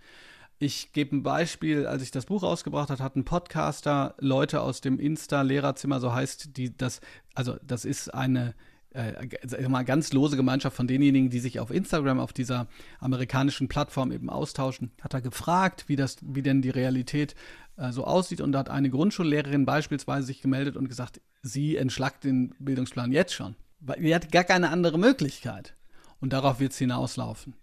Ich 0.62 0.92
gebe 0.92 1.16
ein 1.16 1.22
Beispiel, 1.22 1.86
als 1.86 2.02
ich 2.02 2.10
das 2.10 2.26
Buch 2.26 2.42
rausgebracht 2.42 2.90
hat 2.90 3.16
ein 3.16 3.24
Podcaster 3.24 4.14
Leute 4.18 4.60
aus 4.60 4.82
dem 4.82 5.00
Insta-Lehrerzimmer, 5.00 6.00
so 6.00 6.12
heißt 6.12 6.54
die, 6.58 6.76
das, 6.76 7.00
also 7.34 7.56
das 7.62 7.86
ist 7.86 8.12
eine 8.12 8.54
äh, 8.90 9.66
mal 9.70 9.86
ganz 9.86 10.12
lose 10.12 10.36
Gemeinschaft 10.36 10.76
von 10.76 10.86
denjenigen, 10.86 11.30
die 11.30 11.38
sich 11.38 11.60
auf 11.60 11.70
Instagram, 11.70 12.20
auf 12.20 12.34
dieser 12.34 12.66
amerikanischen 12.98 13.68
Plattform 13.68 14.12
eben 14.12 14.28
austauschen, 14.28 14.90
hat 15.00 15.14
er 15.14 15.22
gefragt, 15.22 15.84
wie 15.86 15.96
das, 15.96 16.18
wie 16.20 16.42
denn 16.42 16.60
die 16.60 16.68
Realität 16.68 17.34
äh, 17.78 17.90
so 17.90 18.04
aussieht. 18.04 18.42
Und 18.42 18.52
da 18.52 18.58
hat 18.58 18.68
eine 18.68 18.90
Grundschullehrerin 18.90 19.64
beispielsweise 19.64 20.26
sich 20.26 20.42
gemeldet 20.42 20.76
und 20.76 20.90
gesagt, 20.90 21.22
sie 21.40 21.76
entschlackt 21.76 22.24
den 22.24 22.54
Bildungsplan 22.58 23.12
jetzt 23.12 23.32
schon. 23.32 23.56
Weil 23.78 24.02
sie 24.02 24.14
hat 24.14 24.30
gar 24.30 24.44
keine 24.44 24.68
andere 24.68 24.98
Möglichkeit. 24.98 25.74
Und 26.20 26.34
darauf 26.34 26.60
wird 26.60 26.72
es 26.72 26.78
hinauslaufen 26.78 27.54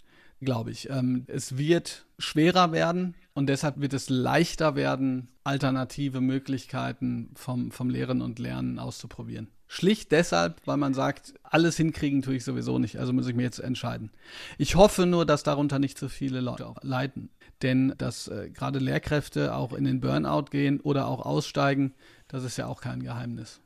glaube 0.42 0.72
ich. 0.72 0.90
Ähm, 0.90 1.26
es 1.28 1.58
wird 1.58 2.06
schwerer 2.20 2.72
werden 2.72 3.16
und 3.34 3.48
deshalb 3.48 3.80
wird 3.80 3.94
es 3.94 4.10
leichter 4.10 4.76
werden, 4.76 5.30
alternative 5.44 6.22
Möglichkeiten 6.22 7.32
vom, 7.36 7.72
vom 7.72 7.90
Lehren 7.90 8.22
und 8.22 8.40
Lernen 8.40 8.80
auszuprobieren. 8.80 9.50
Schlicht 9.68 10.12
deshalb, 10.12 10.62
weil 10.66 10.78
man 10.78 10.94
sagt, 10.94 11.34
alles 11.44 11.76
hinkriegen 11.76 12.22
tue 12.22 12.36
ich 12.36 12.46
sowieso 12.46 12.80
nicht, 12.80 12.98
also 12.98 13.12
muss 13.12 13.28
ich 13.28 13.36
mir 13.36 13.44
jetzt 13.44 13.60
entscheiden. 13.60 14.12
Ich 14.58 14.76
hoffe 14.76 15.06
nur, 15.06 15.26
dass 15.26 15.44
darunter 15.44 15.78
nicht 15.78 15.98
so 15.98 16.08
viele 16.08 16.40
Leute 16.40 16.74
leiden. 16.82 17.30
Denn 17.64 17.94
dass 17.98 18.28
äh, 18.28 18.50
gerade 18.52 18.80
Lehrkräfte 18.80 19.56
auch 19.56 19.74
in 19.74 19.84
den 19.84 20.00
Burnout 20.00 20.46
gehen 20.52 20.80
oder 20.80 21.08
auch 21.08 21.26
aussteigen, 21.26 21.96
das 22.28 22.44
ist 22.44 22.58
ja 22.58 22.68
auch 22.68 22.82
kein 22.82 23.02
Geheimnis. 23.02 23.62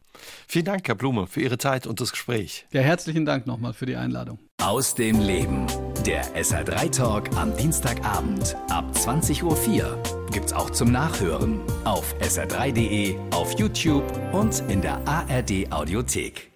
Vielen 0.47 0.65
Dank, 0.65 0.87
Herr 0.87 0.95
Blume, 0.95 1.27
für 1.27 1.41
Ihre 1.41 1.57
Zeit 1.57 1.87
und 1.87 2.01
das 2.01 2.11
Gespräch. 2.11 2.65
Ja, 2.71 2.81
herzlichen 2.81 3.25
Dank 3.25 3.47
nochmal 3.47 3.73
für 3.73 3.85
die 3.85 3.95
Einladung. 3.95 4.39
Aus 4.61 4.95
dem 4.95 5.19
Leben. 5.19 5.65
Der 6.05 6.23
SR3 6.35 6.91
Talk 6.91 7.35
am 7.35 7.55
Dienstagabend 7.55 8.55
ab 8.69 8.85
20.04 8.93 9.43
Uhr 9.43 10.03
gibt's 10.31 10.53
auch 10.53 10.69
zum 10.69 10.91
Nachhören 10.91 11.61
auf 11.83 12.15
sr3.de, 12.19 13.15
auf 13.31 13.57
YouTube 13.59 14.03
und 14.33 14.61
in 14.69 14.81
der 14.81 15.05
ARD 15.07 15.71
Audiothek. 15.71 16.50